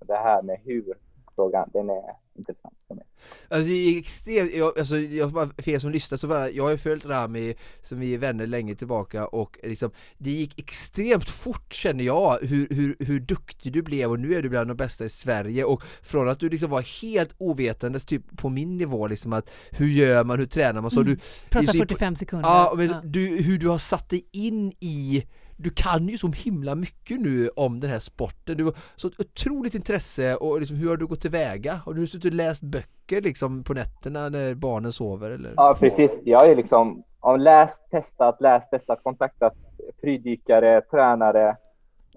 [0.00, 0.94] Det här med hur
[1.34, 3.04] frågan, den är intressant för mig.
[3.48, 6.70] Alltså det är extremt, jag, alltså, jag, för er som lyssnar så bara, jag har
[6.70, 11.72] ju följt Rami som vi är vänner länge tillbaka och liksom Det gick extremt fort
[11.72, 15.04] känner jag hur, hur, hur duktig du blev och nu är du bland de bästa
[15.04, 19.32] i Sverige och från att du liksom var helt ovetandes typ på min nivå liksom
[19.32, 21.14] att Hur gör man, hur tränar man så Mm.
[21.14, 21.20] du
[21.50, 22.48] Prata det är så 45 sekunder.
[22.48, 23.00] Ja, men Ja.
[23.04, 25.24] Du, hur du har satt dig in i
[25.64, 29.74] du kan ju så himla mycket nu om den här sporten, du har så otroligt
[29.74, 31.74] intresse och liksom, hur har du gått tillväga?
[31.74, 35.52] Har du suttit och läst böcker liksom på nätterna när barnen sover eller?
[35.56, 36.18] Ja, precis.
[36.24, 39.54] Jag har ju liksom har läst, testat, läst, testat, kontaktat
[40.00, 41.56] fridykare, tränare,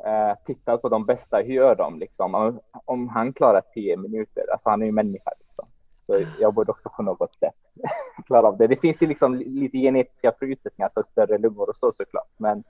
[0.05, 1.37] eh, tittat på de bästa.
[1.37, 2.35] Hur gör de liksom?
[2.35, 5.67] Om, om han klarar 10 minuter, alltså han är ju människa liksom.
[6.05, 7.55] Så jag borde också på något sätt
[8.25, 8.67] klara av det.
[8.67, 12.29] Det finns ju liksom lite genetiska förutsättningar, för större lungor och så såklart.
[12.37, 12.63] Men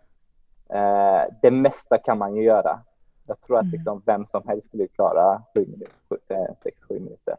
[0.69, 2.79] eh, det mesta kan man ju göra.
[3.27, 3.71] Jag tror att Mm.
[3.71, 7.35] liksom vem som helst skulle klara 6-7 minuter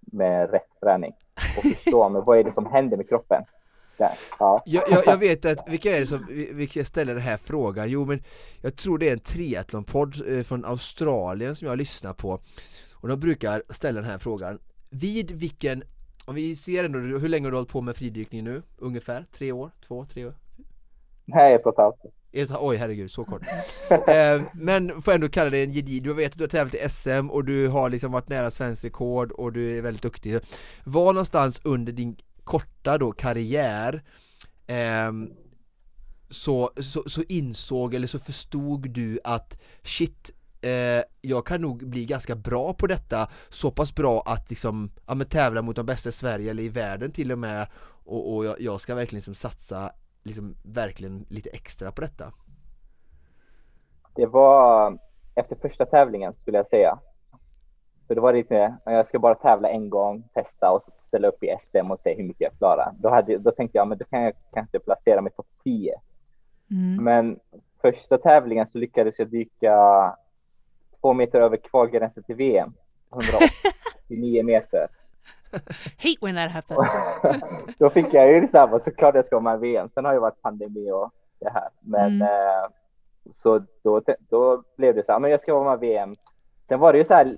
[0.00, 1.12] med rätt träning
[1.56, 3.44] och förstå men vad är det som händer med kroppen.
[4.38, 4.62] Ja.
[4.66, 7.90] Jag, jag, jag vet att, vilka är det som, vilka ställer den här frågan?
[7.90, 8.22] Jo men
[8.62, 12.38] jag tror det är en triathlonpodd eh, från Australien som jag lyssnar på
[12.94, 14.58] och de brukar ställa den här frågan
[14.90, 15.82] Vid vilken,
[16.26, 18.62] om vi ser ändå, hur länge har du hållit på med fridykning nu?
[18.78, 19.26] Ungefär?
[19.32, 19.70] Tre år?
[19.86, 20.04] Två?
[20.04, 20.34] Tre år?
[21.24, 21.96] Nej, ett och ett halvt.
[22.32, 23.42] Ett- Oj herregud, så kort.
[24.08, 26.88] eh, men får ändå kalla dig en gedi, du vet att du har tävlat i
[26.88, 30.38] SM och du har liksom varit nära svensk rekord och du är väldigt duktig.
[30.84, 34.02] Var någonstans under din korta då karriär
[34.66, 35.12] eh,
[36.30, 40.30] så, så, så insåg eller så förstod du att shit
[40.60, 45.14] eh, jag kan nog bli ganska bra på detta så pass bra att liksom, ja,
[45.14, 47.66] men tävla mot de bästa i Sverige eller i världen till och med
[48.04, 49.92] och, och jag, jag ska verkligen liksom satsa
[50.22, 52.32] liksom verkligen lite extra på detta
[54.14, 54.98] Det var
[55.34, 56.98] efter första tävlingen skulle jag säga.
[58.06, 61.44] Så det var lite, jag ska bara tävla en gång, testa och så ställa upp
[61.44, 62.92] i SM och se hur mycket jag klarar.
[62.98, 65.94] Då, hade, då tänkte jag, men då kan jag kanske placera mig topp 10.
[66.70, 67.04] Mm.
[67.04, 67.40] Men
[67.82, 70.16] första tävlingen så lyckades jag dyka
[71.00, 72.74] två meter över kvalgränsen till VM.
[73.12, 74.88] 189 meter.
[75.98, 76.88] Hate when that happens.
[77.78, 79.88] Då fick jag ju så här, såklart jag ska vara med i VM.
[79.94, 81.10] Sen har det varit pandemi och
[81.40, 81.68] det här.
[81.80, 82.22] Men Mm.
[82.22, 82.68] eh,
[83.32, 86.16] så då, då blev det så här, men jag ska vara med i VM.
[86.68, 87.36] Sen var det ju så här,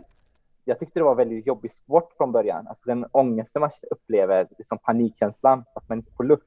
[0.64, 2.66] jag tyckte det var väldigt jobbig sport från början.
[2.68, 6.46] Alltså den ångesten man upplever, liksom panikkänslan, att man inte får luft.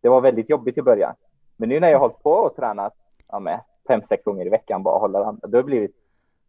[0.00, 1.14] Det var väldigt jobbigt i början.
[1.56, 2.94] Men nu när jag har hållit på och tränat
[3.28, 5.96] ja, med fem, sex gånger i veckan, bara hålla då har det blivit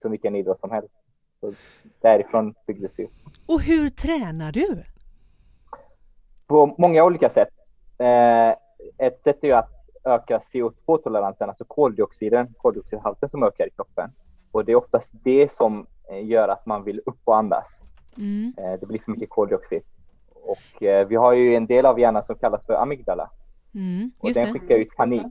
[0.01, 0.93] så mycket en idrott som helst.
[1.39, 1.53] Så
[2.01, 3.07] därifrån byggdes det.
[3.45, 4.83] Och hur tränar du?
[6.47, 7.49] på många olika sätt.
[7.97, 8.49] Eh,
[8.97, 14.11] ett sätt är ju att öka CO2-toleransen, alltså koldioxiden, koldioxidhalten som ökar i kroppen.
[14.51, 17.67] Och det är oftast det som eh, gör att man vill upp och andas.
[18.17, 18.53] Mm.
[18.57, 19.81] Eh, det blir för mycket koldioxid.
[20.33, 23.29] Och eh, vi har ju en del av hjärnan som kallas för amygdala
[23.73, 24.11] Mm.
[24.19, 24.59] och den det.
[24.59, 25.25] skickar ut panik.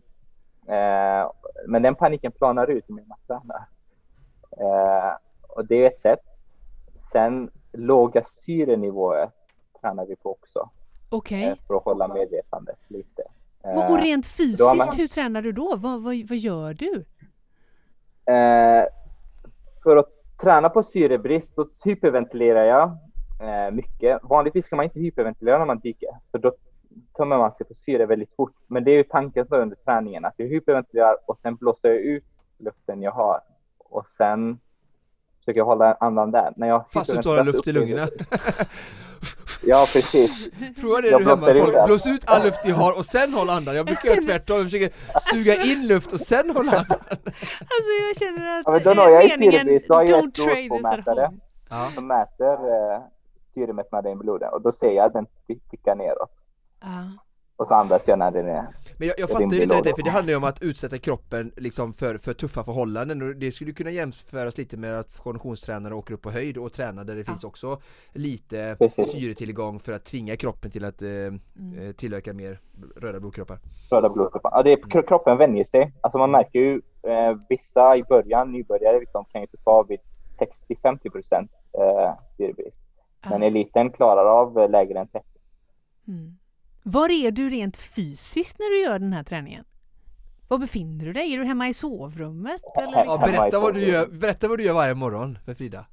[0.69, 1.31] Eh,
[1.67, 3.67] men den paniken planar ut med man tränar.
[5.49, 6.21] Eh, och det är ett sätt.
[7.13, 9.31] Sen låga syrenivåer
[9.81, 10.71] tränar vi på också
[11.11, 11.45] Okej.
[11.45, 13.23] eh, för att hålla medvetandet lite.
[13.63, 15.77] Och- Eh, Och rent har fysiskt, man- hur tränar du då?
[15.77, 17.05] Vad, vad, vad gör du?
[18.33, 18.85] Eh,
[19.83, 20.09] för att
[20.41, 22.89] träna på syrebrist då hyperventilerar jag
[23.41, 24.19] eh, mycket.
[24.23, 26.53] Vanligtvis ska man inte hyperventilera när man dyker, för då
[27.17, 28.55] tömmer man sig på syre väldigt fort.
[28.67, 32.25] Men det är ju tanken under träningen, att jag hyperventilerar och sen blåser jag ut
[32.59, 33.41] luften jag har.
[33.79, 34.59] Och sen
[35.49, 36.53] försöker hålla andan där.
[36.57, 38.09] När jag Fast du tar hyperventilerar luft i lungorna
[39.63, 40.51] Ja, precis.
[40.81, 43.51] Prova det Jag du hemma, folk, blås ut all luft ni har och sen håll
[43.51, 47.91] andan Jag brukar göra tvärtom, jag försöker suga in luft och sen hålla andan Alltså
[48.07, 49.89] jag känner att Ja, men då jag ju meningen syrebrist.
[49.89, 51.27] Då har jag don't trade this at blodpåmätare.
[51.27, 51.39] home.
[51.71, 53.01] Ja, som mäter eh,
[53.55, 55.27] syremättnaden i blodet och då ser jag att den
[55.71, 56.31] tickar neråt.
[56.81, 56.89] Ja.
[57.59, 58.67] Och så andas jag när den är
[58.99, 61.93] men jag, jag fattar inte det, för det handlar ju om att utsätta kroppen liksom
[61.93, 66.23] för, för tuffa förhållanden och det skulle kunna jämföras lite med att konditionstränare åker upp
[66.23, 67.25] på höjd och tränar där det Ja.
[67.33, 67.81] finns också
[68.13, 69.13] lite Precis.
[69.13, 71.39] syretillgång för att tvinga kroppen till att eh, Mm.
[71.79, 72.61] eh, tillverka mer
[72.97, 73.59] röda blodkroppar
[73.91, 74.51] röda blodkroppar.
[74.55, 75.93] Ja, det är, kro- kroppen vänjer sig.
[76.01, 80.01] Alltså man märker ju eh, vissa i början, nybörjare, liksom, kan ju tuffa av vid
[80.69, 82.79] 60-50 procent eh, syrebrist.
[83.31, 85.27] Men eliten klarar av eh, lägre än 30.
[86.09, 86.37] Mm.
[86.93, 89.65] Var är du rent fysiskt när du gör den här träningen?
[90.49, 91.35] Var befinner du dig?
[91.35, 92.61] Är du hemma i sovrummet?
[92.77, 93.05] Eller?
[93.05, 95.87] Ja, berätta, vad du gör, berätta vad du gör varje morgon för Frida.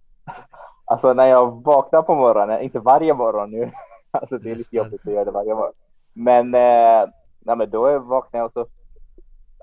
[0.85, 3.71] Alltså när jag vaknar på morgonen, inte varje morgon nu,
[4.11, 5.73] alltså det är lite jobbigt att göra det varje morgon.
[6.13, 7.09] Men, eh,
[7.39, 8.67] nej, men då vaknar jag och så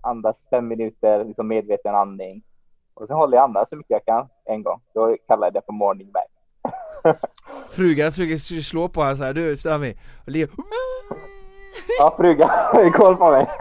[0.03, 2.43] andas fem minuter, liksom medveten andning.
[2.95, 4.81] Och sen håller jag andan så mycket jag kan en gång.
[4.95, 6.32] Då kallar jag det för morning back.
[7.71, 10.47] Frugan försöker slå på honom så här, du Sami, och le.
[11.99, 13.47] Ja, frugan har koll på mig.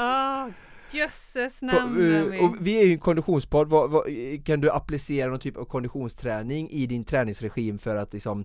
[0.00, 0.48] Ah,
[0.94, 2.40] jösses namn eh, Rami.
[2.40, 3.72] och vi är ju en konditionspodd,
[4.44, 8.44] kan du applicera någon typ av konditionsträning i din träningsregim för att liksom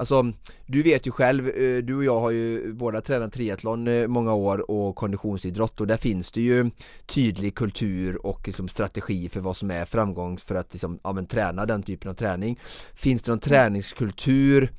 [0.00, 0.32] Alltså,
[0.66, 4.34] du vet ju själv, eh, du och jag har ju båda tränat triathlon eh, många
[4.34, 6.70] år och konditionsidrott och där finns det ju
[7.06, 11.26] tydlig kultur och liksom strategi för vad som är framgång för att liksom, ja, men,
[11.26, 12.58] träna den typen av träning.
[12.94, 14.72] Finns det någon träningskultur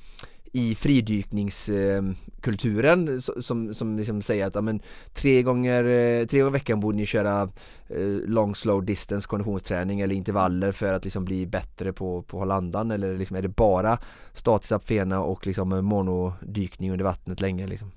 [0.51, 4.81] i fridykningskulturen eh, som, som liksom säger att amen,
[5.13, 7.41] tre, gånger, eh, tre gånger i veckan borde ni köra
[7.89, 7.97] eh,
[8.27, 12.55] long slow distance konditionsträning eller intervaller för att liksom bli bättre på, på att hålla
[12.55, 13.97] andan eller liksom, är det bara
[14.33, 17.91] statisk apfena och liksom monodykning under vattnet länge liksom?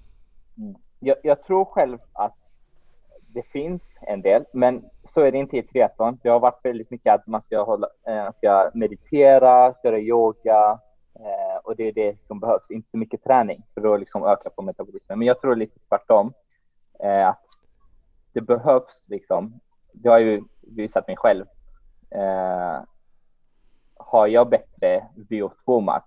[0.59, 0.75] Mm.
[1.01, 2.39] Jag, jag tror själv att
[3.35, 6.19] det finns en del, men så är det inte i triathlon.
[6.23, 10.79] Det har varit väldigt mycket att man ska, hålla, man ska meditera, göra yoga
[11.21, 12.71] eh, och det är det som behövs.
[12.71, 15.19] Inte så mycket träning för att liksom öka på metabolismen.
[15.19, 16.33] Men jag tror lite tvärtom.
[17.01, 17.45] Eh, att
[18.33, 19.61] det behövs liksom.
[19.93, 21.45] Det har ju visat mig själv.
[22.11, 22.83] Eh,
[23.97, 26.07] har jag bättre VO2 max,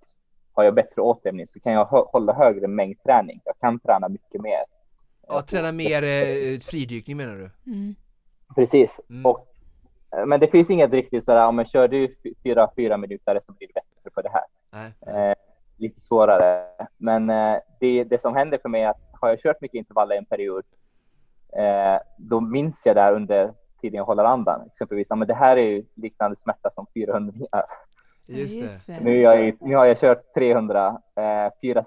[0.53, 3.41] har jag bättre återhämtning så kan jag hå- hålla högre mängd träning.
[3.45, 4.63] Jag kan träna mycket mer.
[5.27, 7.71] Ja, träna mer eh, fridykning menar du?
[7.71, 7.95] Mm.
[8.55, 8.99] Precis.
[9.09, 9.25] Mm.
[9.25, 9.47] Och,
[10.15, 13.39] eh, men det finns inget riktigt sådär, om man kör du fy- fyra, fyra minuter
[13.45, 14.43] så blir det bättre för det här.
[15.07, 15.33] Eh,
[15.77, 16.65] lite svårare.
[16.97, 20.15] Men eh, det, det som händer för mig är att har jag kört mycket intervaller
[20.15, 20.63] en period,
[21.57, 24.65] eh, då minns jag där under tiden jag håller andan.
[24.65, 27.63] Exempelvis, ja, men det här är ju liknande smärta som 400 meter.
[28.25, 28.99] Just det.
[29.03, 31.83] Nu, jag, i- nu har jag kört 300, eh, fyra,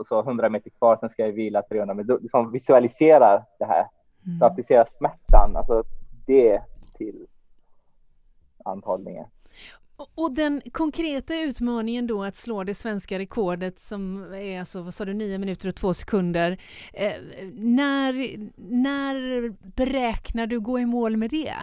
[0.00, 1.94] och så 100 meter kvar, sen ska jag vila 300.
[1.94, 3.84] Men då liksom visualiserar det här
[4.24, 4.42] så Mm.
[4.42, 5.82] applicera smärtan, alltså
[6.26, 6.62] det
[6.94, 7.26] till
[8.64, 9.26] anhållningen.
[10.14, 15.04] Och- den konkreta utmaningen då att slå det svenska rekordet som är alltså, vad sa
[15.04, 16.58] du, 9 minuter och 2 sekunder.
[16.92, 17.12] Eh,
[17.52, 21.54] när, när beräknar du gå i mål med det?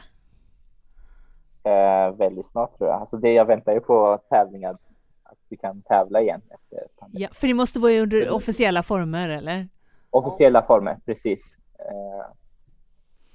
[1.64, 3.02] Eh, väldigt snart tror jag.
[3.02, 4.78] Alltså det jag väntar ju på tävlingar,
[5.24, 7.22] att vi kan tävla igen efter pandemin.
[7.22, 9.68] Ja, för det måste vara under officiella former eller?
[10.10, 11.56] Officiella former, precis.
[11.80, 12.26] Eh,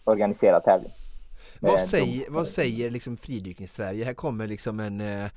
[0.04, 0.92] organiserad tävling.
[1.60, 4.04] Vad Med säger, vad säger liksom fridyknings-Sverige?
[4.04, 5.30] Här kommer liksom en, eh,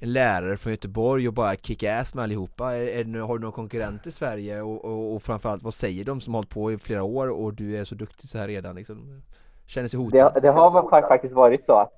[0.00, 2.76] en lärare från Göteborg och bara kicka ass med allihopa.
[2.76, 6.20] Är, är, har du någon konkurrent i Sverige och, och, och framförallt vad säger de
[6.20, 8.76] som har hållit på i flera år och du är så duktig så här redan
[8.76, 9.22] liksom?
[9.66, 10.34] Känner sig hotad?
[10.34, 11.92] Det, det har faktiskt varit så att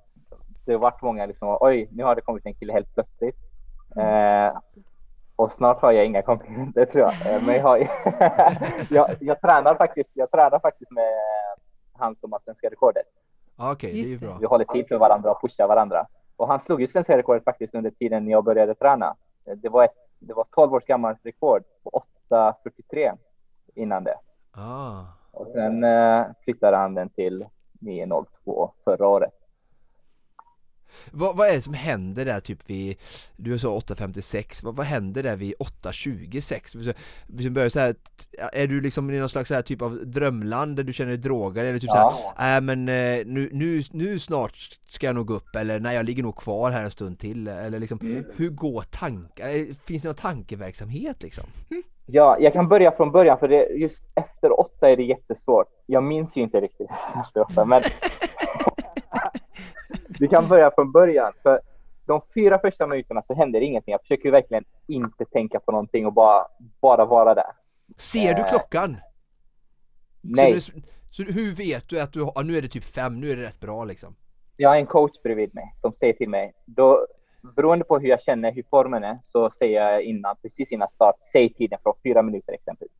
[0.65, 3.37] det har varit många liksom, oj, nu har det kommit en kille helt plötsligt.
[3.97, 4.59] Eh,
[5.37, 7.35] och snart har jag inga konkurrenter tror jag.
[7.35, 7.79] Eh, Men jag, har,
[8.91, 11.13] jag, jag, tränar faktiskt, jag tränar faktiskt med
[11.93, 13.07] han som har svenska rekordet.
[13.57, 14.39] Ja, Okej, det är ju bra.
[14.41, 16.07] Vi håller tid för varandra och pushar varandra.
[16.37, 19.17] Och han slog ju svenska rekordet faktiskt under tiden jag började träna.
[19.57, 23.17] Det var, ett, det var 12 års gammalt rekord på 8.43
[23.75, 24.17] innan det.
[24.53, 25.05] Ah.
[25.31, 27.47] Och sen eh, flyttade han den till
[27.81, 29.33] 9.02 förra året.
[31.13, 32.97] Vad, vad är det som händer där typ vid,
[33.37, 36.95] du sa 8.56, vad, vad händer där vid 8.26?
[37.27, 37.95] Vi börjar så här,
[38.53, 41.19] är du liksom i någon slags så här typ av drömland där du känner dig
[41.19, 42.15] drogad eller typ Ja.
[42.17, 44.57] så här, äh, men eh, nu, nu, nu snart
[44.89, 47.49] ska jag nog gå upp eller nej jag ligger nog kvar här en stund till
[47.49, 48.25] eller liksom, Mm.
[48.37, 51.45] hur går tankar, eh, finns det någon tankeverksamhet liksom?
[52.07, 55.67] Ja, jag kan börja från början för det, just efter åtta är det jättesvårt.
[55.87, 56.91] Jag minns ju inte riktigt
[57.27, 57.83] efter åtta, men
[60.23, 61.33] vi kan börja från början.
[61.43, 61.61] För
[62.07, 63.93] de fyra första minuterna så händer ingenting.
[63.93, 66.47] Jag försöker verkligen inte tänka på någonting och bara,
[66.81, 67.53] bara vara där.
[67.97, 68.97] Ser du Eh, klockan?
[70.21, 72.85] Nej, Så, du, så hur vet du att du har, ja, nu är det typ
[72.85, 74.15] fem, nu är det rätt bra liksom?
[74.57, 77.07] jag har en coach bredvid mig som säger till mig, då,
[77.57, 81.17] beroende på hur jag känner, hur formen är, så säger jag innan, precis innan start,
[81.33, 82.97] säg tiden från fyra minuter exempelvis.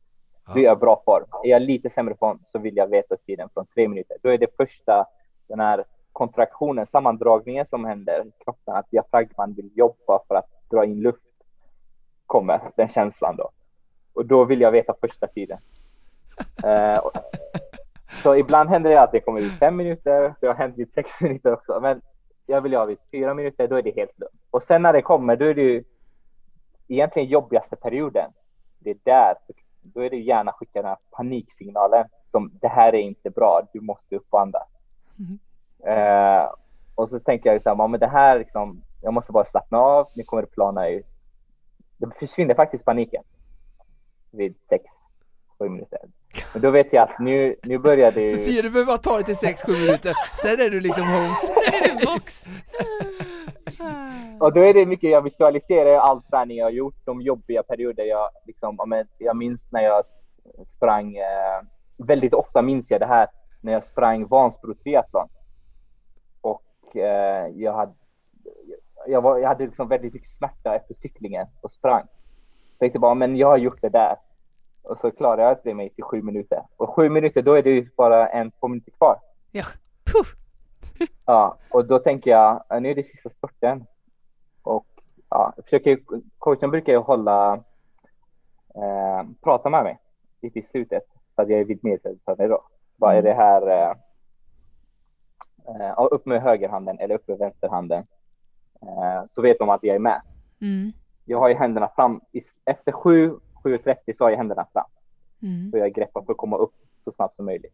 [0.53, 1.25] Då är jag bra form.
[1.43, 4.17] Är jag lite sämre form så vill jag veta tiden från tre minuter.
[4.21, 5.05] Då är det första,
[5.47, 10.85] den här kontraktionen, sammandragningen som händer i kroppen, att diafragman vill jobba för att dra
[10.85, 11.21] in luft,
[12.25, 13.49] kommer den känslan då.
[14.13, 15.59] Och då vill jag veta första tiden.
[17.03, 17.11] Och-
[18.23, 21.09] så ibland händer det att det kommer vid fem minuter, det har hänt vid sex
[21.21, 22.01] minuter också, men
[22.45, 24.41] jag vill ha vid fyra minuter, då är det helt lugnt.
[24.51, 25.83] Och sen när det kommer, då är det ju
[26.87, 28.31] egentligen jobbigaste perioden,
[28.79, 29.35] det är där,
[29.81, 33.81] då är det gärna skicka den här paniksignalen som det här är inte bra, du
[33.81, 34.67] måste upp och andas.
[35.19, 35.39] Mm.
[35.87, 36.49] Uh,
[36.95, 40.07] och så tänker jag liksom, ja, men det här liksom, jag måste bara slappna av,
[40.15, 41.05] nu kommer det plana ut.
[41.97, 43.23] Det försvinner faktiskt paniken
[44.31, 44.85] vid sex,
[45.59, 45.99] sju minuter.
[46.53, 48.27] Men då vet jag att nu, nu börjar det ju...
[48.27, 51.39] Sofia, du behöver bara ta det till sex, sju minuter, sen är du liksom hos.
[51.47, 52.45] Sen är du box.
[54.39, 58.03] och då är det mycket, jag visualiserar all träning jag har gjort, de jobbiga perioder
[58.03, 60.03] jag liksom, jag minns när jag
[60.65, 61.61] sprang, eh,
[61.97, 63.27] väldigt ofta minns jag det här,
[63.61, 65.27] när jag sprang Vansbro triathlon.
[66.95, 67.93] Eh, jag hade,
[69.07, 72.07] jag, var, jag hade liksom väldigt mycket smärta efter cyklingen och sprang.
[72.71, 74.15] Jag tänkte bara, men jag har gjort det där.
[74.81, 76.63] Och så klarade jag det mig till sju minuter.
[76.77, 79.19] Och sju minuter, då är det ju bara en, två minuter kvar.
[79.51, 79.65] Ja,
[80.13, 80.35] Puff.
[81.25, 83.85] Ja, och då tänker jag, nu är det sista spurten.
[84.63, 84.85] Och
[85.29, 85.99] ja, försöker,
[86.37, 87.53] coachen brukar ju hålla,
[88.75, 89.99] eh, prata med mig
[90.41, 91.03] lite i slutet
[91.35, 92.63] så att jag är vid medvetande då.
[92.97, 93.25] Vad är mm.
[93.25, 93.67] det här?
[93.67, 93.95] Eh,
[95.67, 98.03] eh, upp med högerhanden eller upp med vänsterhanden.
[98.81, 100.21] Eh, så vet de att jag är med.
[100.61, 100.91] Mm.
[101.25, 102.21] Jag har ju händerna fram.
[102.65, 103.31] Efter 7,
[103.63, 104.85] 7.30 så har jag händerna fram.
[105.41, 105.71] Mm.
[105.71, 106.73] Så jag greppar för att komma upp
[107.03, 107.73] så snabbt som möjligt.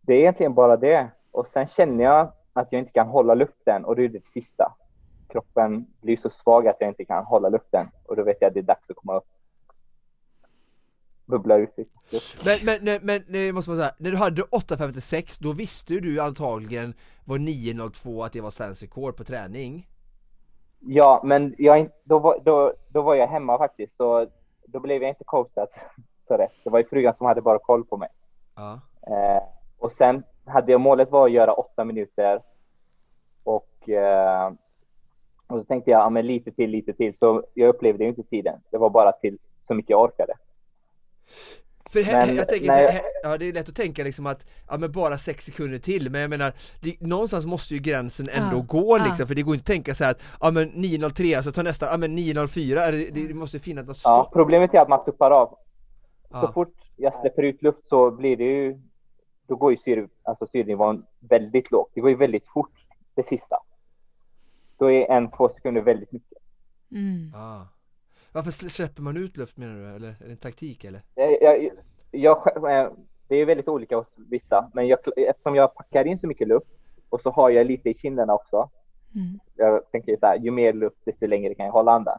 [0.00, 1.08] Det är egentligen bara det.
[1.30, 4.72] Och sen känner jag att jag inte kan hålla luften och det är det sista.
[5.28, 8.54] Kroppen blir så svag att jag inte kan hålla luften och då vet jag att
[8.54, 9.26] det är dags att komma upp.
[11.26, 11.70] Bubbla ut
[12.44, 16.20] Men, men, men, men jag måste bara säga, när du hade 8.56 då visste du
[16.20, 16.94] antagligen
[17.24, 19.88] var 9.02 att det var svensk rekord på träning?
[20.80, 24.26] Ja, men jag, då, var, då, då var jag hemma faktiskt så
[24.66, 25.68] då blev jag inte coachad
[26.28, 26.52] så rätt.
[26.64, 28.08] Det var ju frugan som hade bara koll på mig.
[28.56, 28.80] Ja.
[29.06, 29.42] Eh,
[29.78, 32.42] och sen hade jag målet var att göra åtta minuter.
[33.44, 34.52] Och, eh,
[35.46, 37.16] och så tänkte jag, ja, men lite till, lite till.
[37.16, 38.60] Så jag upplevde ju inte tiden.
[38.70, 40.34] Det var bara tills så mycket jag orkade.
[41.90, 44.92] För men, jag tänker, nej, ja det är lätt att tänka liksom att, ja men
[44.92, 48.96] bara sex sekunder till, men jag menar, det, någonstans måste ju gränsen ändå ja, gå
[48.98, 49.26] liksom, ja.
[49.26, 51.86] för det går inte att tänka så här att, ja men 9.03, alltså ta nästa,
[51.86, 54.10] ja men 9.04, det, det måste finnas något stopp.
[54.10, 55.58] Ja, problemet är att man tuppar av.
[56.40, 58.78] Så fort jag släpper ut luft så blir det ju
[59.46, 61.90] då går ju syre, alltså syrenivån väldigt lågt.
[61.94, 62.72] Det går ju väldigt fort
[63.14, 63.56] det sista.
[64.78, 66.38] Då är en, två sekunder väldigt mycket.
[66.90, 67.32] Mm.
[68.32, 69.96] Varför släpper man ut luft menar du?
[69.96, 71.02] Eller är det en taktik eller?
[71.14, 71.70] Jag, jag,
[72.10, 72.92] jag, eh,
[73.28, 76.66] det är väldigt olika hos vissa, men jag, eftersom jag packar in så mycket luft
[77.08, 78.70] och så har jag lite i kinderna också.
[79.14, 79.40] Mm.
[79.56, 82.18] Jag tänker så här, ju mer luft desto längre kan jag hålla andan.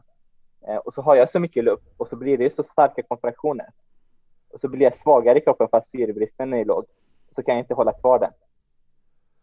[0.68, 3.66] Eh, och så har jag så mycket luft och så blir det så starka kontraktioner.
[4.52, 6.84] Och så blir jag svagare i kroppen för att syrebristen är låg
[7.34, 8.30] så kan jag inte hålla kvar den.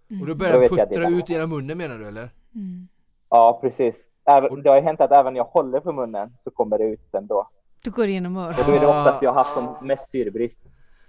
[0.10, 0.22] Mm.
[0.22, 2.30] Och då börjar den puttra ut genom munnen menar du eller?
[2.56, 2.88] Mm.
[3.30, 3.96] Ja, precis.
[4.64, 7.02] Det har ju hänt att även när jag håller för munnen så kommer det ut
[7.12, 7.48] sen då.
[7.86, 8.60] Då går det genom öronen.
[8.60, 10.60] Och då är det oftast jag har haft som mest syrebrist.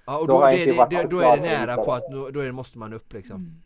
[0.06, 2.40] Ja, och då, då, det, det, det, då är det nära på att då, då
[2.40, 3.36] är det, måste man upp liksom.
[3.36, 3.62] Mm.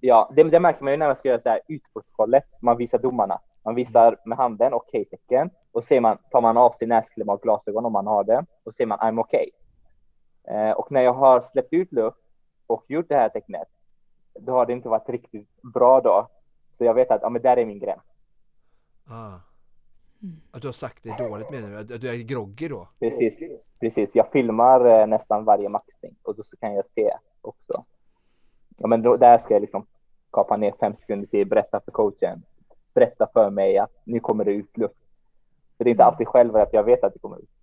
[0.00, 2.44] Ja, det, det, märker man ju när man ska göra det här utprotokollet.
[2.60, 3.38] Man visar domarna.
[3.64, 7.84] Man visar med handen okej-tecken och ser man, tar man av sig näsklämma och glasögon
[7.84, 9.50] om man har det och ser man I'm okay.
[10.48, 12.18] Eh, och när jag har släppt ut luft
[12.66, 13.68] och gjort det här tecknet,
[14.40, 16.28] då har det inte varit riktigt bra då.
[16.78, 18.15] Så jag vet att ja, men där är min gräns.
[19.06, 19.38] Ah.
[20.22, 20.40] Mm.
[20.50, 21.94] Att du har sagt det dåligt menar du?
[21.94, 22.88] Att du är groggy då?
[22.98, 23.34] Precis,
[23.80, 24.10] precis.
[24.14, 27.84] Jag filmar eh, nästan varje maxning och då så kan jag se också.
[28.76, 29.86] Ja, men då, där ska jag liksom
[30.32, 32.42] kapa ner fem sekunder till, berätta för coachen,
[32.94, 34.94] berätta för mig att nu kommer det ut luft.
[35.76, 36.12] För det är inte mm.
[36.12, 37.55] alltid själv att jag vet att det kommer ut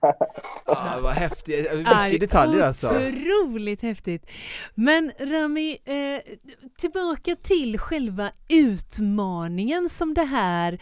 [0.66, 2.88] ah, vad häftigt, mycket detaljer alltså.
[2.88, 4.30] Otroligt häftigt.
[4.74, 6.34] Men Rami, eh,
[6.78, 10.80] tillbaka till själva utmaningen som det här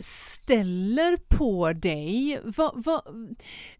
[0.00, 2.40] ställer på dig.
[2.44, 3.02] Va, va,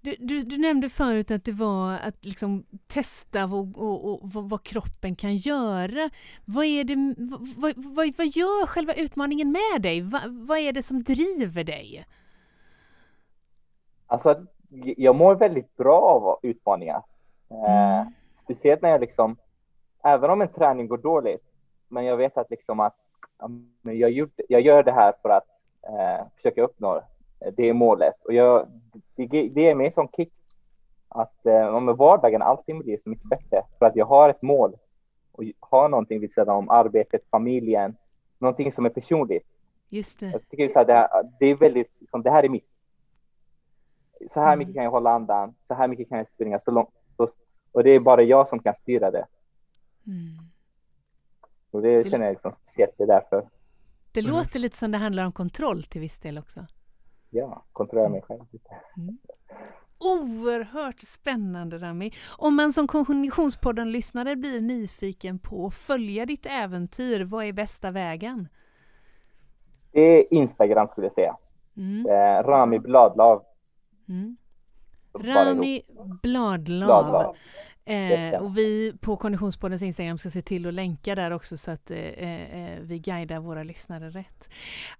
[0.00, 4.62] du, du, du, nämnde förut att det var att liksom testa och, och, och, vad
[4.62, 6.10] kroppen kan göra.
[6.44, 7.14] Vad, är det,
[7.56, 10.00] vad, vad, vad gör själva utmaningen med dig?
[10.00, 12.04] Va, vad är det som driver dig?
[14.08, 14.44] Alltså,
[14.96, 17.02] jag mår väldigt bra av utmaningar.
[17.50, 18.12] Eh, mm.
[18.44, 19.36] speciellt när jag liksom,
[20.04, 21.44] även om en träning går dåligt,
[21.88, 22.96] men jag vet att liksom att
[23.82, 25.48] jag, gjort, jag gör det här för att
[25.82, 27.02] eh, försöka uppnå
[27.56, 28.14] det målet.
[28.24, 28.66] Och jag,
[29.16, 30.32] det, det ger mig en sån kick
[31.08, 34.76] att eh, med vardagen allting blir så mycket bättre för att jag har ett mål
[35.32, 37.96] och har någonting vid sidan om arbetet, familjen,
[38.38, 39.46] någonting som är personligt.
[39.90, 40.26] Just det.
[40.26, 41.08] Jag tycker så här, det,
[41.40, 42.77] det är väldigt, liksom, det här är mitt
[44.32, 44.74] så här mycket mm.
[44.74, 46.88] kan jag hålla andan, så här mycket kan jag springa så långt.
[47.72, 49.26] Och det är bara jag som kan styra det.
[50.06, 50.48] Mm.
[51.70, 53.48] Och det känner jag liksom speciellt, det är därför.
[54.12, 54.32] Det mm.
[54.32, 56.66] låter lite som det handlar om kontroll till viss del också.
[57.30, 58.70] ja, kontrollera mig själv lite.
[59.98, 62.12] Oerhört spännande Rami.
[62.38, 68.48] Om man som Konditionspodden-lyssnare blir nyfiken på att följa ditt äventyr, vad är bästa vägen?
[69.92, 71.36] Det är Instagram skulle jag säga.
[71.76, 72.06] Mm.
[72.06, 73.44] Eh, Rami Bladlav.
[74.08, 74.36] Mm.
[75.14, 75.82] Rami
[76.22, 76.86] Bladlav.
[76.86, 77.36] Bladlav.
[77.88, 81.90] Eh, och vi på Konditionspoddens Instagram ska se till att länka där också så att
[81.90, 84.48] eh, eh, vi guidar våra lyssnare rätt.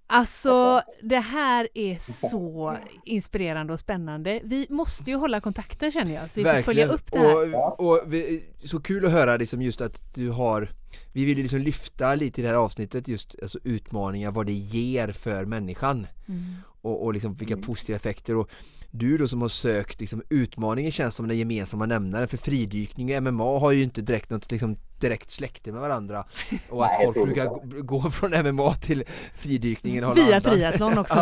[0.06, 1.96] Alltså det här är
[2.28, 4.40] så inspirerande och spännande.
[4.44, 7.54] Vi måste ju hålla kontakten känner jag så vi får följa upp det här.
[7.54, 10.68] Och, och vi, så kul att höra liksom just att du har
[11.12, 15.12] Vi vill liksom lyfta lite i det här avsnittet just alltså utmaningar, vad det ger
[15.12, 16.54] för människan Mm.
[16.82, 18.50] och, och liksom vilka positiva effekter och
[18.90, 23.22] du då som har sökt liksom utmaningen känns som den gemensamma nämnaren för fridykning och
[23.22, 26.24] MMA har ju inte direkt något liksom direkt släkte med varandra
[26.70, 27.72] och att Nej, folk det brukar sant.
[27.86, 29.04] gå- från MMA till
[29.34, 31.16] fridykningen och Via triathlon också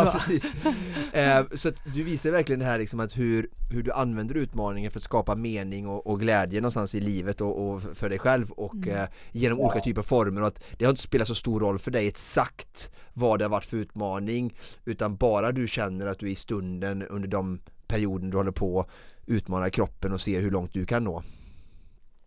[1.13, 4.35] ja, eh, så att du visar verkligen det här liksom att hur, hur du använder
[4.35, 8.19] utmaningen för att skapa mening och, och glädje någonstans i livet och, och för dig
[8.19, 8.89] själv och Mm.
[8.97, 11.79] eh, genom olika typer av former och att det har inte spelat så stor roll
[11.79, 14.53] för dig exakt vad det har varit för utmaning
[14.85, 18.85] utan bara du känner att du är i stunden under de perioder du håller på
[19.25, 21.23] utmanar kroppen och ser hur långt du kan nå.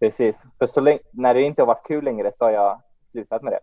[0.01, 0.37] Precis.
[0.59, 2.81] För så länge, när det inte har varit kul längre så har jag
[3.13, 3.61] slutat med det.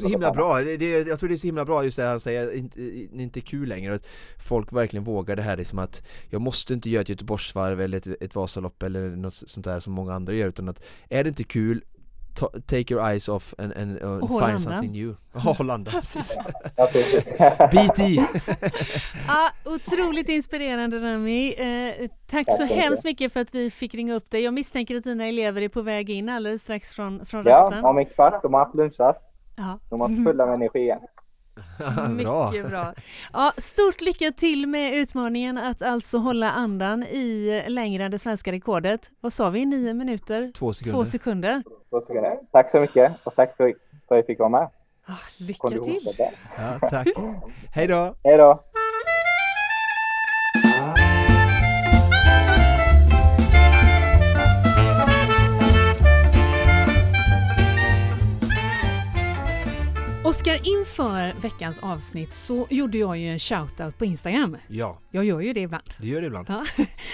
[0.00, 2.20] Så himla bra, det, det, jag tror det är så himla bra just det han
[2.20, 2.80] säger, inte,
[3.12, 4.06] inte kul längre att
[4.38, 8.22] folk verkligen vågar det här liksom att jag måste inte göra ett Göteborgsvarv eller ett,
[8.22, 11.44] ett Vasalopp eller något sånt där som många andra gör utan att är det inte
[11.44, 11.84] kul
[12.66, 15.16] take your eyes off and, and, uh, Och find something new.
[15.32, 15.54] Ja,
[16.00, 16.38] precis.
[16.76, 17.68] Ja.
[17.72, 18.26] Bit i!
[19.28, 21.54] Ja, otroligt inspirerande Rami.
[21.58, 23.32] Eh, tack Tack så hemskt mycket.
[23.32, 24.42] för att vi fick ringa upp dig.
[24.42, 27.84] Jag misstänker att dina elever är på väg in alldeles strax från, från ja, rasten.
[27.84, 28.42] om en kvart.
[28.42, 29.22] De har haft lunchrast.
[29.56, 29.78] Ja.
[29.90, 31.00] De har fulla med energi igen.
[32.10, 32.94] Mycket bra.
[33.32, 38.52] Ja, stort lycka till med utmaningen att alltså hålla andan i längre än det svenska
[38.52, 39.10] rekordet.
[39.20, 39.66] Vad sa vi?
[39.66, 40.52] Nio minuter?
[40.54, 40.96] Två sekunder.
[40.98, 41.62] Två sekunder.
[41.90, 42.38] Två sekunder.
[42.52, 43.76] Tack så mycket och tack för, att
[44.08, 44.68] jag fick vara med.
[45.06, 46.08] Ah, lycka till!
[46.58, 47.08] Ja, tack.
[47.74, 48.14] Hej då!
[48.24, 48.64] Hej då!
[60.30, 64.56] Oskar, inför veckans avsnitt så gjorde jag ju en shoutout på Instagram.
[64.68, 65.94] Ja, Jag gör ju det ibland.
[65.98, 66.46] det gör det ibland.
[66.48, 66.64] Ja.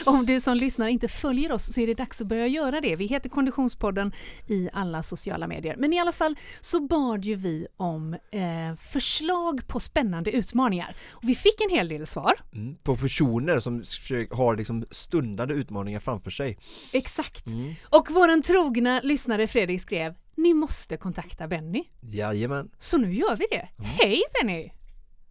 [0.07, 2.97] Om du som lyssnar inte följer oss så är det dags att börja göra det.
[2.97, 4.13] Vi heter Konditionspodden
[4.47, 5.77] i alla sociala medier.
[5.79, 10.97] Men i alla fall så bad ju vi om eh, förslag på spännande utmaningar.
[11.11, 12.35] Och vi fick en hel del svar.
[12.53, 12.77] Mm.
[12.83, 13.83] På personer som
[14.31, 16.59] har liksom stundande utmaningar framför sig.
[16.93, 17.47] Exakt.
[17.47, 17.75] Mm.
[17.83, 21.85] Och våran trogna lyssnare Fredrik skrev ni måste kontakta Benny.
[22.01, 22.71] Jajamän.
[22.79, 23.69] Så nu gör vi det.
[23.85, 24.71] Hej Benny!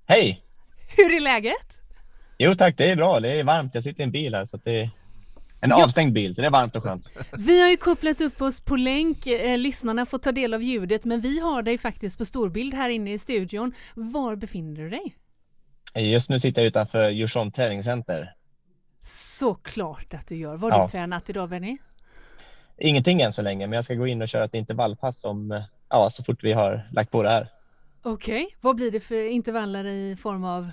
[0.06, 0.42] Hej!
[0.98, 1.82] Hur är läget?
[2.38, 3.20] Jo tack, det är bra.
[3.20, 3.72] Det är varmt.
[3.76, 4.90] Jag sitter i en bil här så att det är
[5.62, 5.84] en Ja.
[5.84, 7.08] avstängd bil så det är varmt och skönt.
[7.38, 9.28] Vi har ju kopplat upp oss på länk.
[9.28, 12.90] Eh, lyssnarna får ta del av ljudet men vi har dig faktiskt på storbild här
[12.90, 13.74] inne i studion.
[13.96, 15.16] Var befinner du dig?
[15.96, 18.34] Just nu sitter jag utanför Djursholm träningscenter.
[19.04, 20.58] Såklart att du gör.
[20.58, 20.86] Vad har Ja.
[20.86, 21.78] du tränat idag Benny?
[22.78, 25.62] Ingenting än så länge, men jag ska gå in och köra ett intervallpass om, eh,
[25.90, 27.48] ja, så fort vi har lagt på det här.
[28.04, 30.72] Okej, vad blir det för intervaller i form av?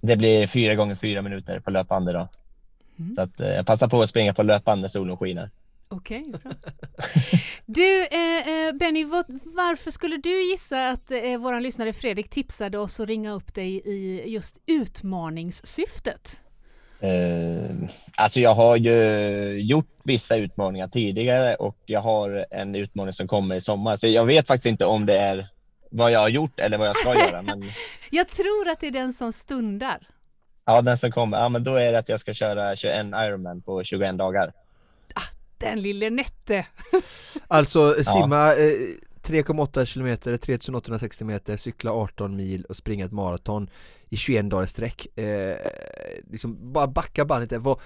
[0.00, 2.28] Det blir fyra gånger fyra minuter på löpande då.
[2.98, 3.14] Mm.
[3.14, 5.50] Så att eh, jag passar på att springa på löpande när solen skiner.
[5.88, 6.52] Okej, bra.
[7.66, 12.78] Du eh, eh, Benny, vad, varför skulle du gissa att eh, våran lyssnare Fredrik tipsade
[12.78, 16.40] oss att ringa upp dig i just utmaningssyftet?
[17.00, 23.28] Eh, alltså jag har ju gjort vissa utmaningar tidigare och jag har en utmaning som
[23.28, 23.96] kommer i sommar.
[23.96, 25.48] Så jag vet faktiskt inte om det är
[25.90, 27.42] vad jag har gjort eller vad jag ska göra.
[27.42, 27.62] Men
[28.10, 30.08] Jag tror att det är den som stundar.
[30.64, 33.62] ja, den som kommer, ja men då är det att jag ska köra 21 Ironman
[33.62, 34.52] på 21 dagar.
[35.58, 36.66] Den lille Nette.
[37.48, 38.72] Alltså simma eh,
[39.26, 43.70] 3,8 kilometer, 3860 meter, cykla 18 mil och springa ett maraton
[44.10, 45.18] i 21 dagar i sträck.
[45.18, 45.56] Eh,
[46.30, 47.58] liksom bara backa bandet där.
[47.58, 47.80] Vad-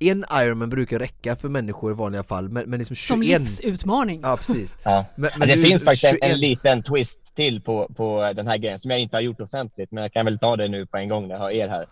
[0.00, 4.20] En Ironman brukar räcka för människor i vanliga fall men, men liksom 21 Som livsutmaning.
[4.22, 5.04] Ja precis Ja.
[5.16, 8.46] men, Men det du- finns faktiskt en, 21 en liten twist till på, på den
[8.46, 10.86] här grejen som jag inte har gjort offentligt, men jag kan väl ta det nu
[10.86, 11.86] på en gång när jag har er här.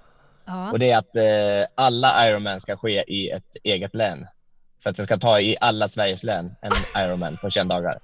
[0.44, 0.73] Ja.
[0.73, 4.27] Och det är att eh, alla Ironman ska ske i ett eget län.
[4.82, 6.73] Så att jag ska ta i alla Sveriges län en
[7.05, 7.98] Ironman på 21 dagar.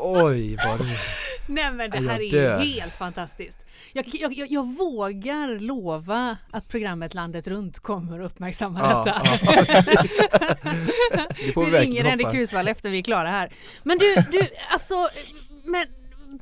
[0.00, 0.98] Oj vad roligt
[1.46, 3.58] Nej men det här är helt fantastiskt.
[3.92, 9.22] Jag, jag, jag, jag vågar lova att programmet Landet runt kommer att uppmärksamma Ja, detta.
[9.24, 10.04] ja.
[11.46, 12.38] Det får vi vi ringer Henrik hoppas.
[12.38, 13.52] Krusvall efter vi är klara här.
[13.82, 15.08] Men du, du alltså,
[15.64, 15.86] men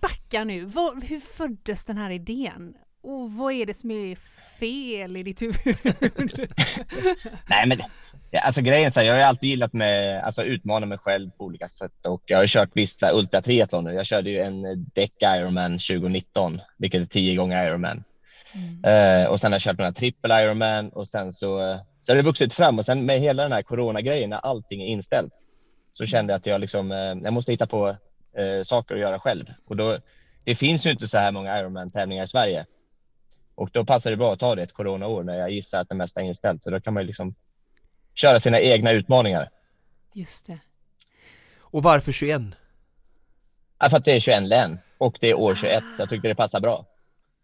[0.01, 0.65] backa nu.
[0.65, 2.75] Vad, hur föddes den här idén?
[3.07, 4.17] och vad är det som är
[4.59, 5.57] fel i ditt huvud?
[7.49, 7.81] Nej men
[8.43, 12.07] alltså grejen är jag har alltid gillat med, alltså utmana mig själv på olika sätt
[12.07, 13.93] och jag har kört vissa ultratriathlon nu.
[13.93, 18.05] Jag körde ju en däck Ironman 2019, vilket är tio gånger Ironman.
[18.55, 19.25] Mm.
[19.25, 22.23] Uh, och sen har jag kört några trippel Ironman och sen så, så har det
[22.23, 25.33] vuxit fram och sen med hela den här coronagrejen när allting är inställt
[25.95, 29.19] så kände jag att jag liksom, uh, jag måste hitta på uh, saker att göra
[29.19, 29.99] själv och då
[30.45, 32.67] det finns ju inte så här många Ironman-tävlingar i Sverige.
[33.55, 35.95] Och då passar det bra att ta det ett coronaår när jag gissar att det
[35.95, 36.63] mesta är inställt.
[36.63, 37.35] Så då kan man ju liksom
[38.17, 39.51] köra sina egna utmaningar.
[40.13, 40.59] Just det.
[41.59, 42.43] Och varför 21?
[43.79, 46.29] Ja, för att det är 21 län och det är år 21 så jag tyckte
[46.29, 46.87] det passar bra.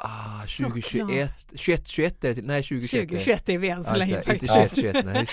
[0.04, 4.56] Ah, 2021, 21, 21 är det, nej 2021 2021 är vi än så länge faktiskt.
[4.56, 5.32] Inte 21, 21, nej just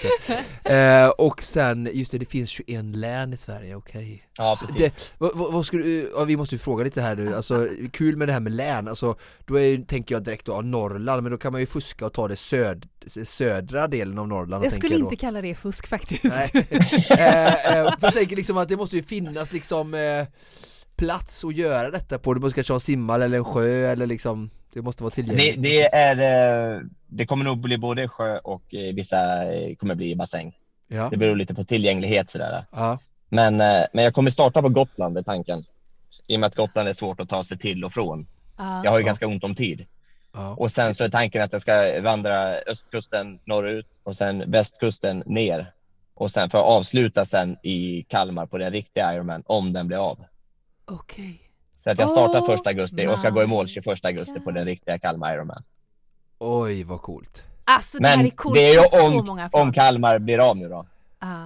[0.64, 1.04] det.
[1.04, 4.02] eh, och sen, just det, det finns 21 län i Sverige, okej.
[4.02, 4.20] Okay.
[4.38, 8.18] Ja, det, vad, vad, skulle ja, vi måste ju fråga lite här nu, alltså kul
[8.18, 9.16] med det här med län, alltså
[9.46, 12.28] då är, tänker jag direkt då Norrland, men då kan man ju fuska och ta
[12.28, 12.88] det söd,
[13.24, 14.66] södra delen av Norrland.
[14.66, 15.20] Jag skulle inte då.
[15.20, 16.24] kalla det fusk faktiskt.
[16.24, 16.50] Nej.
[17.10, 20.28] eh, eh, jag tänker liksom att det måste ju finnas liksom eh,
[20.96, 24.08] plats att göra detta på, du måste kanske ha en simmal eller en sjö eller
[24.08, 25.62] liksom det måste vara tillgängligt.
[25.62, 29.96] Det, det, är, eh, det kommer nog bli både sjö och eh, vissa eh, kommer
[29.96, 30.58] bli bassäng.
[30.88, 31.10] Ja.
[31.12, 32.66] Det beror lite på tillgänglighet sådär.
[32.72, 33.00] Ja.
[33.30, 33.58] Men,
[33.94, 35.64] men jag kommer starta på Gotland är tanken.
[36.28, 38.28] I och med att Gotland är svårt att ta sig till och från.
[38.58, 38.82] Ja.
[38.84, 39.86] Jag har ju ganska ont om tid.
[40.58, 45.74] Och sen så är tanken att jag ska vandra östkusten norrut och sen västkusten ner.
[46.14, 49.98] Och sen för att avsluta sen i Kalmar på den riktiga Ironman om den blir
[49.98, 50.26] av.
[50.86, 51.24] Okej.
[51.24, 51.49] Okay.
[51.84, 54.52] Så att jag startar oh, första augusti och ska gå i mål 21 augusti på
[54.52, 55.64] den riktiga Kalmar Ironman.
[56.40, 57.44] Oj, vad coolt.
[57.64, 59.62] Alltså det Men här är coolt det är ju på så om, många plan.
[59.62, 60.86] om Kalmar blir av nu då.
[61.20, 61.46] Ah.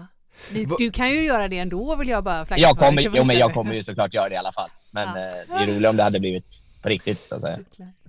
[0.51, 3.17] Du, du, kan ju göra det ändå vill jag bara flagga jag kommer, för.
[3.17, 4.69] Jo men jag kommer ju såklart göra det i alla fall.
[4.91, 5.17] Men ah.
[5.17, 7.59] eh, det är roligt om det hade blivit på riktigt så att säga.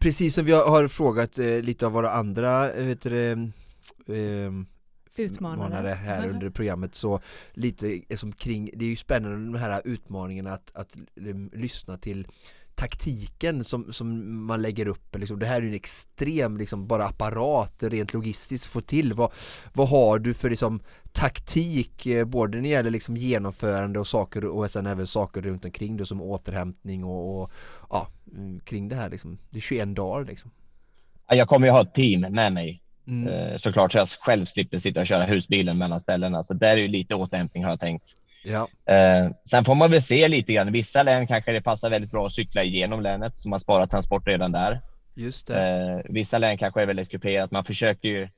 [0.00, 4.50] Precis som vi har frågat eh, lite av våra andra, eh, vet du, eh,
[5.18, 7.20] utmanare här under programmet så
[7.52, 12.26] lite som kring, det är ju spännande de här utmaningarna att, att um, lyssna till
[12.74, 17.04] taktiken som, som man lägger upp, liksom, det här är ju en extrem liksom, bara
[17.04, 19.12] apparat rent logistiskt få till.
[19.12, 19.32] Vad,
[19.72, 20.80] vad har du för liksom,
[21.12, 25.64] taktik, eh, både när det gäller liksom, genomförande och saker och sen även saker runt
[25.64, 27.50] omkring det som återhämtning och, och
[27.90, 29.38] ja, mm, kring det här liksom.
[29.50, 30.50] Det är 21 dagar liksom.
[31.28, 33.32] Jag kommer ju ha ett team med mig Mm.
[33.32, 36.42] Eh, såklart så jag själv slipper sitta och köra husbilen mellan ställena.
[36.42, 38.04] Så där är ju lite återhämtning har jag tänkt.
[38.44, 38.68] Ja.
[38.94, 40.72] Eh, sen får man väl se lite grann.
[40.72, 44.28] Vissa län kanske det passar väldigt bra att cykla igenom länet så man sparar transport
[44.28, 44.80] redan där.
[45.14, 45.62] Just det.
[45.62, 47.50] Eh, vissa län kanske är väldigt kuperat.
[47.50, 48.28] Man försöker ju,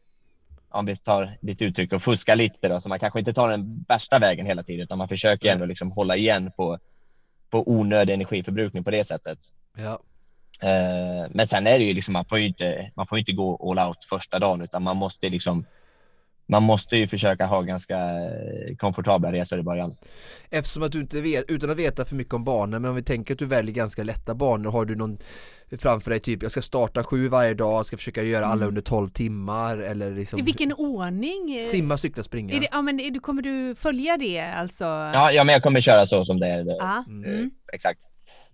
[0.68, 3.84] om vi tar ditt uttryck, och fuska lite då, så man kanske inte tar den
[3.88, 6.78] värsta vägen hela tiden, utan man försöker ändå liksom hålla igen på,
[7.50, 9.38] på onödig energiförbrukning på det sättet.
[9.76, 10.00] Ja.
[10.62, 13.70] Eh, men sen är det ju liksom, man får ju inte, man får inte gå
[13.70, 15.64] all out första dagen, utan man måste liksom
[16.48, 19.96] man måste ju försöka ha ganska eh, komfortabla resor i början.
[20.50, 23.02] Eftersom att du inte vet, utan att veta för mycket om barnen, men om vi
[23.02, 25.18] tänker att du väljer ganska lätta banor, har du någon
[25.78, 28.68] framför dig typ, jag ska starta sju varje dag, jag ska försöka göra alla mm.
[28.68, 31.62] under 12 timmar eller liksom I vilken ordning?
[31.64, 32.60] Simma, cykla, springa.
[32.60, 34.84] Det, ja men är du, kommer du följa det alltså?
[34.84, 36.82] Ja, ja men jag kommer köra så som det är.
[36.82, 37.04] Ah.
[37.08, 37.50] Mm.
[37.72, 38.00] Exakt.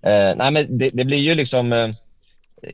[0.02, 1.90] Eh, nej, men det, det, blir ju liksom eh,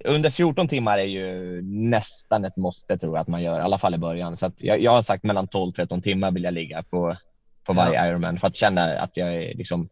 [0.05, 3.79] under 14 timmar är ju nästan ett måste tror jag att man gör, i alla
[3.79, 4.37] fall i början.
[4.37, 7.17] Så jag, jag, har sagt mellan 12-13 timmar vill jag ligga på,
[7.65, 8.07] på varje ja.
[8.07, 9.89] Ironman för att känna att jag är liksom,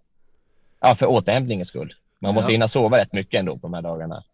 [0.81, 1.95] ja för återhämtningens skull.
[2.19, 2.55] Man måste ja.
[2.55, 4.25] hinna sova rätt mycket ändå på de här dagarna.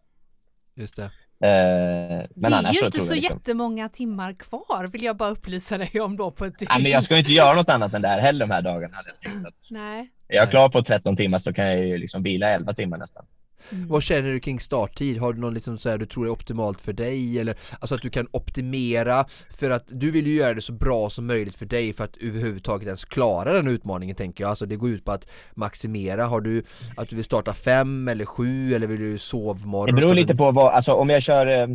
[0.75, 1.03] Just det.
[1.03, 3.35] Eh, men det är ju inte så liksom...
[3.35, 7.03] jättemånga timmar kvar vill jag bara upplysa dig om då på ett ja, men Jag
[7.03, 9.41] ska inte göra något annat än det här heller de här dagarna hade jag tänkt.
[9.41, 10.11] Så att Nej.
[10.33, 13.25] Är jag klar på 13 timmar så kan jag ju liksom vila 11 timmar nästan.
[13.71, 13.87] Mm.
[13.87, 15.17] Vad känner du kring starttid?
[15.17, 17.39] Har du någon liksom så här du tror är optimalt för dig?
[17.39, 21.09] Eller alltså att du kan optimera för att du vill ju göra det så bra
[21.09, 24.49] som möjligt för dig för att överhuvudtaget ens klara den utmaningen tänker jag.
[24.49, 26.25] Alltså det går ut på att maximera.
[26.25, 26.63] Har du
[26.97, 29.95] att du vill starta fem eller sju eller vill du sovmorgon?
[29.95, 31.67] Det beror lite på vad, alltså om jag kör eh,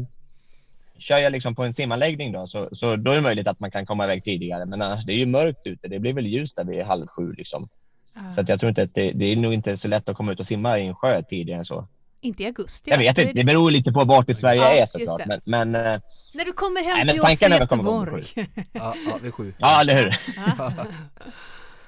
[1.01, 3.71] Kör jag liksom på en simanläggning då, så, så då är det möjligt att man
[3.71, 4.67] kan komma iväg tidigare.
[4.67, 5.89] Men annars, det är ju mörkt ute.
[5.89, 7.69] Det blir väl ljust där vid halv sju liksom.
[8.35, 10.33] Så att jag tror inte att det, det, är nog inte så lätt att komma
[10.33, 11.87] ut och simma i en sjö tidigare än så.
[12.21, 12.91] Inte i augusti?
[12.91, 15.27] Jag vet inte, det beror lite på vart i Sverige jag är såklart.
[15.27, 16.01] Men, men, eh,
[16.35, 18.25] När du kommer hem nej, till oss i Göteborg.
[18.73, 19.53] ja, ja, vid sju.
[19.59, 20.17] Ja, eller hur.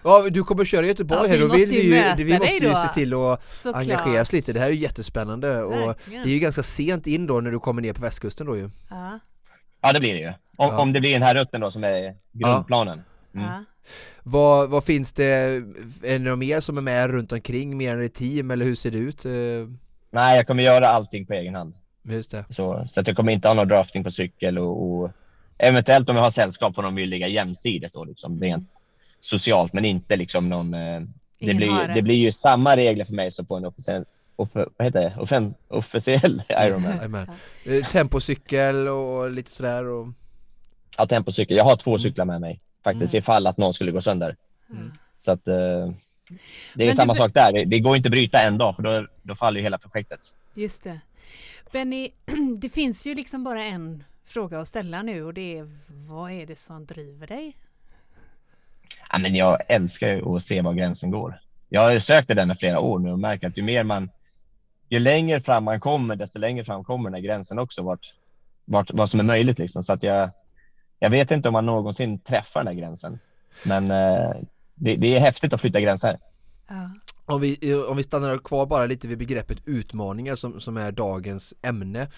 [0.03, 2.75] Ja, du kommer köra i Göteborg ja, här, då vill vi ju, vi måste ju
[2.75, 3.83] se till att Såklart.
[3.83, 6.23] engagera oss lite, det här är ju jättespännande och Verkligen.
[6.23, 8.71] det är ju ganska sent in då när du kommer ner på västkusten då ju.
[8.91, 9.19] Ja,
[9.81, 10.29] ja det blir det ju.
[10.29, 10.79] Om, ja.
[10.79, 13.03] om det blir den här rutten då som är grundplanen.
[13.35, 13.47] Mm.
[13.47, 13.65] Ja.
[14.23, 15.63] Vad, vad finns det, är
[16.03, 18.91] det några mer som är med runt omkring, mer än ett team eller hur ser
[18.91, 19.25] det ut?
[19.25, 19.75] Eh,
[20.11, 21.75] Nej, jag kommer göra allting på egen hand.
[22.03, 22.45] Just det.
[22.51, 25.11] Så, så att jag kommer inte ha någon drafting på cykel och, och
[25.59, 28.71] eventuellt om jag har sällskap får de ju ligga jämsides då liksom rent
[29.21, 31.01] socialt men inte liksom någon eh,
[31.39, 34.05] det, blir, det blir ju samma regler för mig som på en officiell,
[34.37, 35.15] off, vad heter det?
[35.19, 37.29] Offen, officiell Ironman.
[37.65, 40.09] Eh, Tempocykel och lite sådär och
[40.97, 41.57] Ja, tempocykel.
[41.57, 43.19] Jag har två cyklar med mig faktiskt Mm.
[43.19, 44.37] ifall att någon skulle gå sönder.
[44.71, 44.93] Mm.
[45.21, 45.55] Så att eh,
[46.75, 47.53] det är Men samma du- sak där.
[47.53, 50.21] Det, det går inte att bryta en dag för då, då faller ju hela projektet.
[50.55, 51.01] Just det.
[51.73, 52.11] Benny,
[52.61, 56.47] det finns ju liksom bara en fråga att ställa nu och det är vad är
[56.47, 57.57] det som driver dig?
[59.13, 61.41] Ja, men jag älskar att se var gränsen går.
[61.69, 64.11] Jag har sökt den i flera år nu och märker att ju mer man,
[64.89, 68.15] ju längre fram man kommer, desto längre fram kommer den här gränsen också vart,
[68.65, 69.83] vart, vad som är möjligt liksom.
[69.83, 70.31] Så att jag,
[71.03, 73.19] jag vet inte om man någonsin träffar den här gränsen,
[73.67, 74.37] men eh,
[74.75, 76.19] det, det är häftigt att flytta gränser.
[76.69, 76.91] Ja.
[77.27, 81.55] Om vi, om vi stannar kvar bara lite vid begreppet utmaningar som, som är dagens
[81.63, 82.09] ämne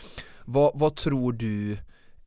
[0.44, 1.78] vad, vad tror du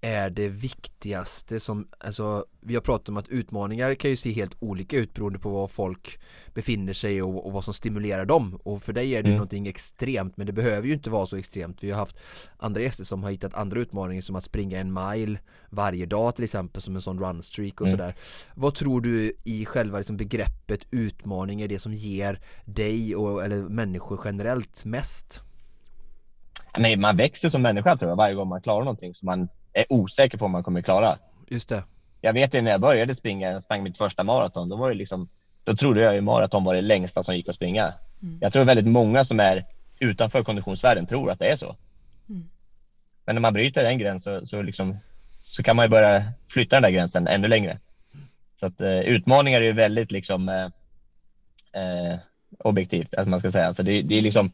[0.06, 4.56] är det viktigaste som, alltså vi har pratat om att utmaningar kan ju se helt
[4.60, 6.20] olika ut beroende på var folk
[6.54, 9.38] befinner sig och, och vad som stimulerar dem och för dig är det Mm.
[9.38, 12.20] någonting extremt men det behöver ju inte vara så extremt vi har haft
[12.58, 16.44] andra gäster som har hittat andra utmaningar som att springa en mile varje dag till
[16.44, 17.98] exempel som en sån runstreak och Mm.
[18.00, 18.16] sådär
[18.56, 23.58] vad tror du i själva liksom begreppet utmaning är det som ger dig och, eller
[23.62, 25.42] människor generellt mest?
[26.78, 29.86] Men man växer som människa tror jag varje gång man klarar någonting som man är
[29.90, 31.18] osäker på om man kommer klara.
[31.48, 31.84] Just det,
[32.22, 34.96] Jag vet ju när jag började springa, jag sprang mitt första maraton, då var det
[34.96, 35.30] liksom,
[35.64, 37.94] då trodde jag ju maraton var det längsta som gick att springa.
[38.22, 38.38] Mm.
[38.42, 39.66] Jag tror väldigt många som är
[40.00, 41.76] utanför konditionsvärlden tror att det är så.
[42.30, 42.50] Mm.
[43.26, 44.98] Men när man bryter en gräns så, så, liksom,
[45.40, 47.80] så kan man ju börja flytta den där gränsen ännu längre.
[48.60, 50.66] Så att eh, utmaningar är ju väldigt liksom eh,
[51.82, 52.20] eh,
[52.60, 53.74] objektivt, att man ska säga.
[53.74, 54.52] För det, det är liksom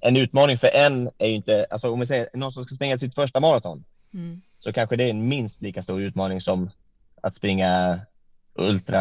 [0.00, 2.98] en utmaning för en är ju inte, alltså om vi säger någon som ska springa
[2.98, 3.84] sitt första maraton,
[4.14, 4.40] Mm.
[4.64, 6.70] Så kanske det är en minst lika stor utmaning som
[7.22, 8.00] att springa
[8.54, 9.00] ultra,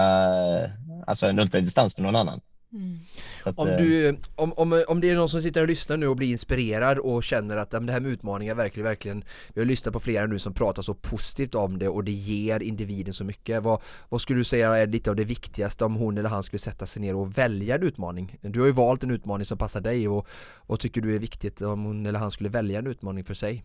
[1.07, 2.41] alltså en ultradistans för någon annan.
[2.73, 2.99] Mm.
[3.43, 6.07] Att, Om, eh, du, om, om, om det är någon som sitter och lyssnar nu
[6.07, 9.23] och blir inspirerad och känner att det här med utmaningar verkligen, verkligen
[9.53, 12.59] Vi har lyssnat på flera nu som pratar så positivt om det och det ger
[12.59, 16.17] individen så mycket Vad, vad skulle du säga är lite av det viktigaste om hon
[16.17, 18.37] eller han skulle sätta sig ner och välja en utmaning?
[18.41, 20.27] Du har ju valt en utmaning som passar dig och
[20.67, 23.63] vad tycker du är viktigt om hon eller han skulle välja en utmaning för sig?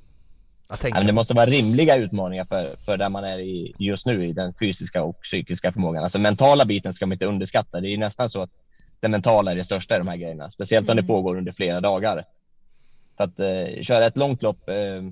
[0.93, 4.33] Men det måste vara rimliga utmaningar för, för där man är i, just nu i
[4.33, 6.03] den fysiska och psykiska förmågan.
[6.03, 7.81] Alltså mentala biten ska man inte underskatta.
[7.81, 8.51] Det är nästan så att
[9.01, 11.05] det mentala är det största i de här grejerna, speciellt om Mm.
[11.05, 12.25] det pågår under flera dagar.
[13.17, 15.03] För att eh, köra ett långt lopp, eh,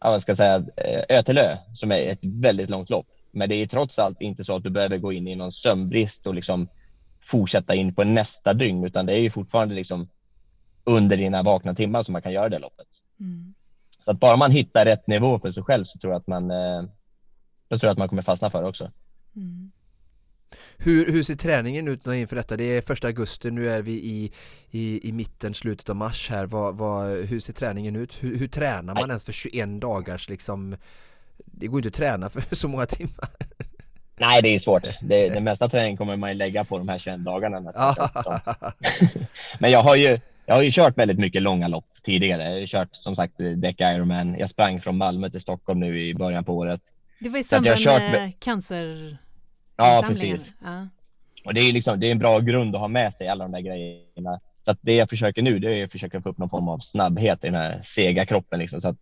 [0.00, 3.06] ja, ska säga, eh, ö till ö, som är ett väldigt långt lopp.
[3.30, 6.26] Men det är trots allt inte så att du behöver gå in i någon sömnbrist
[6.26, 6.68] och liksom
[7.20, 10.08] fortsätta in på nästa dygn, utan det är ju fortfarande liksom
[10.84, 12.86] under dina vakna timmar som man kan göra det loppet.
[13.20, 13.54] Mm.
[14.06, 16.50] Så att bara man hittar rätt nivå för sig själv så tror jag att man,
[16.50, 16.82] eh,
[17.68, 18.90] då tror jag att man kommer fastna för det också.
[19.36, 19.70] Mm.
[20.76, 22.56] Hur, hur ser träningen ut nu inför detta?
[22.56, 24.32] Det är första augusti, nu är vi i,
[24.70, 28.22] i, i mitten, slutet av mars här vad, vad, Hur ser träningen ut?
[28.22, 29.08] Hur, hur tränar man Nej.
[29.08, 30.76] ens för 21 dagars liksom
[31.36, 33.28] Det går inte att träna för så många timmar
[34.18, 34.82] Nej, det är svårt.
[35.02, 37.94] Det, det mesta träning kommer man ju lägga på de här 21 dagarna nästan.
[39.58, 42.42] Men jag har ju, jag har ju kört väldigt mycket långa lopp tidigare.
[42.52, 44.38] Jag har kört som sagt Deck Ironman.
[44.38, 46.80] Jag sprang från Malmö till Stockholm nu i början på året.
[47.20, 49.18] Det var i Så att jag samband kört med cancer
[49.76, 50.54] Ja, precis.
[50.64, 50.88] Ja.
[51.44, 53.52] Och det är liksom, det är en bra grund att ha med sig alla de
[53.52, 54.40] där grejerna.
[54.64, 56.78] Så att det jag försöker nu, det är att försöka få upp någon form av
[56.78, 58.80] snabbhet i den här sega kroppen liksom.
[58.80, 58.98] Så att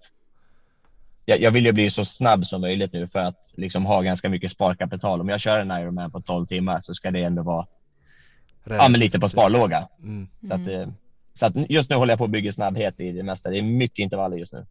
[1.25, 4.29] jag, jag vill ju bli så snabb som möjligt nu för att liksom ha ganska
[4.29, 5.21] mycket sparkapital.
[5.21, 7.67] Om jag kör en Ironman på 12 timmar så ska det ändå vara
[8.65, 9.89] ja, men lite på sparlåga.
[10.03, 10.29] mm.
[10.49, 10.81] Så, att, Mm.
[10.81, 10.89] eh,
[11.35, 13.51] så att just nu håller jag på att bygga snabbhet i det mesta.
[13.51, 14.67] Det är mycket intervaller just nu.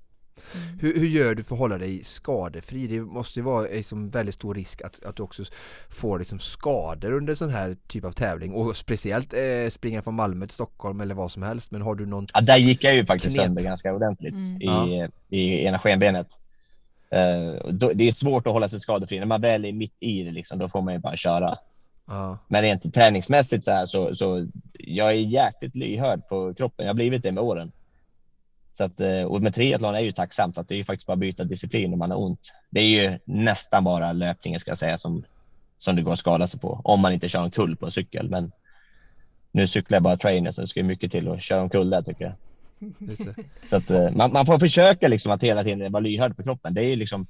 [0.81, 2.88] hur, hur gör du för att hålla dig skadefri?
[2.88, 5.44] Det måste ju vara liksom väldigt stor risk att, att du också
[5.90, 10.45] får liksom skador under sån här typ av tävling och speciellt eh, springa från Malmö
[10.45, 13.06] till Stockholm eller vad som helst men har du någon Ja, där gick jag ju
[13.06, 13.45] faktiskt Knep.
[13.45, 14.61] sönder ganska ordentligt Mm.
[14.61, 16.27] i, i ena skenbenet.
[17.10, 19.19] Eh, då, det är svårt att hålla sig skadefri.
[19.19, 21.57] När man väl är mitt i det, liksom, då får man ju bara köra.
[22.06, 26.86] Ja, Men rent träningsmässigt så här så, så jag är jäkligt lyhörd på kroppen.
[26.86, 27.72] Jag har blivit det med åren.
[28.78, 31.18] Så att, eh, och med triathlon är ju tacksamt att det är ju faktiskt bara
[31.18, 32.54] byta disciplin om man har ont.
[32.70, 35.24] Det är ju nästan bara löpningen ska jag säga som,
[35.80, 36.82] som det går att skada sig på.
[36.84, 38.30] Om man inte kör en kull på en cykel.
[38.30, 38.52] Men
[39.52, 41.90] nu cyklar jag bara trainer så det ska ju mycket till att köra en kull
[41.90, 42.34] där tycker jag.
[43.70, 46.74] Så att, eh, man, man får försöka liksom att hela tiden vara lyhörd på kroppen.
[46.74, 47.28] Det är ju liksom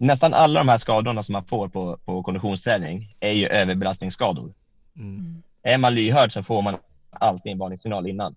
[0.00, 4.54] nästan alla de här skadorna som man får på, på konditionsträning är ju överbelastningsskador.
[4.96, 5.42] Mm.
[5.62, 6.76] Är man lyhörd så får man
[7.10, 8.34] alltid en varningssignal innan.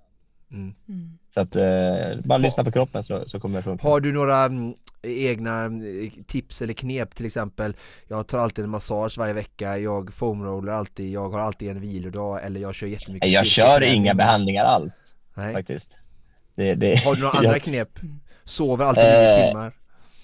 [0.51, 0.73] Mm.
[1.33, 3.87] Så att eh, bara lyssna på kroppen så, så kommer det funka.
[3.87, 4.73] Har du några mm,
[5.03, 7.75] egna mm, tips eller knep till exempel?
[8.07, 12.43] Jag tar alltid en massage varje vecka, jag foamroller alltid, jag har alltid en vilodag
[12.43, 15.53] eller jag kör jättemycket Jag kör inga behandlingar alls Nej.
[15.53, 15.89] faktiskt.
[16.55, 17.99] Det, det, Har du några andra knep?
[18.43, 19.73] Sover alltid nio Eh, timmar?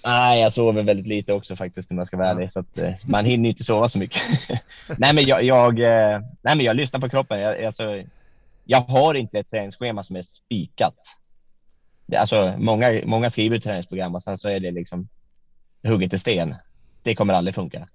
[0.04, 2.52] Nej, jag sover väldigt lite också faktiskt om jag ska vara ärlig.
[2.52, 4.22] Så att, eh, man hinner inte sova så mycket.
[4.98, 7.40] nej, men jag, jag, eh, nej, men jag lyssnar på kroppen.
[7.40, 8.02] Jag, alltså,
[8.64, 10.96] jag har inte ett träningsschema som är spikat.
[12.16, 15.08] Alltså, många, många skriver ett träningsprogram och sen så är det liksom
[15.82, 16.54] hugget i sten.
[17.02, 17.88] Det kommer aldrig funka.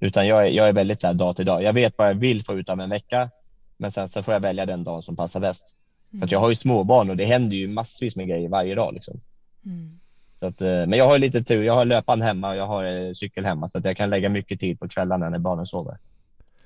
[0.00, 1.62] Utan jag, är- jag är väldigt så här, dag till dag.
[1.62, 3.30] Jag vet vad jag vill få ut av en vecka,
[3.76, 5.64] men sen så får jag välja den dagen som passar bäst.
[6.10, 8.94] För att jag har ju småbarn och det händer ju massvis med grejer varje dag.
[8.94, 9.20] Liksom.
[9.66, 10.00] Mm.
[10.40, 11.62] Så att, eh, men jag har lite tur.
[11.62, 14.28] Jag har löpan hemma och jag har eh, cykel hemma så att jag kan lägga
[14.28, 15.98] mycket tid på kvällarna när barnen sover.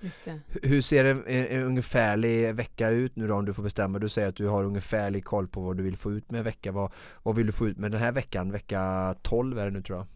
[0.01, 0.41] Just det.
[0.63, 3.99] Hur ser en, en, en ungefärlig vecka ut nu då om du får bestämma?
[3.99, 6.45] Du säger att du har ungefärlig koll på vad du vill få ut med en
[6.45, 6.73] vecka.
[6.73, 6.93] Vad,
[7.23, 8.53] vad vill du få ut med den här veckan?
[8.53, 10.07] Vecka 12 är det nu tror jag.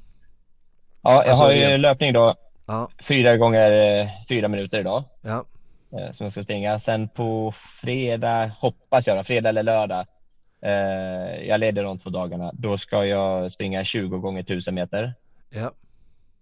[1.02, 2.34] Ja, jag Alltså, har ju rent- löpning då
[2.66, 5.44] Ja, fyra gånger eh, fyra minuter idag ja,
[6.12, 6.78] som jag ska springa.
[6.78, 7.52] Sen på
[7.82, 10.06] fredag hoppas jag, då, fredag eller lördag.
[10.66, 12.50] Eh, jag leder de två dagarna.
[12.54, 15.14] Då ska jag springa 20 gånger 1000 meter
[15.50, 15.72] ja,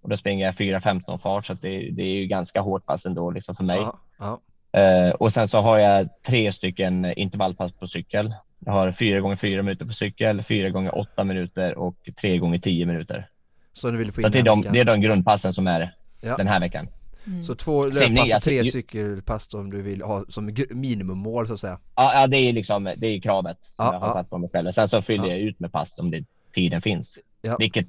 [0.01, 3.31] och då springer jag 4.15 fart så det, det är ju ganska hårt pass ändå
[3.31, 3.77] liksom för mig.
[3.77, 4.41] ja, ja.
[4.81, 8.35] Eh, och sen så har jag tre stycken intervallpass på cykel.
[8.59, 12.59] Jag har fyra gånger fyra minuter på cykel, fyra gånger åtta minuter och tre gånger
[12.59, 13.29] tio minuter.
[13.73, 15.95] Så du vill få in Så det, är de, det är de grundpassen som är
[16.21, 16.37] Ja.
[16.37, 16.89] den här veckan.
[17.27, 17.45] Mm.
[17.45, 21.53] Så två Simning, löppass och alltså, tre cykelpass som du vill ha som minimummål så
[21.53, 21.79] att säga.
[21.95, 24.13] Ja, ja det är liksom det är kravet som Ja, jag har ja.
[24.13, 24.73] satt på mig själv.
[24.73, 25.31] Sen så fyller Ja.
[25.31, 26.25] jag ut med pass om det,
[26.55, 27.19] tiden finns.
[27.43, 27.57] Ja.
[27.59, 27.89] Vilket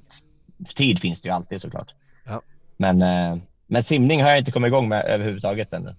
[0.76, 1.94] tid finns det ju alltid såklart.
[2.24, 2.42] Ja.
[2.76, 5.94] Men, eh, men simning har jag inte kommit igång med överhuvudtaget ännu.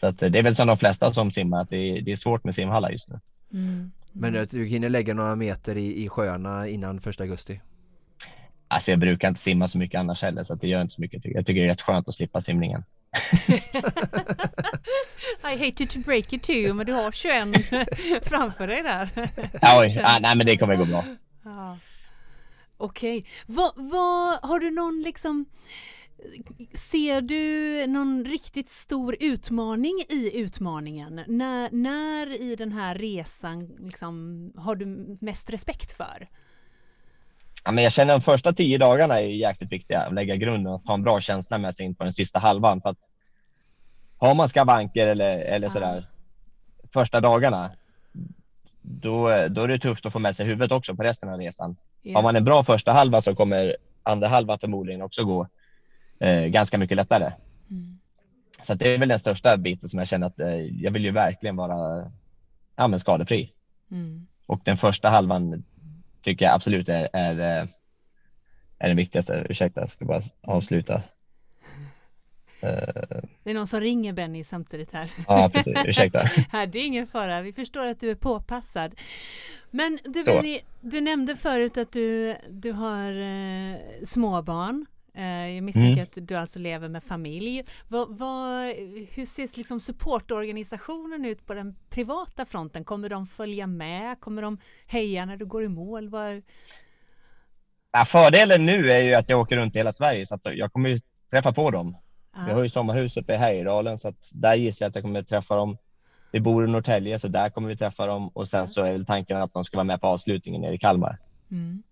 [0.00, 2.12] Så att, eh, det är väl som de flesta som simmar, att det är, det
[2.12, 3.20] är svårt med simhallar just nu.
[3.52, 3.92] Mm.
[4.12, 7.60] Men du hinner lägga några meter i, i sjöarna innan första augusti.
[8.68, 11.24] Alltså jag brukar inte simma så mycket annars heller, så det gör inte så mycket.
[11.24, 12.84] Jag tycker det är rätt skönt att slippa simningen.
[15.52, 17.48] I hate to break it to you, men du har 21
[18.28, 19.08] framför dig där.
[19.62, 21.04] Ja, oj, ah, nej men det kommer gå bra.
[21.44, 21.78] Ja.
[22.76, 23.26] Okej.
[23.46, 25.46] Vad, vad, har du någon liksom...
[26.74, 31.20] Ser du någon riktigt stor utmaning i utmaningen?
[31.26, 36.28] När, när i den här resan liksom, har du mest respekt för?
[37.64, 40.00] Ja, men jag känner de första tio dagarna är jäkligt viktiga.
[40.00, 42.80] Att lägga grunden och ta en bra känsla med sig in på den sista halvan.
[42.80, 42.98] För att
[44.18, 46.06] har man skavanker eller, eller sådär
[46.92, 47.70] första dagarna,
[48.82, 51.76] då, då är det tufft att få med sig huvudet också på resten av resan.
[52.02, 52.18] Ja.
[52.18, 55.48] Har man en bra första halva så kommer andra halvan förmodligen också gå
[56.18, 57.32] eh, ganska mycket lättare.
[57.70, 57.98] Mm.
[58.62, 61.10] Så det är väl den största biten som jag känner att eh, jag vill ju
[61.10, 62.10] verkligen vara
[62.76, 63.52] ja, men skadefri.
[63.90, 64.26] Mm.
[64.46, 65.64] Och den första halvan
[66.24, 67.68] tycker jag absolut är, är, eh,
[68.78, 69.46] är den viktigaste.
[69.50, 71.02] Ursäkta, jag ska bara avsluta.
[72.60, 75.10] Eh, Det är någon som ringer Benny samtidigt här.
[75.28, 75.74] ja, precis.
[75.84, 76.22] Ursäkta.
[76.52, 77.40] Det är ingen fara.
[77.40, 78.94] Vi förstår att du är påpassad.
[79.70, 80.24] Men du.
[80.24, 84.86] Benny, du nämnde förut att du, du har eh, småbarn.
[85.14, 86.02] Eh, jag misstänker Mm.
[86.02, 87.64] att du alltså lever med familj.
[87.88, 88.66] Vad, vad,
[89.14, 92.84] hur ser liksom supportorganisationen ut på den privata fronten?
[92.84, 94.20] Kommer de följa med?
[94.20, 94.58] Kommer de
[94.88, 96.08] heja när du går i mål?
[96.08, 96.42] Vad,
[97.92, 100.72] Ja, fördelen nu är ju att jag åker runt i hela Sverige så att jag
[100.72, 100.98] kommer ju
[101.30, 101.96] träffa på dem.
[102.34, 102.48] ja.
[102.48, 105.22] Jag har ju sommarhus uppe i Härjedalen så att där gissar jag att jag kommer
[105.22, 105.76] träffa dem.
[106.32, 109.06] Vi bor i Norrtälje så där kommer vi träffa dem och sen så är väl
[109.06, 111.18] tanken att de ska vara med på avslutningen nere i Kalmar.
[111.50, 111.82] Mm.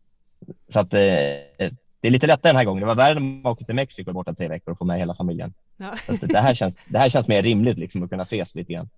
[0.68, 2.80] Så att eh, det är lite lättare den här gången.
[2.80, 5.14] Det var värre när man åkte till Mexiko borta tre veckor och få med hela
[5.14, 5.54] familjen.
[5.76, 5.94] Ja.
[6.20, 8.88] Det, här känns, det här känns mer rimligt liksom att kunna ses lite grann.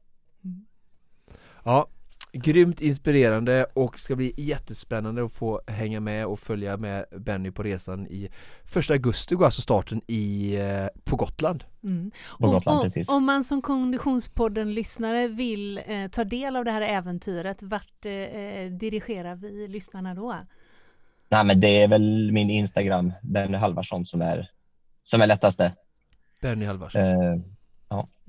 [1.64, 1.86] Ja,
[2.32, 7.62] grymt inspirerande och ska bli jättespännande att få hänga med och följa med Benny på
[7.62, 8.28] resan i
[8.64, 11.64] första augusti går alltså starten i, eh, på Gotland.
[11.82, 12.10] Mm.
[12.38, 13.08] På Gotland, och, precis.
[13.08, 19.34] om man som Konditionspodden-lyssnare vill eh, ta del av det här äventyret, vart eh, dirigerar
[19.34, 20.36] vi lyssnarna då?
[21.28, 24.50] Nej, men det är väl min Instagram, Benny Halvarsson, som är,
[25.04, 25.72] som är lättaste.
[26.40, 27.38] Benny Halvarsson, Eh,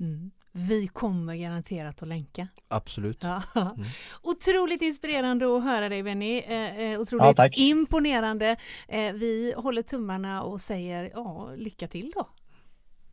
[0.00, 0.30] Mm.
[0.52, 2.48] Vi kommer garanterat att länka.
[2.68, 3.18] absolut.
[3.22, 3.42] Ja.
[4.22, 6.38] Otroligt inspirerande att höra dig Benny.
[6.38, 7.58] Eh, eh, Ja, otroligt tack.
[7.58, 8.56] imponerande.
[8.88, 12.28] Eh, vi håller tummarna och säger ja, lycka till då.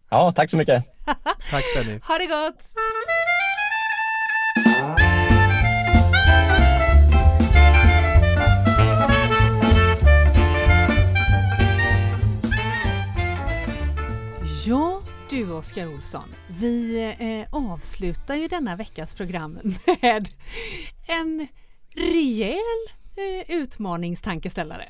[0.09, 0.85] ja, tack så mycket.
[1.51, 1.99] Tack Benny.
[2.07, 2.63] Ha det gott!
[14.65, 19.53] Ja, Du Oskar Olsson, vi eh, avslutar ju denna veckas program
[20.01, 20.27] med
[21.07, 21.47] en
[21.95, 22.57] rejäl
[23.15, 24.85] eh, utmaningstankeställare.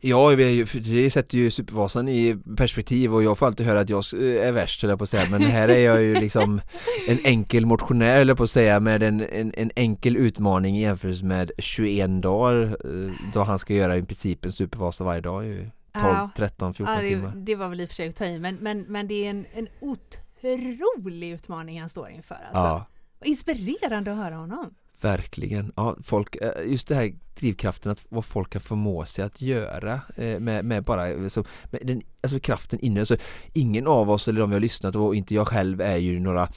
[0.00, 4.52] Ja, det sätter ju Supervasan i perspektiv och jag får alltid höra att jag är
[4.52, 5.30] värst höll jag på att säga.
[5.30, 6.60] Men här är jag ju liksom
[7.08, 10.82] en enkel motionär höll jag på att säga med en, en, en enkel utmaning i
[10.82, 15.70] jämförelse med 21 dagar eh, då han ska göra i princip en Supervasa varje dag
[15.92, 17.32] 12, ja, 13, 14 ja, det, timmar.
[17.36, 19.30] Det var väl i och för sig att ta i men, men, men det är
[19.30, 22.60] en, en otrolig utmaning han står inför alltså.
[22.60, 22.86] Ja.
[23.24, 24.74] Inspirerande att höra honom.
[25.00, 29.40] Verkligen, ja folk, eh, just det här drivkraften att vad folk kan förmå sig att
[29.40, 33.16] göra eh, med, med bara alltså, med den, alltså kraften inne, alltså,
[33.52, 36.48] ingen av oss eller de vi har lyssnat och inte jag själv är ju några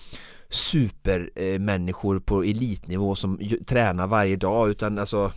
[0.52, 5.32] supermänniskor på elitnivå som tränar varje dag utan alltså,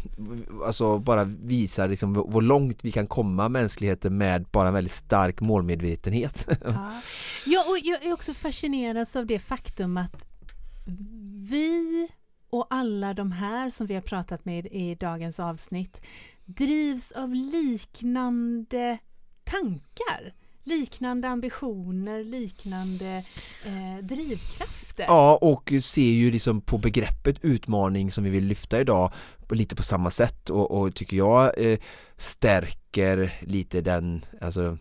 [0.67, 5.41] alltså bara visar liksom hur långt vi kan komma mänskligheten med bara en väldigt stark
[5.41, 6.49] målmedvetenhet.
[6.65, 7.01] Ja,
[7.47, 10.27] ja och jag är också fascinerad av det faktum att
[11.49, 12.09] vi
[12.51, 16.01] och alla de här som vi har pratat med i dagens avsnitt
[16.45, 18.99] drivs av liknande
[19.45, 20.35] tankar
[20.65, 23.25] liknande ambitioner, liknande
[23.65, 24.05] eh,
[24.97, 25.15] drivkrafter.
[25.15, 29.13] Ja, och ser ju liksom på begreppet utmaning som vi vill lyfta idag
[29.55, 31.79] lite på samma sätt och, och tycker jag eh,
[32.17, 34.79] stärker lite den, alltså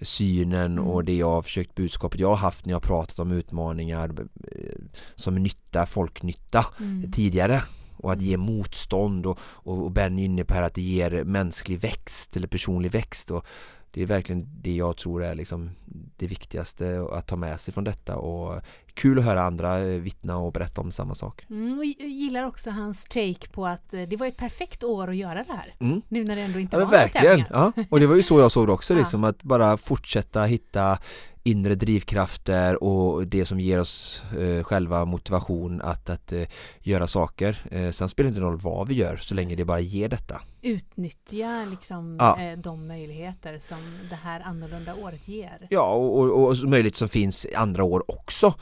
[0.00, 0.84] synen mm.
[0.84, 4.10] och det jag har försökt budskapet jag har haft när jag pratat om utmaningar
[4.52, 4.74] eh,
[5.14, 7.12] som nytta, folknytta mm.
[7.12, 7.62] tidigare
[8.04, 11.24] och att ge motstånd och, och, och Ben är inne på här att det ger
[11.24, 13.46] mänsklig växt eller personlig växt och
[13.94, 15.70] det är verkligen det jag tror är liksom
[16.16, 18.60] det viktigaste att ta med sig från detta och
[18.94, 21.46] kul att höra andra vittna och berätta om samma sak.
[21.50, 25.10] Mm, och jag gillar också hans take på att eh, det var ett perfekt år
[25.10, 25.74] att göra det här.
[25.78, 26.02] Mm.
[26.08, 27.72] Nu när det ändå inte ja, var Verkligen, ja.
[27.90, 30.98] och det var ju så jag såg det också, liksom, att bara fortsätta hitta
[31.46, 36.42] inre drivkrafter och det som ger oss eh, själva motivation att, att eh,
[36.80, 37.58] göra saker.
[37.70, 40.40] Eh, sen spelar det inte roll vad vi gör så länge det bara ger detta.
[40.62, 42.56] Utnyttja liksom ja.
[42.56, 43.78] De möjligheter som
[44.10, 45.66] det här annorlunda året ger.
[45.70, 48.54] Ja, och, och, och möjligheter som finns andra år också.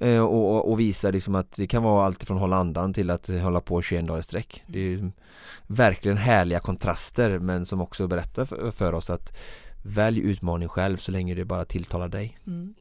[0.00, 0.22] Mm.
[0.22, 3.60] Och, och, visa liksom att det kan vara allt från hålla andan till att hålla
[3.60, 4.62] på 21 dagar i sträck.
[4.66, 5.12] Det är
[5.66, 9.36] verkligen härliga kontraster men som också berättar för, för oss att
[9.82, 12.38] Välj utmaning själv så länge det bara tilltalar dig.
[12.46, 12.74] Mm.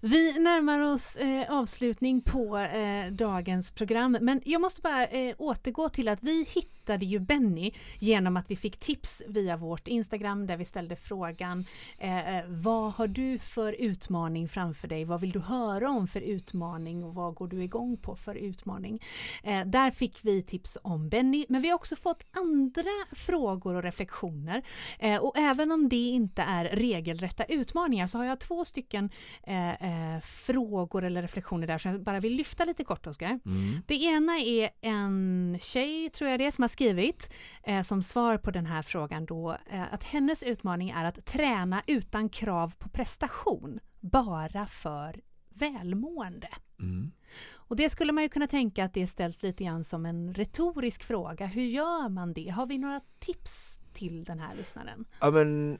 [0.00, 5.88] Vi närmar oss eh, avslutning på eh, dagens program men jag måste bara eh, återgå
[5.88, 10.56] till att vi hittade ju Benny genom att vi fick tips via vårt Instagram där
[10.56, 11.64] vi ställde frågan
[11.98, 15.04] eh, eh Vad har du för utmaning framför dig?
[15.04, 19.02] Vad vill du höra om för utmaning och vad går du igång på för utmaning?
[19.42, 23.82] Eh, där fick vi tips om Benny men vi har också fått andra frågor och
[23.82, 24.62] reflektioner
[24.98, 29.10] eh, och även om det inte är regelrätta utmaningar så har jag två stycken
[29.42, 33.40] eh, eh, frågor eller reflektioner där som jag bara vill lyfta lite kort Oskar.
[33.46, 33.82] Mm.
[33.86, 38.36] Det ena är en tjej, tror jag det är, som har skrivit eh, som svar
[38.36, 42.88] på den här frågan då eh, att hennes utmaning är att träna utan krav på
[42.88, 46.48] prestation, bara för välmående.
[46.80, 47.12] Mm.
[47.52, 50.34] Och det skulle man ju kunna tänka att det är ställt lite grann som en
[50.34, 51.46] retorisk fråga.
[51.46, 52.48] Hur gör man det?
[52.48, 55.04] Har vi några tips till den här lyssnaren?
[55.20, 55.78] Ja men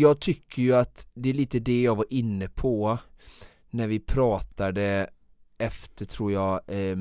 [0.00, 2.98] jag tycker ju att det är lite det jag var inne på
[3.70, 5.10] när vi pratade
[5.58, 6.96] efter tror jag eh,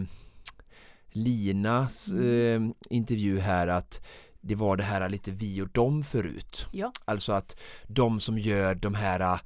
[1.10, 4.06] Linas eh, intervju här att
[4.42, 6.68] det var det här lite vi och dem förut.
[6.72, 6.92] Ja.
[7.06, 9.40] Alltså att de som gör de här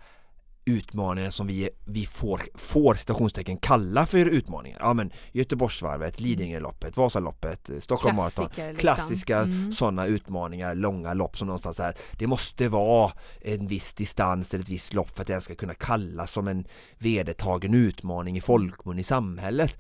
[0.70, 4.80] utmaningar som vi, vi får, får citationstecken kalla för utmaningar.
[4.82, 6.30] Ja men Göteborgsvarvet, mm.
[6.30, 8.50] Lidingöloppet, Vasaloppet, Stockholm Marathon.
[8.56, 8.76] Liksom.
[8.76, 9.72] Klassiska mm.
[9.72, 11.96] sådana utmaningar, långa lopp som någonstans här.
[12.18, 15.74] Det måste vara en viss distans eller ett visst lopp för att den ska kunna
[15.74, 16.66] kallas som en
[16.98, 19.78] vedertagen utmaning i folkmun i samhället.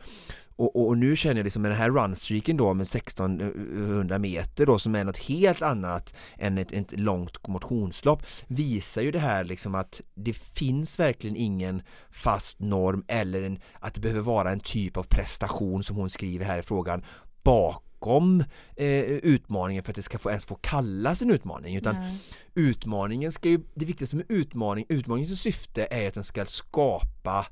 [0.59, 4.65] Och, och, och, nu känner jag liksom med den här runstreaken då med 1600 meter
[4.65, 9.43] då som är något helt annat än ett, ett långt motionslopp visar ju det här
[9.43, 11.81] liksom att det finns verkligen ingen
[12.11, 16.45] fast norm eller en, att det behöver vara en typ av prestation som hon skriver
[16.45, 17.05] här i frågan
[17.43, 18.43] bakom
[18.75, 22.17] eh, utmaningen för att det ska få ens få kallas en utmaning utan Nej.
[22.53, 27.45] utmaningen ska ju, det viktigaste med utmaning, utmaningens syfte är att den ska skapa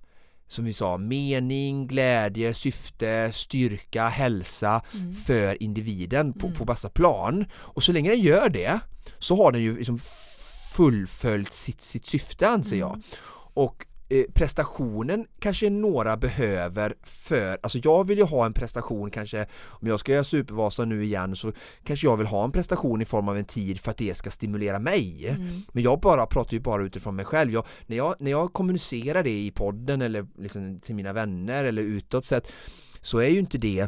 [0.48, 5.16] som vi sa, mening, glädje, syfte, styrka, hälsa mm.
[5.16, 6.58] för individen på, mm.
[6.58, 7.46] på bästa plan.
[7.54, 8.80] Och så länge den gör det
[9.20, 10.00] så har den ju liksom
[10.74, 12.94] fullföljt sitt, sitt syfte anser jag.
[12.94, 13.04] Mm.
[13.54, 19.48] Och eh, prestationen kanske några behöver för, alltså jag vill ju ha en prestation kanske
[19.66, 21.52] om jag ska göra Supervasa nu igen så
[21.84, 24.32] kanske jag vill ha en prestation i form av en tid för att det ska
[24.32, 25.28] stimulera mig.
[25.28, 25.62] Mm.
[25.72, 27.52] Men jag bara pratar ju bara utifrån mig själv.
[27.52, 31.82] Jag, när, jag, när jag kommunicerar det i podden eller liksom till mina vänner eller
[31.82, 32.48] utåt sett
[33.02, 33.88] så är ju inte det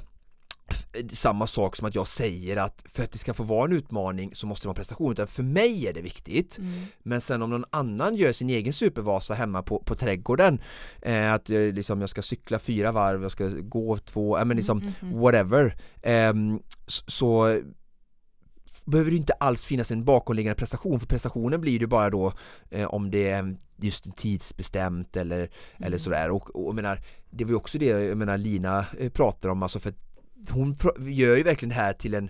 [1.14, 4.36] samma sak som att jag säger att för att det ska få vara en utmaning
[4.36, 6.72] så måste det vara en prestation utan för mig är det viktigt Mm.
[7.04, 10.62] men sen om någon annan gör sin egen supervasa hemma på, på trädgården
[11.02, 14.58] eh, att eh, liksom jag ska cykla fyra varv, jag ska gå två, ja men
[14.58, 15.22] liksom Mm, mm, mm.
[15.22, 17.60] whatever ehm, så,
[18.86, 22.34] behöver det inte alls finnas en bakomliggande prestation för prestationen blir det bara då
[22.70, 25.38] eh, om det är just tidsbestämt eller,
[25.78, 26.00] eller Mm.
[26.00, 29.50] sådär och, och jag menar det var ju också det jag menar Lina eh, pratar
[29.50, 30.09] om alltså för att
[30.50, 32.30] hon gör ju verkligen det här till en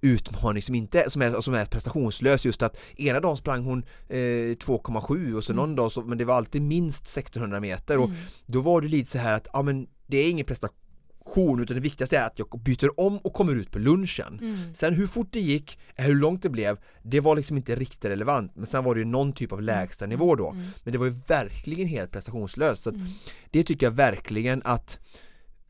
[0.00, 4.16] utmaning som inte som är, som är prestationslös just att ena dagen sprang hon eh,
[4.16, 8.16] 2,7 och så någon dag så, men det var alltid minst 1600 meter och Mm.
[8.46, 11.80] då var det lite så här att ja men det är ingen prestation utan det
[11.80, 14.74] viktigaste är att jag byter om och kommer ut på lunchen Mm.
[14.74, 18.52] Sen hur fort det gick, hur långt det blev, det var liksom inte riktigt relevant
[18.56, 20.64] men sen var det ju någon typ av lägsta nivå då Mm.
[20.84, 23.08] men det var ju verkligen helt prestationslöst så att Mm.
[23.50, 24.98] det tycker jag verkligen att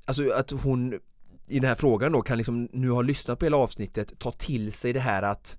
[0.04, 0.98] Alltså att hon
[1.48, 4.72] i den här frågan då kan liksom nu ha lyssnat på hela avsnittet ta till
[4.72, 5.56] sig det här att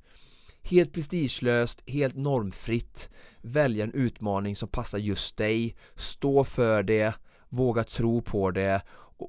[0.61, 3.09] Helt prestigelöst, helt normfritt
[3.41, 7.13] Välja en utmaning som passar just dig Stå för det
[7.49, 8.81] Våga tro på det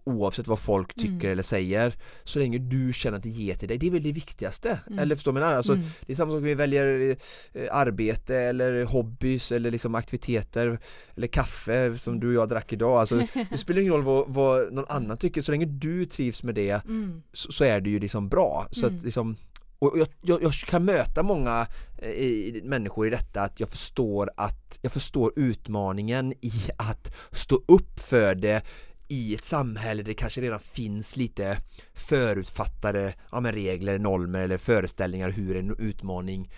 [0.04, 1.32] Oavsett vad folk tycker Mm.
[1.32, 1.94] eller säger
[2.24, 4.80] Så länge du känner att det ger till dig, det är väl det viktigaste?
[4.86, 4.98] Mm.
[4.98, 5.44] Eller förstår du?
[5.44, 5.84] Alltså, Mm.
[6.06, 7.16] det är samma sak vi väljer
[7.52, 10.78] eh, arbete eller hobbys eller liksom aktiviteter
[11.16, 14.72] eller kaffe som du och jag drack idag alltså, Det spelar ingen roll vad, vad
[14.72, 17.22] någon annan tycker, så länge du trivs med det Mm.
[17.32, 18.98] så, så är det ju liksom bra så Mm.
[18.98, 19.36] att liksom
[19.78, 21.66] och jag, jag, jag kan möta många
[21.98, 27.62] eh, i, människor i detta att jag förstår att jag förstår utmaningen i att stå
[27.68, 28.62] upp för det
[29.10, 31.58] i ett samhälle där det kanske redan finns lite
[31.94, 36.50] förutfattade ja, regler, normer eller föreställningar hur en utmaning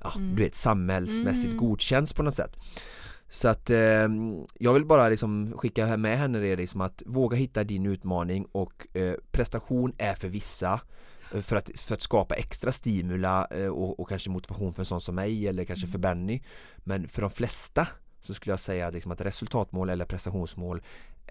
[0.00, 0.36] ja, Mm.
[0.36, 1.56] du vet, samhällsmässigt Mm.
[1.56, 2.56] godkänns på något sätt.
[3.28, 4.08] Så att eh,
[4.58, 8.96] jag vill bara liksom skicka med henne det liksom att våga hitta din utmaning och
[8.96, 10.80] eh, prestation är för vissa
[11.34, 14.86] eh, för att, för att skapa extra stimula eh, och, och kanske motivation för en
[14.86, 16.42] sån som mig eller kanske för Benny
[16.76, 17.88] Men för de flesta
[18.20, 20.82] så skulle jag säga liksom att resultatmål eller prestationsmål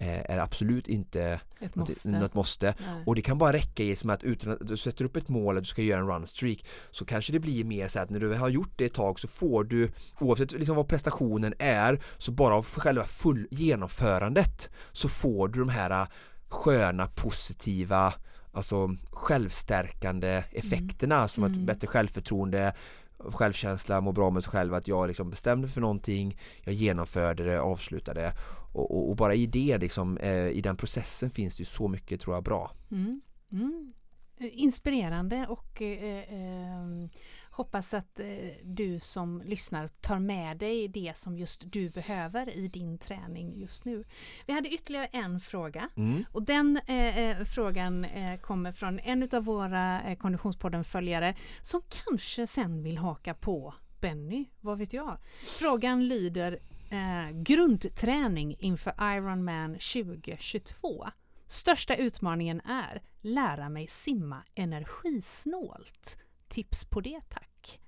[0.08, 2.08] är absolut inte Ett måste.
[2.08, 3.02] något måste Nej.
[3.06, 5.56] och det kan bara räcka i som att utan att du sätter upp ett mål
[5.56, 8.34] att du ska göra en runstreak så kanske det blir mer så att när du
[8.34, 12.54] har gjort det ett tag så får du oavsett liksom vad prestationen är så bara
[12.54, 16.06] av själva full genomförandet så får du de här äh,
[16.48, 18.14] sköna positiva
[18.52, 21.52] alltså självstärkande effekterna som Mm.
[21.60, 22.72] ett bättre självförtroende
[23.18, 27.60] självkänsla, må bra med sig själv, att jag liksom bestämde för någonting, jag genomförde det,
[27.60, 28.32] avslutade
[28.72, 31.88] och, och, och bara i det liksom, eh, i den processen finns det ju så
[31.88, 32.70] mycket tror jag bra.
[32.90, 33.20] Mm.
[33.52, 33.92] Mm.
[34.38, 37.08] Inspirerande och eh, eh,
[37.50, 38.26] hoppas att eh,
[38.64, 43.84] du som lyssnar tar med dig det som just du behöver i din träning just
[43.84, 44.04] nu.
[44.46, 46.24] Vi hade ytterligare en fråga Mm.
[46.32, 48.06] och den eh, eh, frågan
[48.40, 54.78] kommer från en av våra eh, Konditionspodden-följare som kanske sen vill haka på Benny, vad
[54.78, 55.18] vet jag?
[55.58, 56.58] Frågan lyder
[56.92, 61.06] eh, grundträning inför Ironman 2022.
[61.46, 66.16] Största utmaningen är lära mig simma energisnålt.
[66.48, 67.80] Tips på det tack.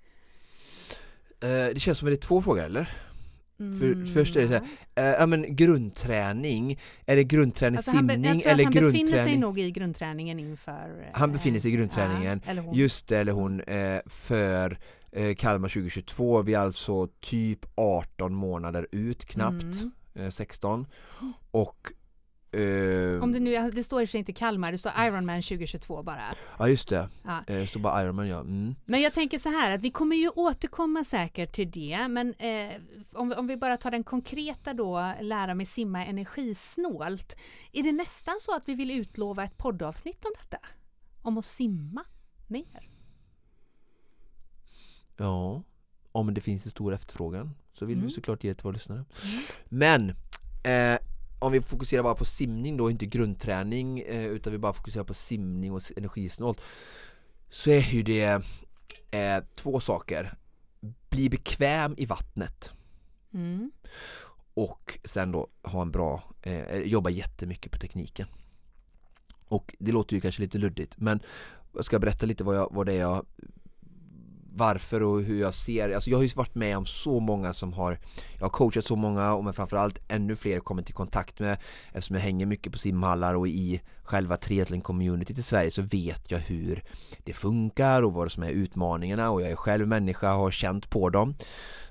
[1.40, 2.84] Eh, det känns som att det är två frågor eller?
[3.56, 4.62] För, Mm, först är det så här,
[4.94, 8.72] eh, ja men grundträning, är det grundträning Alltså han, simning jag tror att eller han
[8.72, 9.40] befinner sig grundträning?
[9.40, 11.10] nog i grundträningen inför...
[11.12, 12.40] Han befinner sig i eh, grundträningen.
[12.46, 12.74] eller hon.
[12.74, 14.76] Just det, eller hon, eh, för eh,
[15.38, 19.90] Kalmar 2022, vi är alltså typ 18 månader ut knappt, Mm.
[20.14, 20.86] eh, 16
[21.50, 21.92] och
[22.60, 25.42] eh, Om det nu, det står i och för sig inte Kalmar, det står Ironman
[25.42, 26.34] 2022 bara.
[26.58, 27.38] Ja just det, Ja.
[27.46, 28.40] eh, det står bara Ironman ja.
[28.40, 28.74] Mm.
[28.84, 32.72] Men jag tänker så här att vi kommer ju återkomma säkert till det men eh,
[33.12, 37.36] om, om vi bara tar den konkreta då, lära mig simma energisnålt.
[37.72, 40.58] Är det nästan så att vi vill utlova ett poddavsnitt om detta?
[41.22, 42.04] Om att simma
[42.48, 42.88] mer?
[45.16, 45.62] Ja,
[46.12, 48.06] om det finns en stor efterfrågan så vill Mm.
[48.06, 49.04] vi såklart ge det till våra lyssnare.
[49.64, 50.10] Men
[50.64, 50.98] eh,
[51.38, 55.14] om vi fokuserar bara på simning då, inte grundträning eh, utan vi bara fokuserar på
[55.14, 56.60] simning och energisnålt
[57.50, 58.42] så är ju det
[59.10, 60.34] eh, två saker.
[61.10, 62.70] Bli bekväm i vattnet
[63.34, 63.70] Mm.
[64.54, 68.26] och sen då ha en bra, eh, jobba jättemycket på tekniken.
[69.48, 71.22] Och det låter ju kanske lite luddigt men
[71.74, 73.26] jag ska berätta lite vad, jag, vad det är jag
[74.56, 77.72] varför och hur jag ser, alltså jag har ju varit med om så många som
[77.72, 77.98] har
[78.38, 81.58] Jag har coachat så många och men framförallt ännu fler kommit i kontakt med.
[81.92, 86.30] Eftersom jag hänger mycket på simhallar och i själva triathlon community i Sverige så vet
[86.30, 86.84] jag hur
[87.24, 90.90] det funkar och vad som är utmaningarna och jag är själv människa och har känt
[90.90, 91.34] på dem.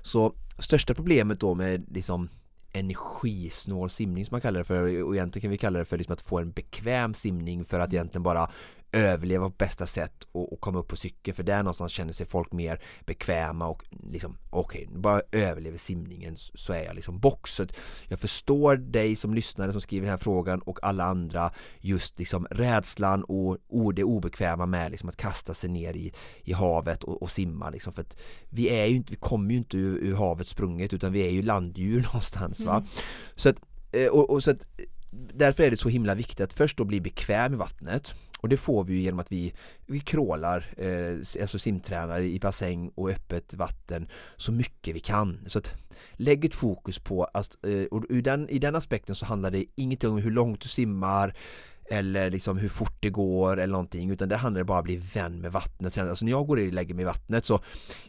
[0.02, 2.28] Så största problemet då med liksom
[2.72, 6.12] energisnål simning som man kallar det för och egentligen kan vi kalla det för liksom
[6.12, 8.50] att få en bekväm simning för att egentligen bara
[8.94, 12.26] överleva på bästa sätt och, och, komma upp på cykeln för där någonstans känner sig
[12.26, 17.60] folk mer bekväma och liksom okej, okay, bara överlever simningen så är jag liksom box.
[18.08, 22.46] jag förstår dig som lyssnare som skriver den här frågan och alla andra just liksom
[22.50, 26.12] rädslan och, och det obekväma med liksom att kasta sig ner i,
[26.42, 28.16] i havet och, och simma liksom för att
[28.48, 31.30] vi är ju inte, vi kommer ju inte ur, ur havet sprunget utan vi är
[31.30, 32.76] ju landdjur någonstans va.
[32.76, 32.88] Mm.
[33.34, 33.56] Så att,
[33.92, 34.66] eh, och, och så att
[35.34, 38.14] därför är det så himla viktigt att först då bli bekväm i vattnet
[38.44, 39.54] och det får vi genom att vi,
[39.86, 45.40] vi krålar, eh, alltså simtränar i bassäng och öppet vatten så mycket vi kan.
[45.46, 45.72] Så att
[46.12, 49.64] lägg ett fokus på, att, eh, och i den, i den aspekten så handlar det
[49.74, 51.34] ingenting om hur långt du simmar
[51.90, 54.96] eller liksom hur fort det går eller någonting utan det handlar bara om att bli
[54.96, 55.98] vän med vattnet.
[55.98, 57.60] Alltså när jag går in och lägger mig i vattnet så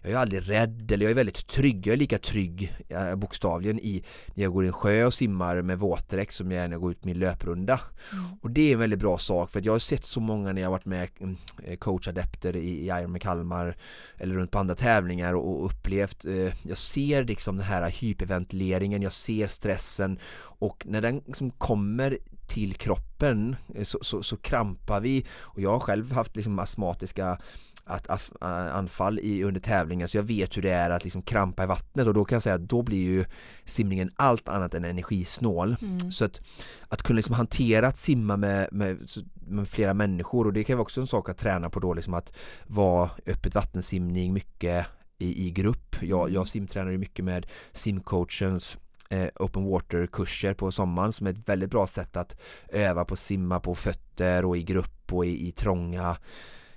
[0.01, 1.87] jag är aldrig rädd eller jag är väldigt trygg.
[1.87, 2.73] Jag är lika trygg
[3.17, 4.03] bokstavligen i
[4.33, 6.81] när jag går i en sjö och simmar med våtdräkt som jag är när jag
[6.81, 7.79] går ut min löprunda.
[8.11, 8.25] Mm.
[8.41, 10.61] Och det är en väldigt bra sak för att jag har sett så många när
[10.61, 13.77] jag varit med mm, eh, coachadepter i, i Ironman Kalmar
[14.17, 19.01] eller runt på andra tävlingar och, och upplevt eh, jag ser liksom den här hyperventileringen,
[19.01, 20.19] jag ser stressen
[20.59, 25.71] och när den liksom kommer till kroppen eh, så, så, så, krampar vi och jag
[25.71, 27.37] har själv haft liksom astmatiska
[27.85, 28.31] att,
[28.71, 32.07] anfall i, under tävlingen så jag vet hur det är att liksom krampa i vattnet
[32.07, 33.25] och då kan jag säga att då blir ju
[33.65, 35.75] simningen allt annat än energisnål.
[35.81, 36.11] Mm.
[36.11, 36.41] Så att,
[36.87, 40.81] att kunna liksom hantera att simma med, med, med, flera människor och det kan vara
[40.81, 44.85] också en sak att träna på då liksom att vara öppet vattensimning mycket
[45.17, 45.95] i, i grupp.
[46.01, 46.33] Jag, mm.
[46.33, 48.77] jag simtränar ju mycket med simcoachens
[49.09, 53.13] eh, open water kurser på sommaren som är ett väldigt bra sätt att öva på
[53.13, 56.17] att simma på fötter och i grupp och i, i trånga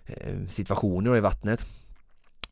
[0.07, 1.67] eh, situationer i vattnet.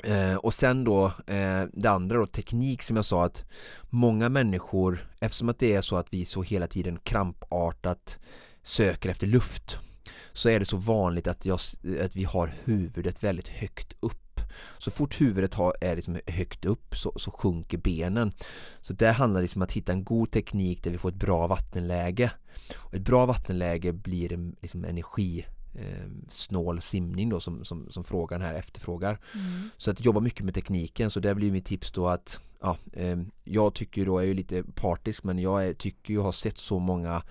[0.05, 3.45] Eh, och sen då eh, det andra då teknik som jag sa att
[3.91, 8.19] många människor eftersom att det är så att vi så hela tiden krampartat
[8.63, 9.79] söker efter luft
[10.33, 11.61] så är det så vanligt att, jag,
[12.05, 14.26] att vi har huvudet väldigt högt upp
[14.79, 18.33] så fort huvudet har, är liksom högt upp så, så sjunker benen.
[18.81, 21.47] Så det handlar liksom om att hitta en god teknik där vi får ett bra
[21.47, 22.31] vattenläge.
[22.75, 28.05] Och ett bra vattenläge blir en liksom energi eh, snål simning då som, som, som
[28.05, 29.19] frågan här efterfrågar.
[29.35, 29.71] Mm.
[29.77, 33.17] Så att jobba mycket med tekniken så det blir mitt tips då att ja, eh,
[33.45, 36.59] jag tycker då, jag är ju lite partisk men jag är, tycker ju har sett
[36.59, 37.23] så många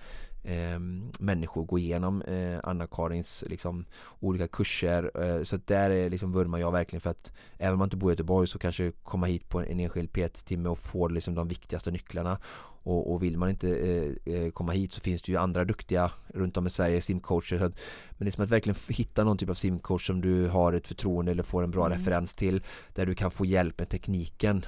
[0.46, 0.78] eh,
[1.18, 3.84] människor gå igenom eh, Anna-Karins liksom,
[4.20, 5.10] olika kurser.
[5.22, 8.10] Eh, så där är liksom vurmar jag verkligen för att även om man inte bor
[8.10, 11.90] i Göteborg så kanske komma hit på en enskild PT-timme och få liksom, de viktigaste
[11.90, 12.38] nycklarna.
[12.86, 16.10] Och, och vill man inte eh, eh, komma hit så finns det ju andra duktiga
[16.26, 17.58] runt om i Sverige simcoacher.
[17.58, 17.78] Så att,
[18.10, 20.88] men det är som att verkligen hitta någon typ av simcoach som du har ett
[20.88, 21.98] förtroende eller får en bra mm.
[21.98, 22.62] referens till
[22.94, 24.66] där du kan få hjälp med tekniken.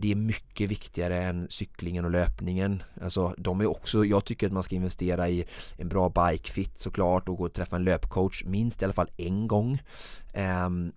[0.00, 2.82] Det är mycket viktigare än cyklingen och löpningen.
[3.02, 5.44] Alltså de är också, jag tycker att man ska investera i
[5.76, 9.48] en bra bikefit såklart och gå och träffa en löpcoach minst i alla fall en
[9.48, 9.82] gång.
[10.34, 10.92] Um,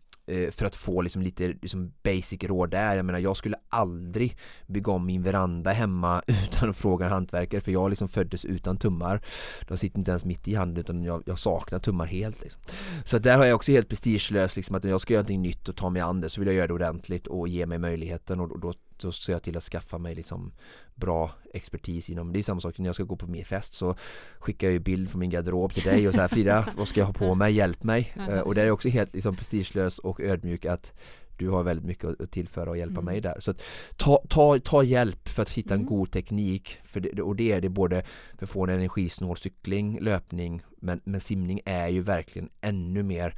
[0.52, 2.96] för att få liksom lite liksom basic råd där.
[2.96, 4.38] Jag menar jag skulle aldrig
[4.68, 8.78] bygga om min veranda hemma utan att fråga en hantverkare för jag liksom föddes utan
[8.78, 9.22] tummar.
[9.68, 12.42] De sitter inte ens mitt i handen utan jag, jag saknar tummar helt.
[12.42, 12.62] Liksom.
[13.06, 15.70] Så där har jag också helt prestigelöst liksom att när jag ska göra någonting nytt
[15.70, 18.40] och ta mig an det så vill jag göra det ordentligt och ge mig möjligheten
[18.40, 20.52] och då så ser jag till att skaffa mig liksom
[20.96, 23.96] bra expertis inom, det är samma sak när jag ska gå på mer fest så
[24.40, 27.00] skickar jag ju bild från min garderob till dig och så här Frida, vad ska
[27.00, 30.22] jag ha på mig, hjälp mig uh, och det är också helt liksom prestigelös och
[30.22, 30.94] ödmjuk att
[31.38, 33.06] du har väldigt mycket att tillföra och hjälpa mm.
[33.06, 33.40] mig där.
[33.40, 33.54] Så
[33.98, 35.82] ta, ta, ta hjälp för att hitta mm.
[35.82, 38.04] en god teknik för det, och det är det både
[38.38, 43.36] för att få en energisnål cykling, löpning men, men simning är ju verkligen ännu mer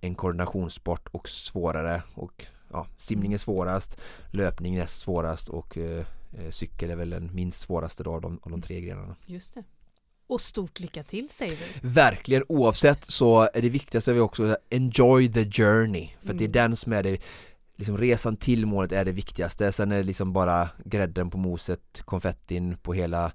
[0.00, 3.98] en koordinationssport och svårare och ja, simning är svårast,
[4.30, 8.38] löpning är svårast och eh, eh, cykel är väl den minst svåraste då av de,
[8.42, 9.16] av de tre grenarna.
[9.26, 9.64] Just det.
[10.26, 11.88] Och stort lycka till säger vi.
[11.88, 16.10] Verkligen, oavsett så är det viktigaste vi också enjoy the journey.
[16.18, 16.36] För mm.
[16.36, 17.22] det är den som är det
[17.76, 19.72] liksom resan till målet är det viktigaste.
[19.72, 23.32] Sen är det liksom bara grädden på moset, konfettin på hela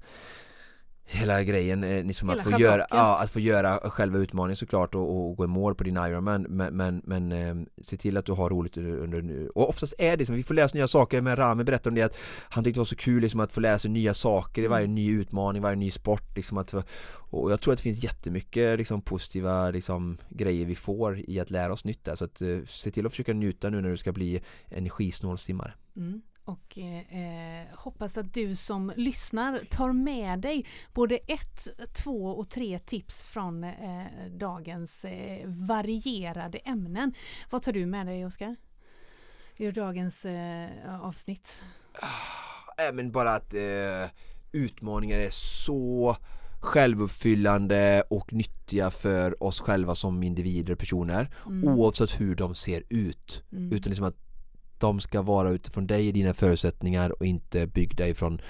[1.11, 4.95] hela grejen, eh, liksom Hela att, få göra, ja, att få göra själva utmaningen såklart
[4.95, 7.55] och, och gå i mål på din Ironman men, men, men eh,
[7.85, 10.53] se till att du har roligt under, nu och oftast är det som, vi får
[10.53, 12.17] lära oss nya saker med Rami berättade om det att
[12.49, 14.85] han tyckte det var så kul liksom att få lära sig nya saker i varje
[14.85, 14.95] Mm.
[14.95, 16.73] ny utmaning, varje ny sport liksom att,
[17.31, 21.49] och jag tror att det finns jättemycket liksom positiva liksom grejer vi får i att
[21.49, 23.97] lära oss nytt där så att eh, se till att försöka njuta nu när du
[23.97, 26.21] ska bli energisnål simmare Mm.
[26.49, 32.79] Och eh, hoppas att du som lyssnar tar med dig både ett, två och tre
[32.79, 37.13] tips från eh, dagens eh, varierade ämnen.
[37.49, 38.55] Vad tar du med dig Oskar?
[39.57, 40.69] Ur dagens eh,
[41.01, 41.61] avsnitt?
[42.87, 44.09] äh, men bara att eh,
[44.51, 46.17] utmaningar är så
[46.61, 51.69] självuppfyllande och nyttiga för oss själva som individer och personer Mm.
[51.69, 53.71] oavsett hur de ser ut Mm.
[53.71, 54.15] utan liksom att
[54.79, 58.41] de ska vara utifrån dig och dina förutsättningar och inte byggda ifrån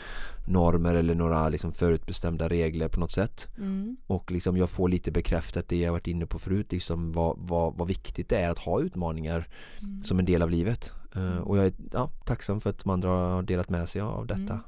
[0.47, 3.97] normer eller några liksom förutbestämda regler på något sätt Mm.
[4.07, 7.73] och liksom jag får lite bekräftat det jag varit inne på förut liksom vad, vad,
[7.77, 9.47] vad viktigt det är att ha utmaningar
[9.81, 10.01] Mm.
[10.03, 13.09] som en del av livet Eh, och jag är ja, tacksam för att de andra
[13.09, 14.59] har delat med sig av detta Mm.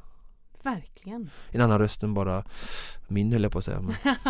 [0.64, 1.30] Verkligen.
[1.52, 2.44] en annan röst än bara
[3.08, 3.84] min höll jag på att säga.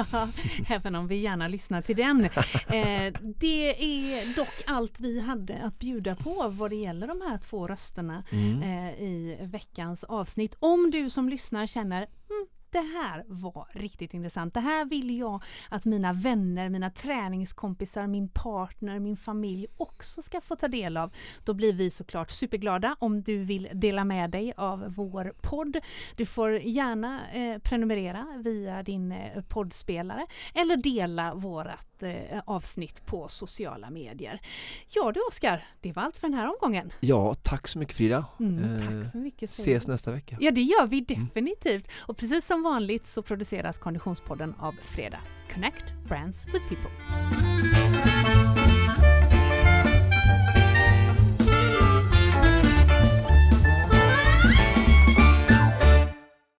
[0.69, 2.29] Även om vi gärna lyssnar till den.
[2.67, 7.37] Eh, det är dock allt vi hade att bjuda på vad det gäller de här
[7.37, 8.63] två rösterna mm.
[8.63, 10.55] eh, i veckans avsnitt.
[10.59, 14.53] Om du som lyssnar känner mm, det här var riktigt intressant.
[14.53, 20.41] Det här vill jag att mina vänner, mina träningskompisar, min partner, min familj också ska
[20.41, 21.11] få ta del av.
[21.43, 25.77] Då blir vi såklart superglada om du vill dela med dig av vår podd.
[26.15, 33.27] Du får gärna eh, prenumerera via din eh, poddspelare eller dela vårat eh, avsnitt på
[33.27, 34.41] sociala medier.
[34.89, 36.91] Ja du Oskar, det var allt för den här omgången.
[36.99, 38.25] Ja, tack så mycket Frida.
[38.39, 39.49] Mm, Eh, tack så mycket.
[39.49, 40.37] säger Ses nästa vecka.
[40.39, 41.87] Ja, det gör vi definitivt.
[41.99, 45.19] Och precis som vanligt så produceras Konditionspodden av Fredag.
[45.53, 47.50] Connect Brands with People.